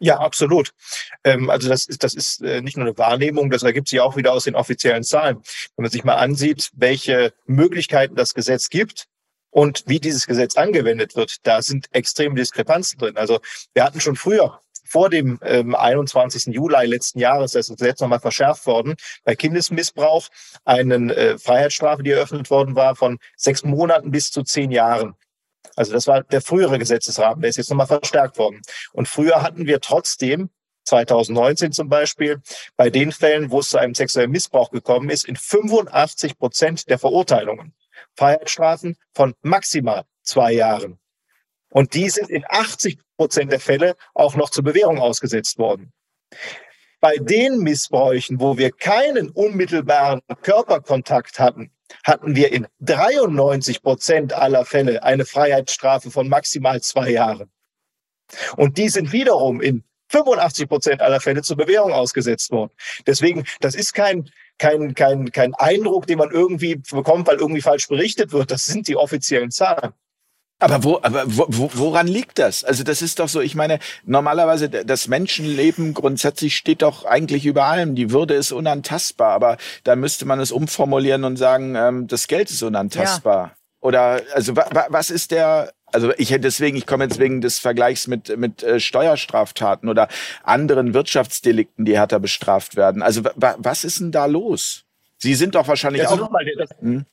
[0.02, 0.72] Ja, absolut.
[1.24, 4.16] Ähm, also das ist, das ist äh, nicht nur eine Wahrnehmung, das ergibt sich auch
[4.16, 5.36] wieder aus den offiziellen Zahlen.
[5.76, 9.08] Wenn man sich mal ansieht, welche Möglichkeiten das Gesetz gibt
[9.50, 13.18] und wie dieses Gesetz angewendet wird, da sind extreme Diskrepanzen drin.
[13.18, 13.40] Also
[13.74, 14.60] wir hatten schon früher
[14.90, 16.46] vor dem ähm, 21.
[16.46, 20.28] Juli letzten Jahres, das Gesetz nochmal verschärft worden, bei Kindesmissbrauch
[20.64, 25.14] eine äh, Freiheitsstrafe, die eröffnet worden war, von sechs Monaten bis zu zehn Jahren.
[25.76, 28.60] Also das war der frühere Gesetzesrahmen, der ist jetzt nochmal verstärkt worden.
[28.92, 30.50] Und früher hatten wir trotzdem
[30.84, 32.40] 2019 zum Beispiel,
[32.76, 36.98] bei den Fällen, wo es zu einem sexuellen Missbrauch gekommen ist, in 85 Prozent der
[36.98, 37.74] Verurteilungen
[38.16, 40.98] Freiheitsstrafen von maximal zwei Jahren.
[41.70, 45.92] Und die sind in 80 Prozent der Fälle auch noch zur Bewährung ausgesetzt worden.
[47.00, 51.72] Bei den Missbräuchen, wo wir keinen unmittelbaren Körperkontakt hatten,
[52.04, 57.50] hatten wir in 93 Prozent aller Fälle eine Freiheitsstrafe von maximal zwei Jahren.
[58.56, 62.72] Und die sind wiederum in 85 Prozent aller Fälle zur Bewährung ausgesetzt worden.
[63.06, 64.28] Deswegen, das ist kein,
[64.58, 68.50] kein, kein, kein Eindruck, den man irgendwie bekommt, weil irgendwie falsch berichtet wird.
[68.50, 69.92] Das sind die offiziellen Zahlen.
[70.60, 72.64] Aber, wo, aber wo, wo, woran liegt das?
[72.64, 77.64] Also das ist doch so, ich meine, normalerweise das Menschenleben grundsätzlich steht doch eigentlich über
[77.64, 77.94] allem.
[77.94, 82.50] Die Würde ist unantastbar, aber da müsste man es umformulieren und sagen, ähm, das Geld
[82.50, 83.46] ist unantastbar.
[83.46, 83.52] Ja.
[83.80, 87.40] Oder also wa, wa, was ist der also ich hätte deswegen, ich komme jetzt wegen
[87.40, 90.06] des Vergleichs mit, mit äh, Steuerstraftaten oder
[90.44, 93.02] anderen Wirtschaftsdelikten, die härter bestraft werden.
[93.02, 94.84] Also wa, was ist denn da los?
[95.18, 96.30] Sie sind doch wahrscheinlich ja, auch.
[96.30, 97.04] Mal, das, hm?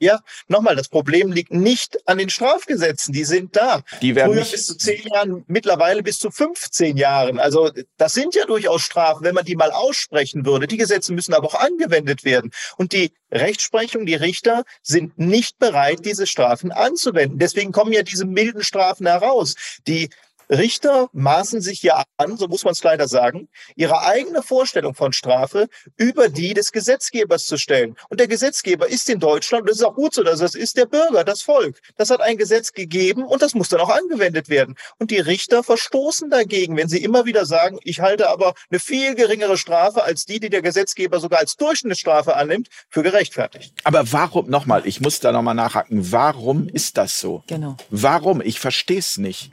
[0.00, 3.82] Ja, nochmal, das Problem liegt nicht an den Strafgesetzen, die sind da.
[4.02, 7.38] Die werden Früher nicht bis zu zehn Jahren, mittlerweile bis zu 15 Jahren.
[7.38, 10.66] Also das sind ja durchaus Strafen, wenn man die mal aussprechen würde.
[10.66, 12.50] Die Gesetze müssen aber auch angewendet werden.
[12.76, 17.38] Und die Rechtsprechung, die Richter sind nicht bereit, diese Strafen anzuwenden.
[17.38, 19.54] Deswegen kommen ja diese milden Strafen heraus.
[19.86, 20.10] Die
[20.58, 25.12] Richter maßen sich ja an, so muss man es leider sagen, ihre eigene Vorstellung von
[25.12, 27.96] Strafe über die des Gesetzgebers zu stellen.
[28.08, 30.76] Und der Gesetzgeber ist in Deutschland, und das ist auch gut so, dass das ist
[30.76, 31.80] der Bürger, das Volk.
[31.96, 34.76] Das hat ein Gesetz gegeben und das muss dann auch angewendet werden.
[34.98, 39.14] Und die Richter verstoßen dagegen, wenn sie immer wieder sagen, ich halte aber eine viel
[39.14, 43.74] geringere Strafe als die, die der Gesetzgeber sogar als Durchschnittsstrafe annimmt, für gerechtfertigt.
[43.84, 47.42] Aber warum, nochmal, ich muss da nochmal nachhaken, warum ist das so?
[47.46, 47.76] Genau.
[47.90, 48.40] Warum?
[48.40, 49.50] Ich verstehe es nicht.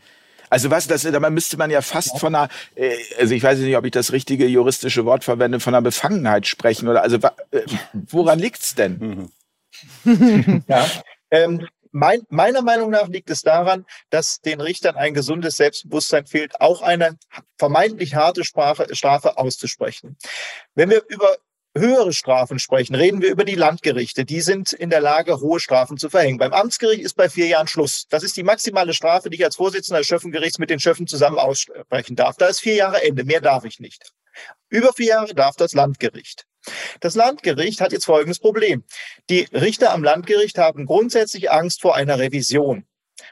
[0.52, 3.78] Also was, das, da müsste man ja fast von einer, äh, also ich weiß nicht,
[3.78, 7.18] ob ich das richtige juristische Wort verwende, von einer Befangenheit sprechen oder also
[7.52, 7.62] äh,
[7.94, 9.32] woran liegt's denn?
[10.06, 10.64] Mhm.
[10.68, 10.86] ja,
[11.32, 16.60] ähm, mein, meiner Meinung nach liegt es daran, dass den Richtern ein gesundes Selbstbewusstsein fehlt,
[16.60, 17.18] auch eine
[17.58, 20.18] vermeintlich harte Sprache, Strafe auszusprechen.
[20.76, 21.38] Wenn wir über
[21.76, 24.26] höhere Strafen sprechen, reden wir über die Landgerichte.
[24.26, 26.38] Die sind in der Lage, hohe Strafen zu verhängen.
[26.38, 28.08] Beim Amtsgericht ist bei vier Jahren Schluss.
[28.10, 31.38] Das ist die maximale Strafe, die ich als Vorsitzender des Schöffengerichts mit den Schöffen zusammen
[31.38, 32.38] aussprechen darf.
[32.38, 33.24] Da ist vier Jahre Ende.
[33.24, 34.12] Mehr darf ich nicht.
[34.70, 36.46] Über vier Jahre darf das Landgericht.
[37.00, 38.84] Das Landgericht hat jetzt folgendes Problem.
[39.30, 42.86] Die Richter am Landgericht haben grundsätzlich Angst vor einer Revision.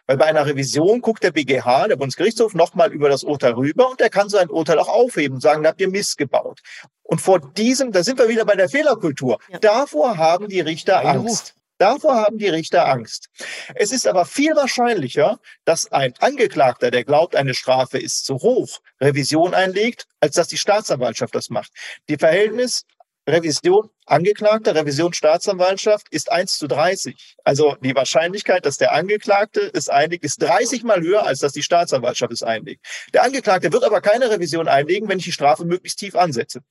[0.07, 4.01] Weil bei einer Revision guckt der BGH, der Bundesgerichtshof, nochmal über das Urteil rüber und
[4.01, 6.61] er kann sein Urteil auch aufheben und sagen, da habt ihr Mist gebaut.
[7.03, 9.39] Und vor diesem, da sind wir wieder bei der Fehlerkultur.
[9.49, 9.59] Ja.
[9.59, 11.55] Davor haben die Richter Angst.
[11.79, 13.29] Davor haben die Richter Angst.
[13.73, 18.79] Es ist aber viel wahrscheinlicher, dass ein Angeklagter, der glaubt, eine Strafe ist zu hoch,
[18.99, 21.71] Revision einlegt, als dass die Staatsanwaltschaft das macht.
[22.09, 22.83] Die Verhältnis
[23.29, 27.37] Revision Angeklagter, Revision Staatsanwaltschaft ist 1 zu 30.
[27.43, 31.63] Also die Wahrscheinlichkeit, dass der Angeklagte es einlegt, ist 30 mal höher, als dass die
[31.63, 32.85] Staatsanwaltschaft es einlegt.
[33.13, 36.61] Der Angeklagte wird aber keine Revision einlegen, wenn ich die Strafe möglichst tief ansetze.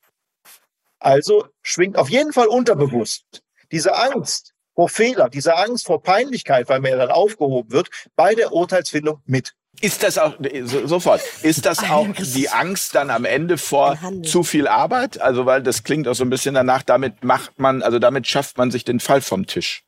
[0.99, 6.81] Also schwingt auf jeden Fall unterbewusst diese Angst vor Fehler, diese Angst vor Peinlichkeit, weil
[6.81, 9.55] mir dann aufgehoben wird, bei der Urteilsfindung mit.
[9.81, 11.23] Ist das auch so, sofort?
[11.43, 15.21] Ist das auch die Angst dann am Ende vor zu viel Arbeit?
[15.21, 16.83] Also weil das klingt auch so ein bisschen danach.
[16.83, 19.85] Damit macht man, also damit schafft man sich den Fall vom Tisch.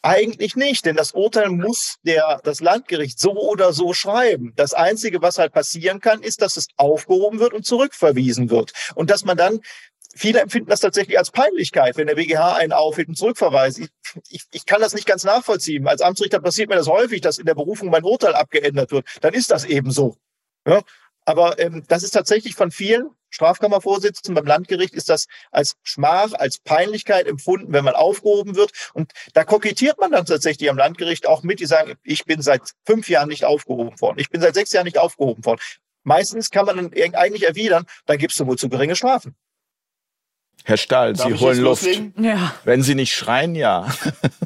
[0.00, 4.52] Eigentlich nicht, denn das Urteil muss der, das Landgericht so oder so schreiben.
[4.54, 8.72] Das Einzige, was halt passieren kann, ist, dass es aufgehoben wird und zurückverwiesen wird.
[8.94, 9.60] Und dass man dann
[10.14, 13.78] viele empfinden das tatsächlich als Peinlichkeit, wenn der BGH einen aufhebt und zurückverweist.
[13.78, 13.88] Ich,
[14.28, 15.86] ich, ich kann das nicht ganz nachvollziehen.
[15.86, 19.06] Als Amtsrichter passiert mir das häufig, dass in der Berufung mein Urteil abgeändert wird.
[19.20, 20.16] Dann ist das eben so.
[20.66, 20.82] Ja?
[21.24, 26.58] Aber ähm, das ist tatsächlich von vielen Strafkammervorsitzenden beim Landgericht ist das als Schmach, als
[26.58, 28.72] Peinlichkeit empfunden, wenn man aufgehoben wird.
[28.94, 32.62] Und da kokettiert man dann tatsächlich am Landgericht auch mit, die sagen, ich bin seit
[32.86, 34.18] fünf Jahren nicht aufgehoben worden.
[34.18, 35.60] Ich bin seit sechs Jahren nicht aufgehoben worden.
[36.04, 39.36] Meistens kann man dann eigentlich erwidern, dann gibst du wohl zu geringe Strafen.
[40.64, 41.88] Herr Stahl, Darf Sie holen Luft.
[42.18, 42.54] Ja.
[42.64, 43.88] Wenn Sie nicht schreien, ja.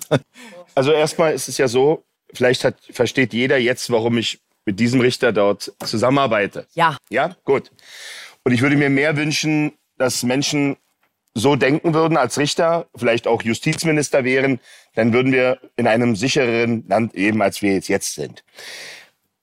[0.74, 5.00] also erstmal ist es ja so, vielleicht hat, versteht jeder jetzt, warum ich mit diesem
[5.00, 6.66] Richter dort zusammenarbeite.
[6.74, 6.96] Ja.
[7.10, 7.70] Ja, gut.
[8.44, 10.76] Und ich würde mir mehr wünschen, dass Menschen
[11.34, 14.60] so denken würden als Richter, vielleicht auch Justizminister wären,
[14.94, 18.44] dann würden wir in einem sichereren Land leben, als wir jetzt, jetzt sind.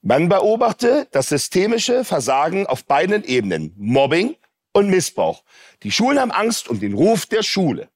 [0.01, 3.73] Man beobachte das systemische Versagen auf beiden Ebenen.
[3.77, 4.35] Mobbing
[4.73, 5.43] und Missbrauch.
[5.83, 7.89] Die Schulen haben Angst um den Ruf der Schule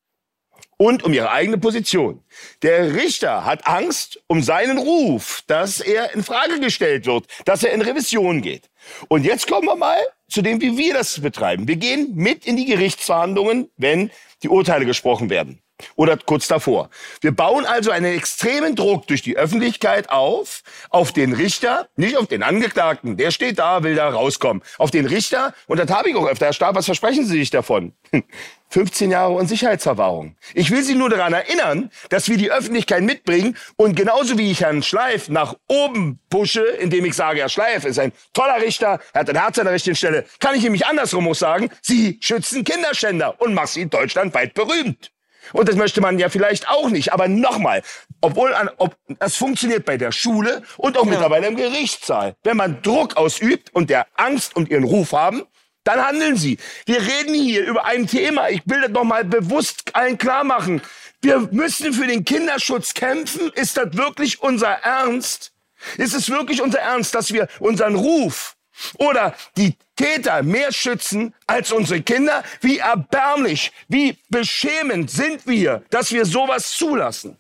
[0.78, 2.24] und um ihre eigene Position.
[2.61, 7.71] Der Richter hat Angst um seinen Ruf, dass er in Frage gestellt wird, dass er
[7.74, 8.69] in Revision geht.
[9.07, 11.67] Und jetzt kommen wir mal zu dem, wie wir das betreiben.
[11.67, 14.11] Wir gehen mit in die Gerichtsverhandlungen, wenn
[14.41, 15.62] die Urteile gesprochen werden
[15.95, 16.89] oder kurz davor.
[17.21, 22.28] Wir bauen also einen extremen Druck durch die Öffentlichkeit auf, auf den Richter, nicht auf
[22.28, 26.15] den Angeklagten, der steht da, will da rauskommen, auf den Richter, und das habe ich
[26.15, 27.93] auch öfter, Herr Stab, was versprechen Sie sich davon?
[28.69, 30.36] 15 Jahre Unsicherheitsverwahrung.
[30.55, 34.61] Ich will Sie nur daran erinnern, dass wir die Öffentlichkeit mitbringen und genauso wie ich
[34.61, 39.19] Herrn Schleif nach oben pushe, indem ich sage, Herr Schleif ist ein toller Richter, er
[39.19, 42.63] hat ein Herz an der richtigen Stelle, kann ich nämlich andersrum auch sagen, Sie schützen
[42.63, 45.11] Kinderschänder und machen sie deutschlandweit berühmt.
[45.52, 47.12] Und das möchte man ja vielleicht auch nicht.
[47.12, 47.82] Aber nochmal,
[48.22, 52.36] obwohl an, ob, das funktioniert bei der Schule und auch mittlerweile im Gerichtssaal.
[52.44, 55.44] Wenn man Druck ausübt und der Angst um ihren Ruf haben,
[55.84, 56.58] dann handeln sie.
[56.86, 58.50] Wir reden hier über ein Thema.
[58.50, 60.82] Ich will das noch mal bewusst allen klar machen.
[61.22, 63.52] Wir müssen für den Kinderschutz kämpfen.
[63.56, 65.52] Ist das wirklich unser Ernst?
[65.98, 68.53] Ist es wirklich unser Ernst, dass wir unseren Ruf
[68.97, 72.43] oder die Täter mehr schützen als unsere Kinder?
[72.61, 77.38] Wie erbärmlich, wie beschämend sind wir, dass wir sowas zulassen?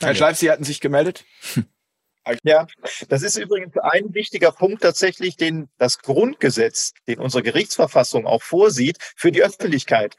[0.00, 1.24] Herr Schleif, Sie hatten sich gemeldet?
[2.42, 2.66] Ja,
[3.10, 8.96] das ist übrigens ein wichtiger Punkt tatsächlich, den das Grundgesetz, den unsere Gerichtsverfassung auch vorsieht,
[9.14, 10.16] für die Öffentlichkeit.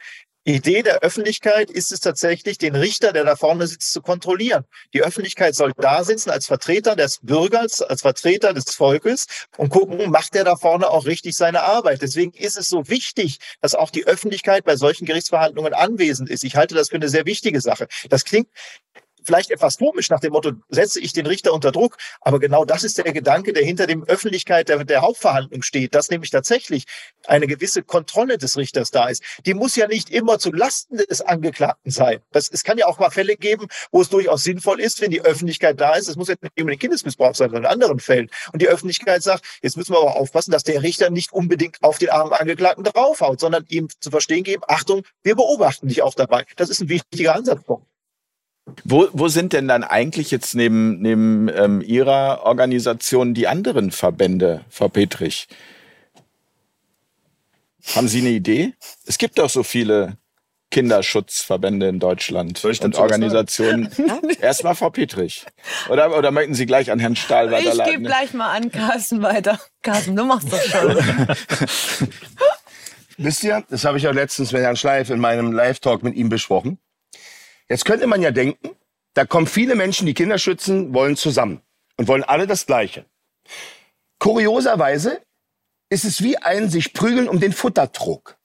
[0.47, 4.63] Idee der Öffentlichkeit ist es tatsächlich, den Richter, der da vorne sitzt, zu kontrollieren.
[4.93, 9.25] Die Öffentlichkeit soll da sitzen als Vertreter des Bürgers, als Vertreter des Volkes
[9.57, 12.03] und gucken, macht der da vorne auch richtig seine Arbeit.
[12.03, 16.43] Deswegen ist es so wichtig, dass auch die Öffentlichkeit bei solchen Gerichtsverhandlungen anwesend ist.
[16.43, 17.87] Ich halte das für eine sehr wichtige Sache.
[18.09, 18.47] Das klingt
[19.25, 21.97] vielleicht etwas komisch nach dem Motto, setze ich den Richter unter Druck.
[22.21, 26.09] Aber genau das ist der Gedanke, der hinter dem Öffentlichkeit der, der Hauptverhandlung steht, dass
[26.09, 26.85] nämlich tatsächlich
[27.27, 29.23] eine gewisse Kontrolle des Richters da ist.
[29.45, 32.19] Die muss ja nicht immer zu Lasten des Angeklagten sein.
[32.31, 35.21] Das, es kann ja auch mal Fälle geben, wo es durchaus sinnvoll ist, wenn die
[35.21, 36.07] Öffentlichkeit da ist.
[36.07, 38.29] Es muss ja nicht immer den Kindesmissbrauch sein, sondern in anderen Fällen.
[38.53, 41.97] Und die Öffentlichkeit sagt, jetzt müssen wir aber aufpassen, dass der Richter nicht unbedingt auf
[41.97, 46.45] den armen Angeklagten draufhaut, sondern ihm zu verstehen geben, Achtung, wir beobachten dich auch dabei.
[46.55, 47.87] Das ist ein wichtiger Ansatzpunkt.
[48.83, 54.65] Wo, wo sind denn dann eigentlich jetzt neben, neben ähm, Ihrer Organisation die anderen Verbände,
[54.69, 55.47] Frau Petrich?
[57.93, 58.73] Haben Sie eine Idee?
[59.05, 60.17] Es gibt doch so viele
[60.71, 63.89] Kinderschutzverbände in Deutschland und Organisationen.
[64.41, 65.45] Erstmal Frau Petrich.
[65.89, 68.03] Oder, oder möchten Sie gleich an Herrn Stahl Ich gebe weiterleiten?
[68.03, 69.59] gleich mal an Carsten weiter.
[69.83, 70.97] Carsten, du machst das schon.
[73.17, 76.27] Wisst ihr, das habe ich auch letztens mit Herrn Schleif in meinem Live-Talk mit ihm
[76.29, 76.79] besprochen.
[77.69, 78.75] Jetzt könnte man ja denken,
[79.13, 81.61] da kommen viele Menschen, die Kinder schützen, wollen zusammen
[81.97, 83.05] und wollen alle das Gleiche.
[84.19, 85.21] Kurioserweise
[85.89, 88.37] ist es wie ein sich prügeln um den Futterdruck.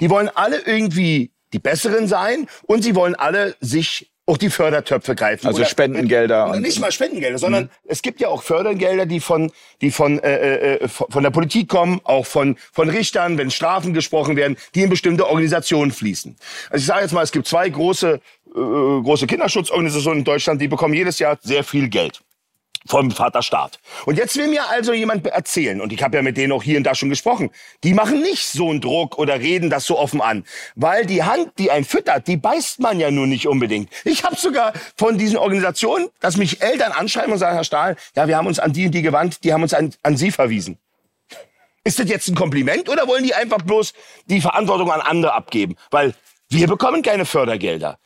[0.00, 5.14] Die wollen alle irgendwie die Besseren sein und sie wollen alle sich auch die Fördertöpfe
[5.14, 5.46] greifen.
[5.46, 9.50] Also Oder- Spendengelder und- nicht mal Spendengelder, sondern es gibt ja auch Fördergelder, die von,
[9.80, 13.92] die von, äh, äh, von von der Politik kommen, auch von, von Richtern, wenn Strafen
[13.94, 16.36] gesprochen werden, die in bestimmte Organisationen fließen.
[16.70, 18.20] Also ich sage jetzt mal, es gibt zwei große, äh,
[18.54, 22.20] große Kinderschutzorganisationen in Deutschland, die bekommen jedes Jahr sehr viel Geld
[22.86, 23.78] vom Vaterstaat.
[24.06, 26.78] Und jetzt will mir also jemand erzählen, und ich habe ja mit denen auch hier
[26.78, 27.50] und da schon gesprochen,
[27.84, 30.44] die machen nicht so einen Druck oder reden das so offen an.
[30.74, 33.90] Weil die Hand, die einen füttert, die beißt man ja nur nicht unbedingt.
[34.04, 38.28] Ich habe sogar von diesen Organisationen, dass mich Eltern anschreiben und sagen, Herr Stahl, ja,
[38.28, 40.78] wir haben uns an die und die gewandt, die haben uns an, an Sie verwiesen.
[41.84, 43.92] Ist das jetzt ein Kompliment oder wollen die einfach bloß
[44.26, 45.76] die Verantwortung an andere abgeben?
[45.90, 46.14] Weil
[46.48, 47.98] wir bekommen keine Fördergelder.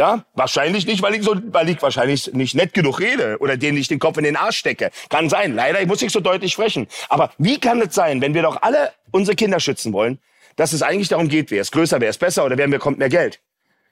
[0.00, 3.76] Ja, wahrscheinlich nicht, weil ich so, weil ich wahrscheinlich nicht nett genug rede oder denen
[3.76, 4.90] nicht den Kopf in den Arsch stecke.
[5.10, 5.54] Kann sein.
[5.54, 6.86] Leider, ich muss nicht so deutlich sprechen.
[7.10, 10.18] Aber wie kann es sein, wenn wir doch alle unsere Kinder schützen wollen,
[10.56, 13.10] dass es eigentlich darum geht, wer ist größer, wer ist besser oder wer bekommt mehr
[13.10, 13.40] Geld?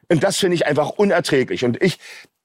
[0.09, 1.63] Und das finde ich einfach unerträglich.
[1.63, 1.99] Und ich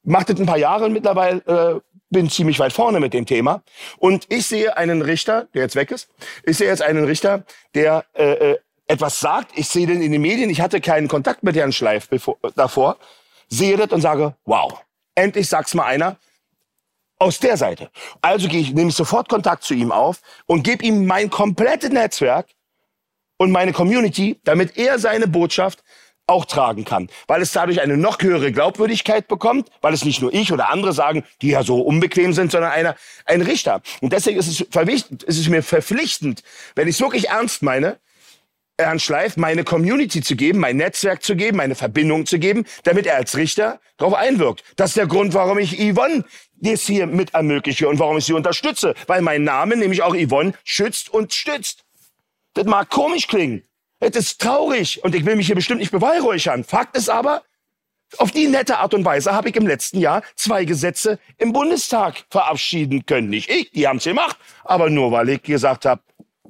[0.03, 3.63] mache das ein paar Jahre mittlerweile, äh, bin ziemlich weit vorne mit dem Thema.
[3.97, 6.09] Und ich sehe einen Richter, der jetzt weg ist,
[6.45, 7.45] ich sehe jetzt einen Richter,
[7.75, 8.57] der äh, äh,
[8.87, 9.57] etwas sagt.
[9.57, 10.49] Ich sehe den in den Medien.
[10.49, 12.97] Ich hatte keinen Kontakt mit Herrn Schleif bevor, davor.
[13.49, 14.83] Sehe das und sage, wow,
[15.15, 16.17] endlich sag's mal einer
[17.19, 17.89] aus der Seite.
[18.21, 21.89] Also gehe ich, nehme ich sofort Kontakt zu ihm auf und gebe ihm mein komplettes
[21.89, 22.47] Netzwerk
[23.37, 25.83] und meine Community, damit er seine Botschaft
[26.27, 27.09] auch tragen kann.
[27.27, 30.93] Weil es dadurch eine noch höhere Glaubwürdigkeit bekommt, weil es nicht nur ich oder andere
[30.93, 33.81] sagen, die ja so unbequem sind, sondern einer, ein Richter.
[34.01, 36.43] Und deswegen ist es, ist es mir verpflichtend,
[36.75, 37.99] wenn ich es wirklich ernst meine,
[38.79, 43.05] Herrn Schleif meine Community zu geben, mein Netzwerk zu geben, meine Verbindung zu geben, damit
[43.05, 44.63] er als Richter darauf einwirkt.
[44.75, 48.33] Das ist der Grund, warum ich Yvonne das hier mit ermögliche und warum ich sie
[48.33, 48.95] unterstütze.
[49.05, 51.83] Weil mein Name, nämlich auch Yvonne, schützt und stützt.
[52.53, 53.63] Das mag komisch klingen.
[53.99, 56.63] Das ist traurig und ich will mich hier bestimmt nicht beweihräuchern.
[56.63, 57.43] Fakt ist aber,
[58.17, 62.25] auf die nette Art und Weise habe ich im letzten Jahr zwei Gesetze im Bundestag
[62.29, 63.29] verabschieden können.
[63.29, 66.01] Nicht ich, die haben es gemacht, aber nur weil ich gesagt habe,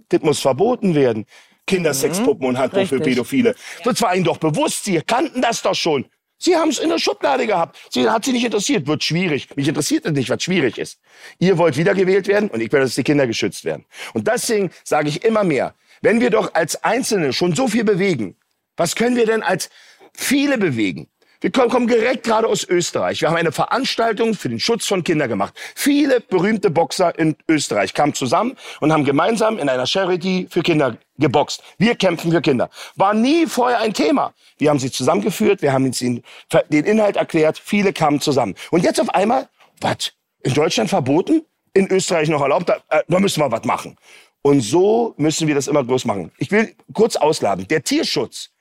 [0.09, 1.25] das muss verboten werden.
[1.67, 3.13] Kindersexpuppen und Handbuch für Richtig.
[3.13, 3.55] Pädophile.
[3.83, 6.05] Das war ihnen doch bewusst, sie kannten das doch schon.
[6.37, 7.79] Sie haben es in der Schublade gehabt.
[7.89, 8.85] Sie hat sie nicht interessiert.
[8.85, 9.47] Wird schwierig.
[9.55, 10.99] Mich interessiert es nicht, was schwierig ist.
[11.39, 13.85] Ihr wollt wiedergewählt werden und ich will, dass die Kinder geschützt werden.
[14.13, 18.35] Und deswegen sage ich immer mehr, wenn wir doch als Einzelne schon so viel bewegen,
[18.75, 19.69] was können wir denn als
[20.13, 21.07] viele bewegen?
[21.43, 23.19] Wir kommen, kommen direkt gerade aus Österreich.
[23.19, 25.53] Wir haben eine Veranstaltung für den Schutz von Kindern gemacht.
[25.75, 30.95] Viele berühmte Boxer in Österreich kamen zusammen und haben gemeinsam in einer Charity für Kinder
[31.17, 31.61] geboxt.
[31.77, 32.69] Wir kämpfen für Kinder.
[32.95, 34.33] War nie vorher ein Thema.
[34.57, 36.23] Wir haben sie zusammengeführt, wir haben ihnen
[36.69, 38.55] den Inhalt erklärt, viele kamen zusammen.
[38.71, 39.49] Und jetzt auf einmal,
[39.81, 40.13] was?
[40.43, 41.41] In Deutschland verboten?
[41.73, 42.69] In Österreich noch erlaubt?
[42.69, 43.97] Da, äh, da müssen wir was machen.
[44.43, 46.31] Und so müssen wir das immer groß machen.
[46.37, 47.67] Ich will kurz ausladen.
[47.67, 48.52] Der Tierschutz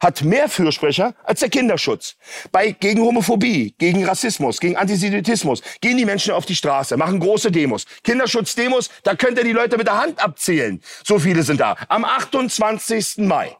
[0.00, 2.16] hat mehr Fürsprecher als der Kinderschutz.
[2.50, 7.50] Bei, gegen Homophobie, gegen Rassismus, gegen Antisemitismus gehen die Menschen auf die Straße, machen große
[7.50, 7.86] Demos.
[8.02, 10.80] Kinderschutzdemos, da könnt ihr die Leute mit der Hand abzählen.
[11.04, 11.76] So viele sind da.
[11.88, 13.18] Am 28.
[13.18, 13.56] Mai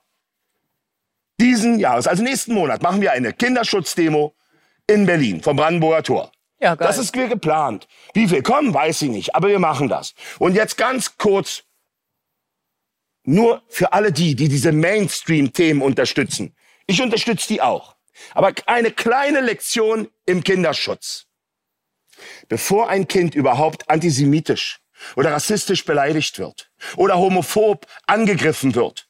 [1.41, 4.35] diesen Jahres, also nächsten Monat, machen wir eine Kinderschutzdemo
[4.87, 6.33] in Berlin vom Brandenburger Tor.
[6.61, 6.87] Ja, geil.
[6.87, 7.89] Das ist geplant.
[8.13, 10.15] Wie viel kommen, weiß ich nicht, aber wir machen das.
[10.39, 11.63] Und jetzt ganz kurz
[13.25, 16.55] nur für alle die, die diese Mainstream-Themen unterstützen.
[16.87, 17.97] Ich unterstütze die auch.
[18.35, 21.27] Aber eine kleine Lektion im Kinderschutz.
[22.49, 24.81] Bevor ein Kind überhaupt antisemitisch
[25.17, 29.09] oder rassistisch beleidigt wird oder homophob angegriffen wird,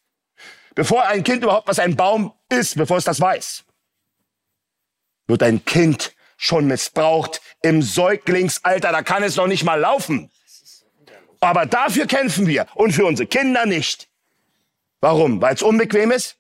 [0.74, 3.65] bevor ein Kind überhaupt was ein Baum ist, bevor es das weiß,
[5.27, 10.30] wird ein Kind schon missbraucht im Säuglingsalter, da kann es noch nicht mal laufen.
[11.41, 14.09] Aber dafür kämpfen wir und für unsere Kinder nicht.
[15.01, 15.41] Warum?
[15.41, 16.37] Weil es unbequem ist?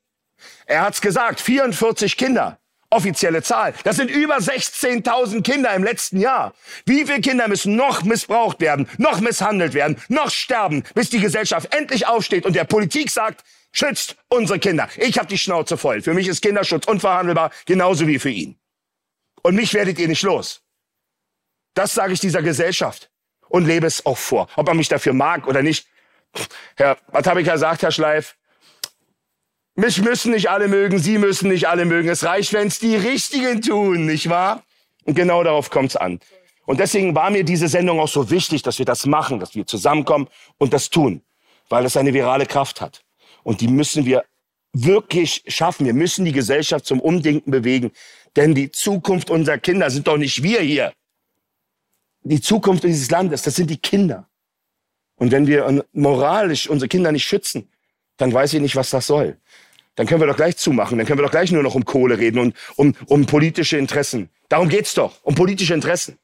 [0.66, 2.58] Er hat's gesagt, 44 Kinder.
[2.92, 3.72] Offizielle Zahl.
[3.84, 6.54] Das sind über 16.000 Kinder im letzten Jahr.
[6.86, 11.72] Wie viele Kinder müssen noch missbraucht werden, noch misshandelt werden, noch sterben, bis die Gesellschaft
[11.72, 14.88] endlich aufsteht und der Politik sagt, schützt unsere Kinder.
[14.96, 16.02] Ich habe die Schnauze voll.
[16.02, 18.58] Für mich ist Kinderschutz unverhandelbar, genauso wie für ihn.
[19.42, 20.62] Und mich werdet ihr nicht los.
[21.74, 23.10] Das sage ich dieser Gesellschaft
[23.50, 24.48] und lebe es auch vor.
[24.56, 25.86] Ob man mich dafür mag oder nicht.
[26.76, 28.36] Herr, was habe ich gesagt, Herr Schleif?
[29.74, 32.08] Mich müssen nicht alle mögen, Sie müssen nicht alle mögen.
[32.08, 34.62] Es reicht, wenn es die Richtigen tun, nicht wahr?
[35.04, 36.20] Und genau darauf kommt es an.
[36.64, 39.66] Und deswegen war mir diese Sendung auch so wichtig, dass wir das machen, dass wir
[39.66, 40.28] zusammenkommen
[40.58, 41.22] und das tun,
[41.68, 43.02] weil es eine virale Kraft hat.
[43.42, 44.24] Und die müssen wir
[44.72, 45.86] wirklich schaffen.
[45.86, 47.90] Wir müssen die Gesellschaft zum Umdenken bewegen,
[48.36, 50.92] denn die Zukunft unserer Kinder sind doch nicht wir hier
[52.22, 54.28] die Zukunft dieses Landes, das sind die Kinder.
[55.16, 57.68] Und wenn wir moralisch unsere Kinder nicht schützen,
[58.16, 59.36] dann weiß ich nicht, was das soll.
[59.94, 62.18] Dann können wir doch gleich zumachen, dann können wir doch gleich nur noch um Kohle
[62.18, 64.30] reden und um, um politische Interessen.
[64.48, 66.18] Darum geht's doch, um politische Interessen.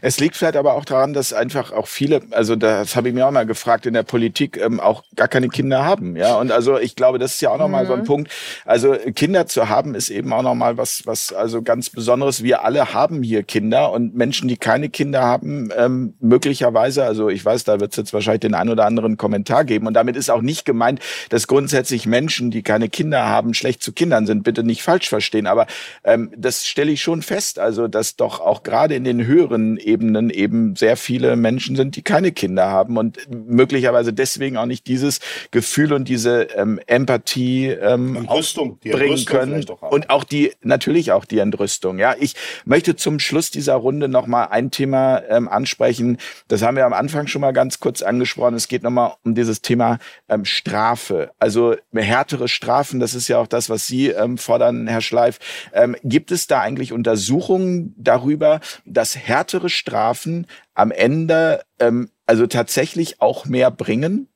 [0.00, 3.26] Es liegt vielleicht aber auch daran, dass einfach auch viele, also das habe ich mir
[3.26, 6.16] auch mal gefragt, in der Politik ähm, auch gar keine Kinder haben.
[6.16, 7.88] Ja, und also ich glaube, das ist ja auch nochmal mhm.
[7.88, 8.04] so ein mhm.
[8.04, 8.32] Punkt.
[8.64, 12.42] Also Kinder zu haben ist eben auch nochmal was, was also ganz Besonderes.
[12.42, 17.44] Wir alle haben hier Kinder und Menschen, die keine Kinder haben, ähm, möglicherweise, also ich
[17.44, 19.86] weiß, da wird es jetzt wahrscheinlich den ein oder anderen Kommentar geben.
[19.86, 21.00] Und damit ist auch nicht gemeint,
[21.30, 24.42] dass grundsätzlich Menschen, die keine Kinder haben, schlecht zu Kindern sind.
[24.42, 25.46] Bitte nicht falsch verstehen.
[25.46, 25.66] Aber
[26.04, 27.58] ähm, das stelle ich schon fest.
[27.58, 32.02] Also, dass doch auch gerade in den höheren Ebenen eben sehr viele Menschen sind, die
[32.02, 35.20] keine Kinder haben und möglicherweise deswegen auch nicht dieses
[35.50, 41.12] Gefühl und diese ähm, Empathie ähm, Entrüstung, die bringen können auch und auch die natürlich
[41.12, 41.98] auch die Entrüstung.
[41.98, 42.34] Ja, ich
[42.64, 46.18] möchte zum Schluss dieser Runde noch mal ein Thema ähm, ansprechen.
[46.48, 48.54] Das haben wir am Anfang schon mal ganz kurz angesprochen.
[48.54, 49.98] Es geht noch mal um dieses Thema
[50.28, 53.00] ähm, Strafe, also härtere Strafen.
[53.00, 55.38] Das ist ja auch das, was Sie ähm, fordern, Herr Schleif.
[55.72, 63.20] Ähm, gibt es da eigentlich Untersuchungen darüber, dass härtere Strafen am Ende ähm, also tatsächlich
[63.20, 64.28] auch mehr bringen?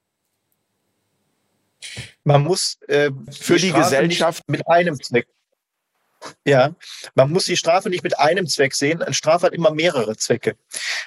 [2.24, 5.28] Man muss äh, für die, die Gesellschaft mit einem Zweck.
[6.44, 6.74] Ja,
[7.14, 9.02] man muss die Strafe nicht mit einem Zweck sehen.
[9.02, 10.56] Eine Strafe hat immer mehrere Zwecke.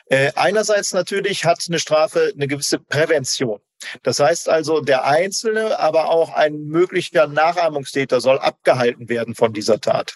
[0.06, 3.60] Äh, einerseits natürlich hat eine Strafe eine gewisse Prävention.
[4.04, 9.82] Das heißt also, der Einzelne, aber auch ein möglicher Nachahmungstäter soll abgehalten werden von dieser
[9.82, 10.16] Tat.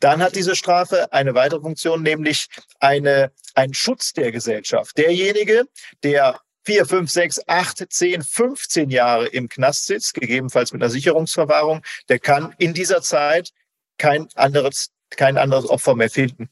[0.00, 2.48] Dann hat diese Strafe eine weitere Funktion, nämlich
[2.80, 4.96] eine, ein Schutz der Gesellschaft.
[4.96, 5.64] Derjenige,
[6.02, 11.82] der vier, fünf, sechs, acht, zehn, 15 Jahre im Knast sitzt, gegebenenfalls mit einer Sicherungsverwahrung,
[12.08, 13.52] der kann in dieser Zeit
[13.96, 16.50] kein anderes, kein anderes Opfer mehr finden.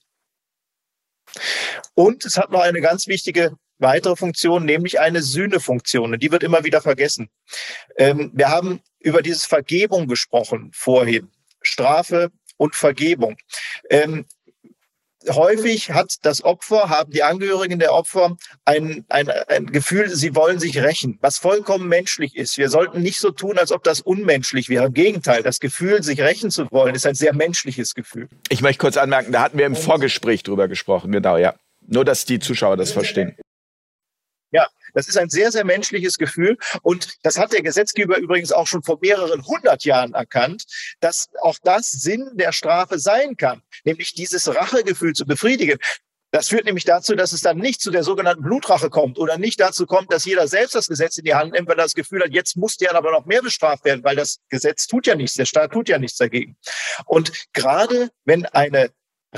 [1.95, 6.15] Und es hat noch eine ganz wichtige weitere Funktion, nämlich eine Sühnefunktion.
[6.15, 7.29] Und die wird immer wieder vergessen.
[7.97, 11.31] Ähm, wir haben über dieses Vergebung gesprochen vorhin.
[11.61, 13.37] Strafe und Vergebung.
[13.91, 14.27] Ähm,
[15.29, 20.59] häufig hat das Opfer, haben die Angehörigen der Opfer ein, ein, ein Gefühl, sie wollen
[20.59, 22.59] sich rächen, was vollkommen menschlich ist.
[22.59, 24.87] Wir sollten nicht so tun, als ob das unmenschlich wäre.
[24.87, 28.29] Im Gegenteil, das Gefühl, sich rächen zu wollen, ist ein sehr menschliches Gefühl.
[28.49, 31.55] Ich möchte kurz anmerken, da hatten wir im Vorgespräch drüber gesprochen, genau, ja.
[31.89, 33.37] Nur, dass die Zuschauer das verstehen.
[34.97, 36.57] Das ist ein sehr, sehr menschliches Gefühl.
[36.81, 40.65] Und das hat der Gesetzgeber übrigens auch schon vor mehreren hundert Jahren erkannt,
[41.01, 45.79] dass auch das Sinn der Strafe sein kann, nämlich dieses Rachegefühl zu befriedigen.
[46.31, 49.61] Das führt nämlich dazu, dass es dann nicht zu der sogenannten Blutrache kommt oder nicht
[49.61, 52.23] dazu kommt, dass jeder selbst das Gesetz in die Hand nimmt, weil er das Gefühl
[52.23, 55.35] hat, jetzt muss der aber noch mehr bestraft werden, weil das Gesetz tut ja nichts,
[55.35, 56.57] der Staat tut ja nichts dagegen.
[57.05, 58.91] Und gerade wenn eine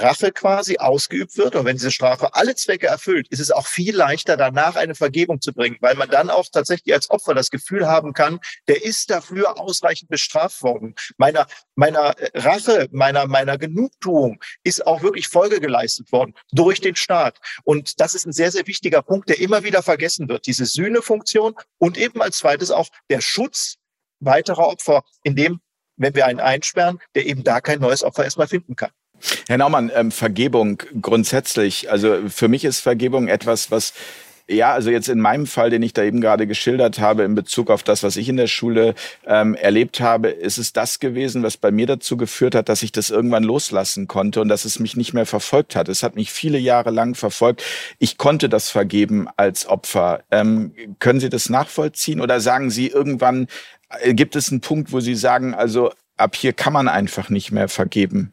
[0.02, 3.94] Rache quasi ausgeübt wird und wenn diese Strafe alle Zwecke erfüllt, ist es auch viel
[3.94, 7.86] leichter, danach eine Vergebung zu bringen, weil man dann auch tatsächlich als Opfer das Gefühl
[7.86, 10.94] haben kann, der ist dafür ausreichend bestraft worden.
[11.16, 17.38] Meiner, meiner Rache, meiner, meiner Genugtuung ist auch wirklich Folge geleistet worden durch den Staat.
[17.64, 20.46] Und das ist ein sehr, sehr wichtiger Punkt, der immer wieder vergessen wird.
[20.46, 23.76] Diese Sühnefunktion und eben als zweites auch der Schutz
[24.20, 25.60] weiterer Opfer, indem,
[25.96, 28.90] wenn wir einen einsperren, der eben da kein neues Opfer erstmal finden kann.
[29.48, 31.90] Herr Naumann, ähm, Vergebung grundsätzlich.
[31.90, 33.92] Also für mich ist Vergebung etwas, was
[34.50, 37.70] ja, also jetzt in meinem Fall, den ich da eben gerade geschildert habe, in Bezug
[37.70, 38.94] auf das, was ich in der Schule
[39.26, 42.90] ähm, erlebt habe, ist es das gewesen, was bei mir dazu geführt hat, dass ich
[42.90, 45.90] das irgendwann loslassen konnte und dass es mich nicht mehr verfolgt hat.
[45.90, 47.62] Es hat mich viele Jahre lang verfolgt.
[47.98, 50.24] Ich konnte das vergeben als Opfer.
[50.30, 53.48] Ähm, können Sie das nachvollziehen oder sagen Sie irgendwann,
[54.00, 57.52] äh, gibt es einen Punkt, wo Sie sagen, also ab hier kann man einfach nicht
[57.52, 58.32] mehr vergeben?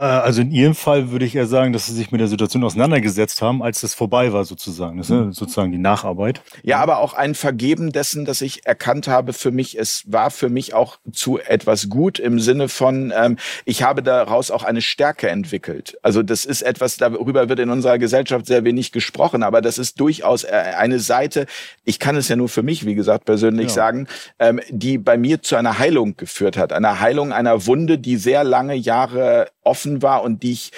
[0.00, 2.64] Äh, also in Ihrem Fall würde ich eher sagen, dass Sie sich mit der Situation
[2.64, 4.96] auseinandergesetzt haben, als es vorbei war sozusagen.
[4.96, 6.40] Das ist ne, sozusagen die Nacharbeit.
[6.62, 10.48] Ja, aber auch ein Vergeben dessen, dass ich erkannt habe für mich, es war für
[10.48, 13.36] mich auch zu etwas gut im Sinne von, ähm,
[13.66, 15.98] ich habe daraus auch eine Stärke entwickelt.
[16.02, 20.00] Also das ist etwas, darüber wird in unserer Gesellschaft sehr wenig gesprochen, aber das ist
[20.00, 21.46] durchaus äh, eine Seite,
[21.84, 23.74] ich kann es ja nur für mich, wie gesagt, persönlich ja.
[23.74, 24.06] sagen,
[24.38, 26.72] ähm, die bei mir zu einer Heilung geführt hat.
[26.72, 30.72] Einer Heilung einer Wunde, die sehr lange Jahre offen war und die ich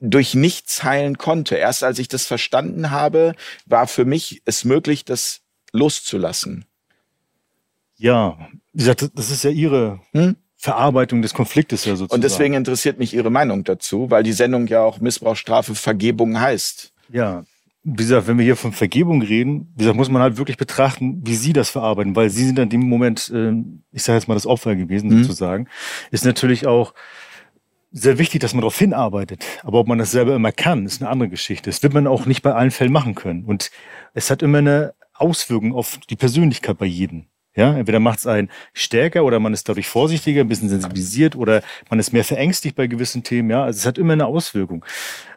[0.00, 1.56] durch nichts heilen konnte.
[1.56, 3.34] Erst als ich das verstanden habe,
[3.66, 5.40] war für mich es möglich, das
[5.72, 6.66] loszulassen.
[7.96, 8.38] Ja,
[8.72, 10.36] wie gesagt, das ist ja Ihre hm?
[10.56, 12.14] Verarbeitung des Konfliktes ja sozusagen.
[12.14, 16.92] Und deswegen interessiert mich Ihre Meinung dazu, weil die Sendung ja auch Missbrauchsstrafe Vergebung heißt.
[17.10, 17.44] Ja,
[17.84, 21.20] wie gesagt, wenn wir hier von Vergebung reden, wie gesagt, muss man halt wirklich betrachten,
[21.24, 23.52] wie Sie das verarbeiten, weil Sie sind in dem Moment, äh,
[23.92, 25.24] ich sage jetzt mal das Opfer gewesen hm?
[25.24, 25.68] sozusagen,
[26.10, 26.94] ist natürlich auch
[27.94, 29.44] sehr wichtig, dass man darauf hinarbeitet.
[29.62, 31.70] Aber ob man das selber immer kann, ist eine andere Geschichte.
[31.70, 33.44] Das wird man auch nicht bei allen Fällen machen können.
[33.44, 33.70] Und
[34.12, 37.26] es hat immer eine Auswirkung auf die Persönlichkeit bei jedem.
[37.56, 41.62] Ja, entweder macht es einen stärker oder man ist dadurch vorsichtiger, ein bisschen sensibilisiert oder
[41.88, 43.48] man ist mehr verängstigt bei gewissen Themen.
[43.48, 44.84] Ja, also es hat immer eine Auswirkung.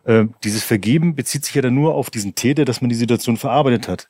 [0.04, 3.38] Äh, dieses Vergeben bezieht sich ja dann nur auf diesen Täter, dass man die Situation
[3.38, 4.08] verarbeitet hat.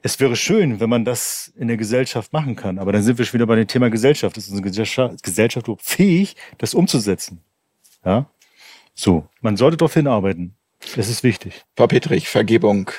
[0.00, 3.26] Es wäre schön, wenn man das in der Gesellschaft machen kann, aber dann sind wir
[3.26, 4.38] schon wieder bei dem Thema Gesellschaft.
[4.38, 4.62] Ist unsere
[5.20, 7.42] Gesellschaft fähig, das umzusetzen?
[8.04, 8.26] Ja?
[8.94, 10.56] So, man sollte darauf hinarbeiten.
[10.96, 11.64] Das ist wichtig.
[11.76, 12.90] Frau Petrich, Vergebung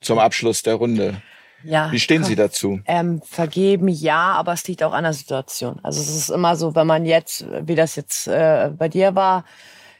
[0.00, 1.22] zum Abschluss der Runde.
[1.64, 2.80] Ja, Wie stehen Sie dazu?
[2.86, 5.78] Ähm, vergeben ja, aber es liegt auch an der Situation.
[5.82, 9.44] Also es ist immer so, wenn man jetzt, wie das jetzt äh, bei dir war,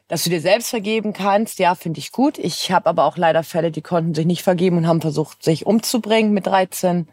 [0.08, 2.36] dass du dir selbst vergeben kannst, ja, finde ich gut.
[2.38, 5.64] Ich habe aber auch leider Fälle, die konnten sich nicht vergeben und haben versucht, sich
[5.64, 7.08] umzubringen mit 13,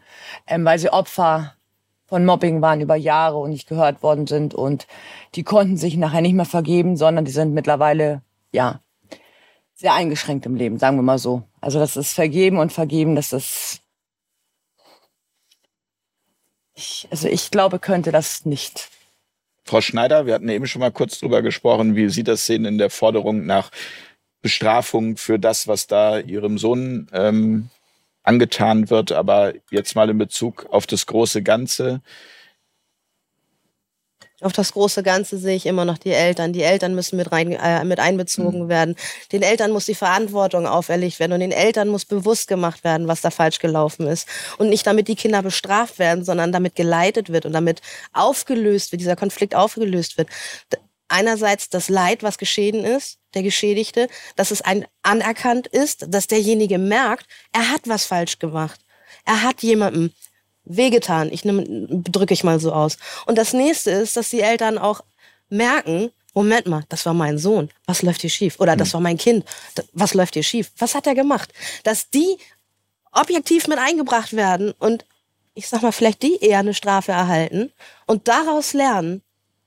[0.46, 1.54] ähm, weil sie Opfer
[2.10, 4.88] von Mobbing waren über Jahre und nicht gehört worden sind und
[5.36, 8.22] die konnten sich nachher nicht mehr vergeben, sondern die sind mittlerweile,
[8.52, 8.80] ja,
[9.74, 11.44] sehr eingeschränkt im Leben, sagen wir mal so.
[11.60, 13.80] Also das ist Vergeben und Vergeben, das ist,
[16.74, 18.90] ich, also ich glaube, könnte das nicht.
[19.64, 22.76] Frau Schneider, wir hatten eben schon mal kurz drüber gesprochen, wie Sie das sehen in
[22.76, 23.70] der Forderung nach
[24.42, 27.70] Bestrafung für das, was da Ihrem Sohn ähm,
[28.22, 29.12] angetan wird.
[29.12, 32.00] Aber jetzt mal in Bezug auf das große Ganze.
[34.42, 36.54] Auf das große Ganze sehe ich immer noch die Eltern.
[36.54, 38.68] Die Eltern müssen mit, rein, äh, mit einbezogen mhm.
[38.70, 38.96] werden.
[39.32, 43.20] Den Eltern muss die Verantwortung auferlegt werden und den Eltern muss bewusst gemacht werden, was
[43.20, 44.26] da falsch gelaufen ist.
[44.56, 47.82] Und nicht damit die Kinder bestraft werden, sondern damit geleitet wird und damit
[48.14, 50.28] aufgelöst wird, dieser Konflikt aufgelöst wird
[51.10, 56.78] einerseits das Leid, was geschehen ist, der Geschädigte, dass es ein anerkannt ist, dass derjenige
[56.78, 58.80] merkt, er hat was falsch gemacht.
[59.24, 60.12] Er hat jemandem
[60.64, 61.32] wehgetan.
[61.32, 62.96] Ich drücke ich mal so aus.
[63.26, 65.02] Und das nächste ist, dass die Eltern auch
[65.48, 67.70] merken, Moment mal, das war mein Sohn.
[67.86, 68.60] Was läuft hier schief?
[68.60, 68.94] Oder das hm.
[68.94, 69.44] war mein Kind.
[69.92, 70.70] Was läuft hier schief?
[70.78, 71.52] Was hat er gemacht?
[71.82, 72.36] Dass die
[73.10, 75.04] objektiv mit eingebracht werden und
[75.54, 77.72] ich sag mal, vielleicht die eher eine Strafe erhalten
[78.06, 79.22] und daraus lernen,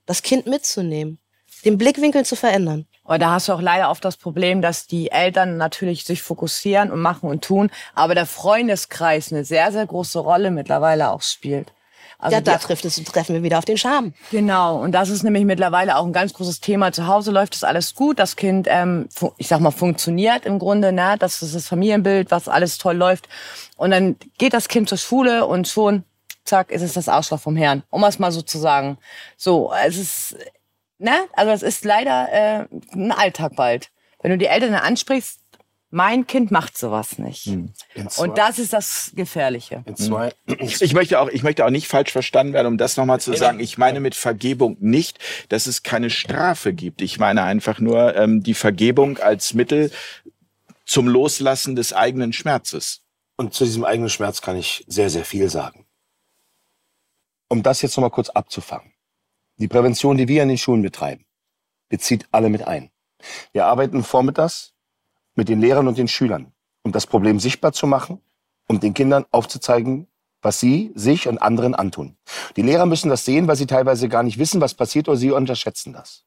[0.06, 1.20] das Kind mitzunehmen
[1.66, 2.86] den Blickwinkel zu verändern.
[3.04, 6.92] Aber da hast du auch leider oft das Problem, dass die Eltern natürlich sich fokussieren
[6.92, 11.74] und machen und tun, aber der Freundeskreis eine sehr, sehr große Rolle mittlerweile auch spielt.
[12.24, 14.14] Also ja, da trifft es, treffen wir wieder auf den Charme.
[14.32, 16.94] Genau, und das ist nämlich mittlerweile auch ein ganz großes Thema.
[16.94, 20.94] Zu Hause läuft das alles gut, das Kind, ähm, ich sag mal, funktioniert im Grunde,
[20.94, 21.18] ne?
[21.20, 23.28] das ist das Familienbild, was alles toll läuft.
[23.76, 26.04] Und dann geht das Kind zur Schule und schon,
[26.46, 28.98] zack, ist es das Arschloch vom Herrn, um es mal so zu sagen.
[29.36, 30.38] So, es ist,
[30.98, 31.28] ne?
[31.34, 33.90] Also es ist leider äh, ein Alltag bald.
[34.22, 35.40] Wenn du die Eltern ansprichst,
[35.94, 37.56] mein Kind macht sowas nicht.
[38.08, 39.84] Zwei, Und das ist das Gefährliche.
[39.94, 43.36] zwei, Ich möchte auch, ich möchte auch nicht falsch verstanden werden, um das nochmal zu
[43.36, 43.60] sagen.
[43.60, 47.04] Ich meine mit Vergebung nicht, dass es keine Strafe gibt.
[47.04, 49.92] Ich meine einfach nur ähm, die Vergebung als Mittel
[50.84, 53.04] zum Loslassen des eigenen Schmerzes.
[53.38, 55.86] Und zu diesem eigenen Schmerz kann ich sehr, sehr viel sagen.
[57.50, 58.93] Um das jetzt nochmal kurz abzufangen.
[59.58, 61.26] Die Prävention, die wir in den Schulen betreiben,
[61.90, 62.90] bezieht alle mit ein.
[63.52, 64.74] Wir arbeiten vormittags
[65.36, 66.54] mit den Lehrern und den Schülern,
[66.84, 68.20] um das Problem sichtbar zu machen,
[68.68, 70.08] um den Kindern aufzuzeigen,
[70.42, 72.18] was sie sich und anderen antun.
[72.56, 75.32] Die Lehrer müssen das sehen, weil sie teilweise gar nicht wissen, was passiert oder sie
[75.32, 76.26] unterschätzen das.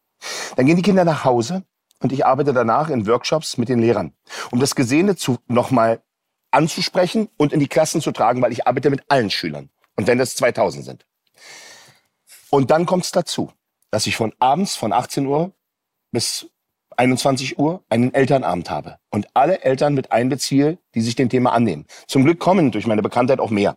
[0.54, 1.64] Dann gehen die Kinder nach Hause
[2.00, 4.12] und ich arbeite danach in Workshops mit den Lehrern,
[4.50, 6.00] um das Gesehene zu nochmal
[6.52, 9.70] anzusprechen und in die Klassen zu tragen, weil ich arbeite mit allen Schülern.
[9.96, 11.06] Und wenn das 2000 sind.
[12.50, 13.52] Und dann kommt es dazu,
[13.90, 15.52] dass ich von abends von 18 Uhr
[16.12, 16.48] bis
[16.96, 21.86] 21 Uhr einen Elternabend habe und alle Eltern mit einbeziehe, die sich dem Thema annehmen.
[22.06, 23.76] Zum Glück kommen durch meine Bekanntheit auch mehr.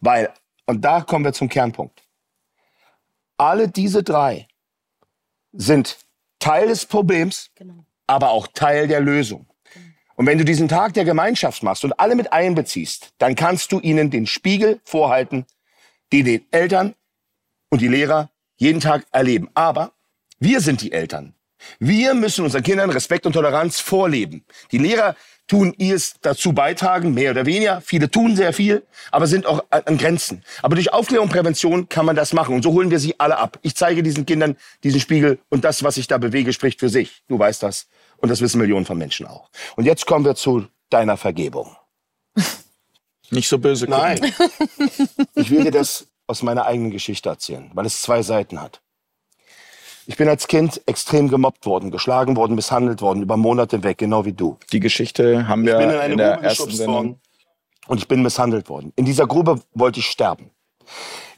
[0.00, 0.32] Weil,
[0.66, 2.02] und da kommen wir zum Kernpunkt.
[3.36, 4.48] Alle diese drei
[5.52, 5.98] sind
[6.38, 7.50] Teil des Problems,
[8.06, 9.46] aber auch Teil der Lösung.
[10.16, 13.78] Und wenn du diesen Tag der Gemeinschaft machst und alle mit einbeziehst, dann kannst du
[13.80, 15.46] ihnen den Spiegel vorhalten,
[16.12, 16.94] die den Eltern
[17.70, 19.48] und die Lehrer jeden Tag erleben.
[19.54, 19.92] Aber
[20.38, 21.34] wir sind die Eltern.
[21.78, 24.44] Wir müssen unseren Kindern Respekt und Toleranz vorleben.
[24.70, 25.16] Die Lehrer
[25.48, 27.80] tun es dazu beitragen, mehr oder weniger.
[27.80, 30.44] Viele tun sehr viel, aber sind auch an an Grenzen.
[30.62, 32.54] Aber durch Aufklärung und Prävention kann man das machen.
[32.54, 33.58] Und so holen wir sie alle ab.
[33.62, 37.22] Ich zeige diesen Kindern diesen Spiegel und das, was ich da bewege, spricht für sich.
[37.28, 37.88] Du weißt das.
[38.18, 39.48] Und das wissen Millionen von Menschen auch.
[39.76, 41.76] Und jetzt kommen wir zu deiner Vergebung.
[43.30, 44.00] Nicht so böse gucken.
[44.00, 44.34] Nein.
[45.34, 48.80] Ich will dir das aus meiner eigenen Geschichte erzählen, weil es zwei Seiten hat.
[50.06, 54.24] Ich bin als Kind extrem gemobbt worden, geschlagen worden, misshandelt worden, über Monate weg, genau
[54.24, 54.58] wie du.
[54.72, 56.94] Die Geschichte haben Ich wir bin in eine in der Grube ersten Sendung.
[56.94, 57.20] worden
[57.88, 58.92] und ich bin misshandelt worden.
[58.96, 60.50] In dieser Grube wollte ich sterben.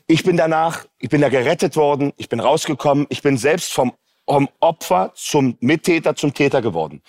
[0.07, 3.93] Ich bin danach, ich bin da gerettet worden, ich bin rausgekommen, ich bin selbst vom,
[4.27, 7.03] vom Opfer zum Mittäter, zum Täter geworden.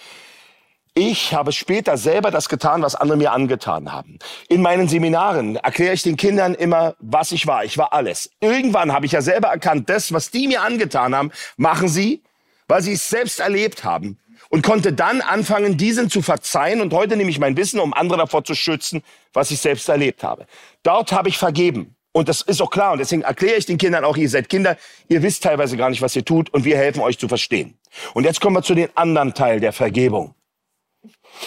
[0.93, 4.19] Ich habe später selber das getan, was andere mir angetan haben.
[4.49, 7.63] In meinen Seminaren erkläre ich den Kindern immer, was ich war.
[7.63, 8.29] Ich war alles.
[8.41, 12.21] Irgendwann habe ich ja selber erkannt, das, was die mir angetan haben, machen sie,
[12.67, 14.19] weil sie es selbst erlebt haben.
[14.49, 16.81] Und konnte dann anfangen, diesen zu verzeihen.
[16.81, 19.01] Und heute nehme ich mein Wissen, um andere davor zu schützen,
[19.31, 20.45] was ich selbst erlebt habe.
[20.83, 21.95] Dort habe ich vergeben.
[22.11, 22.91] Und das ist auch klar.
[22.91, 24.75] Und deswegen erkläre ich den Kindern auch, ihr seid Kinder,
[25.07, 26.53] ihr wisst teilweise gar nicht, was ihr tut.
[26.53, 27.77] Und wir helfen euch zu verstehen.
[28.13, 30.35] Und jetzt kommen wir zu dem anderen Teil der Vergebung.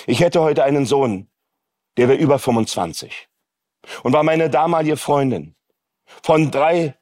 [0.06, 1.28] Ich hätte heute einen Sohn,
[1.96, 3.28] der wäre über 25
[4.02, 5.54] und war meine damalige Freundin
[6.22, 6.94] von drei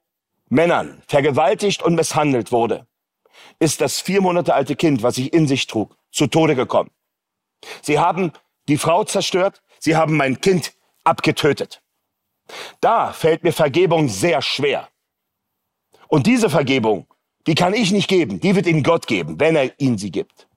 [0.49, 2.87] Männern vergewaltigt und misshandelt wurde,
[3.59, 6.91] ist das vier Monate alte Kind, was ich in sich trug, zu Tode gekommen.
[7.81, 8.33] Sie haben
[8.69, 11.83] die Frau zerstört, sie haben mein Kind abgetötet.
[12.81, 14.89] Da fällt mir Vergebung sehr schwer.
[16.09, 17.07] Und diese Vergebung,
[17.47, 20.49] die kann ich nicht geben, die wird Ihnen Gott geben, wenn er Ihnen sie gibt.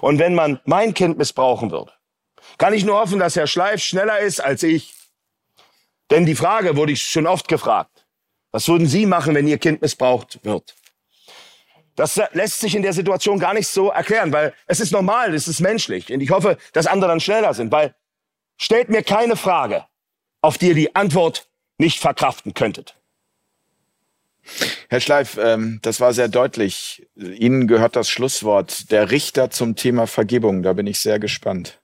[0.00, 1.92] Und wenn man mein Kind missbrauchen würde,
[2.58, 4.94] kann ich nur hoffen, dass Herr Schleif schneller ist als ich.
[6.10, 8.06] Denn die Frage wurde ich schon oft gefragt.
[8.50, 10.74] Was würden Sie machen, wenn Ihr Kind missbraucht wird?
[11.96, 15.48] Das lässt sich in der Situation gar nicht so erklären, weil es ist normal, es
[15.48, 16.12] ist menschlich.
[16.12, 17.94] Und ich hoffe, dass andere dann schneller sind, weil
[18.56, 19.86] stellt mir keine Frage,
[20.40, 21.48] auf die ihr die Antwort
[21.78, 22.96] nicht verkraften könntet.
[24.88, 27.06] Herr Schleif, ähm, das war sehr deutlich.
[27.16, 28.90] Ihnen gehört das Schlusswort.
[28.90, 30.62] Der Richter zum Thema Vergebung.
[30.62, 31.80] Da bin ich sehr gespannt.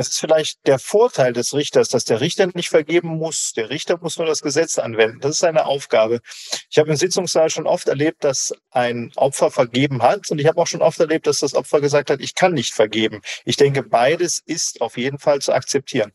[0.00, 3.52] Das ist vielleicht der Vorteil des Richters, dass der Richter nicht vergeben muss.
[3.54, 5.20] Der Richter muss nur das Gesetz anwenden.
[5.20, 6.20] Das ist seine Aufgabe.
[6.70, 10.30] Ich habe im Sitzungssaal schon oft erlebt, dass ein Opfer vergeben hat.
[10.30, 12.72] Und ich habe auch schon oft erlebt, dass das Opfer gesagt hat, ich kann nicht
[12.72, 13.20] vergeben.
[13.44, 16.12] Ich denke, beides ist auf jeden Fall zu akzeptieren.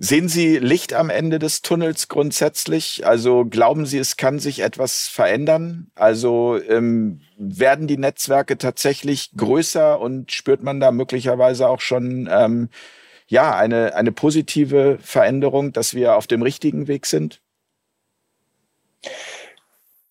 [0.00, 3.04] Sehen Sie Licht am Ende des Tunnels grundsätzlich?
[3.04, 5.90] Also glauben Sie, es kann sich etwas verändern?
[5.96, 12.68] Also ähm, werden die Netzwerke tatsächlich größer und spürt man da möglicherweise auch schon ähm,
[13.26, 17.40] ja eine eine positive Veränderung, dass wir auf dem richtigen Weg sind?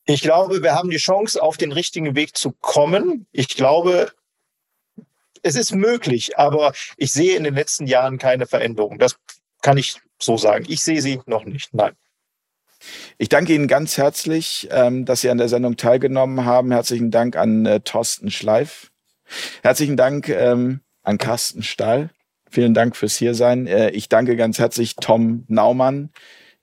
[0.05, 3.25] Ich glaube, wir haben die Chance, auf den richtigen Weg zu kommen.
[3.31, 4.11] Ich glaube,
[5.43, 8.99] es ist möglich, aber ich sehe in den letzten Jahren keine Veränderung.
[8.99, 9.17] Das
[9.61, 10.65] kann ich so sagen.
[10.67, 11.73] Ich sehe sie noch nicht.
[11.73, 11.93] Nein.
[13.17, 16.71] Ich danke Ihnen ganz herzlich, ähm, dass Sie an der Sendung teilgenommen haben.
[16.71, 18.91] Herzlichen Dank an äh, Thorsten Schleif.
[19.63, 22.11] Herzlichen Dank ähm, an Carsten Stahl.
[22.49, 23.67] Vielen Dank fürs Hiersein.
[23.67, 26.11] Äh, ich danke ganz herzlich Tom Naumann,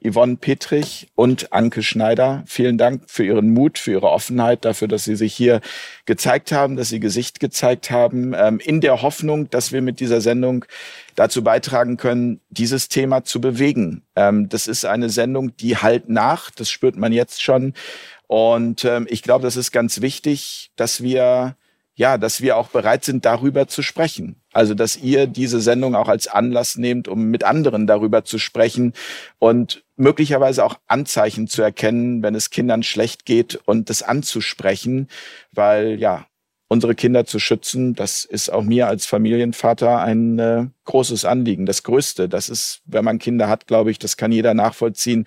[0.07, 2.45] Yvonne Petrich und Anke Schneider.
[2.47, 5.61] Vielen Dank für Ihren Mut, für Ihre Offenheit, dafür, dass Sie sich hier
[6.05, 10.21] gezeigt haben, dass Sie Gesicht gezeigt haben, ähm, in der Hoffnung, dass wir mit dieser
[10.21, 10.67] Sendung
[11.15, 14.03] dazu beitragen können, dieses Thema zu bewegen.
[14.15, 17.73] Ähm, das ist eine Sendung, die halt nach, das spürt man jetzt schon.
[18.27, 21.57] Und ähm, ich glaube, das ist ganz wichtig, dass wir
[21.95, 24.37] ja, dass wir auch bereit sind, darüber zu sprechen.
[24.53, 28.93] Also, dass ihr diese Sendung auch als Anlass nehmt, um mit anderen darüber zu sprechen
[29.39, 35.09] und möglicherweise auch Anzeichen zu erkennen, wenn es Kindern schlecht geht und das anzusprechen,
[35.53, 36.27] weil ja,
[36.69, 41.67] unsere Kinder zu schützen, das ist auch mir als Familienvater ein äh, großes Anliegen.
[41.67, 45.27] Das Größte, das ist, wenn man Kinder hat, glaube ich, das kann jeder nachvollziehen,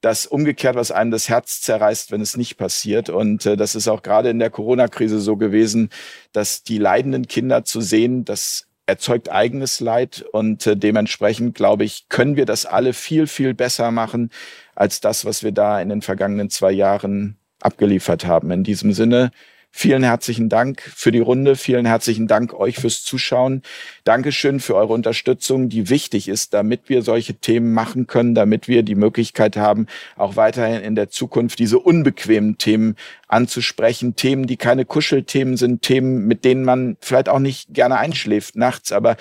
[0.00, 3.10] das umgekehrt, was einem das Herz zerreißt, wenn es nicht passiert.
[3.10, 5.90] Und äh, das ist auch gerade in der Corona-Krise so gewesen,
[6.32, 12.08] dass die leidenden Kinder zu sehen, das erzeugt eigenes Leid und äh, dementsprechend, glaube ich,
[12.08, 14.30] können wir das alle viel, viel besser machen
[14.74, 18.50] als das, was wir da in den vergangenen zwei Jahren abgeliefert haben.
[18.50, 19.30] In diesem Sinne,
[19.70, 21.54] Vielen herzlichen Dank für die Runde.
[21.54, 23.62] Vielen herzlichen Dank euch fürs Zuschauen.
[24.02, 28.82] Dankeschön für eure Unterstützung, die wichtig ist, damit wir solche Themen machen können, damit wir
[28.82, 29.86] die Möglichkeit haben,
[30.16, 32.96] auch weiterhin in der Zukunft diese unbequemen Themen
[33.28, 34.16] anzusprechen.
[34.16, 38.90] Themen, die keine Kuschelthemen sind, Themen, mit denen man vielleicht auch nicht gerne einschläft nachts,
[38.90, 39.16] aber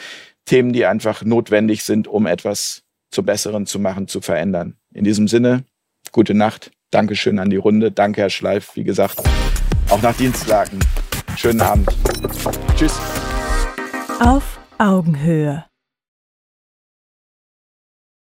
[0.46, 4.76] Themen, die einfach notwendig sind, um etwas zu Besseren zu machen, zu verändern.
[4.94, 5.66] In diesem Sinne,
[6.12, 6.72] gute Nacht.
[6.90, 7.92] Dankeschön an die Runde.
[7.92, 8.76] Danke, Herr Schleif.
[8.76, 9.22] Wie gesagt,
[9.90, 10.80] auch nach Dienstlagen.
[11.36, 11.90] Schönen Abend.
[12.76, 13.00] Tschüss.
[14.20, 15.67] Auf Augenhöhe.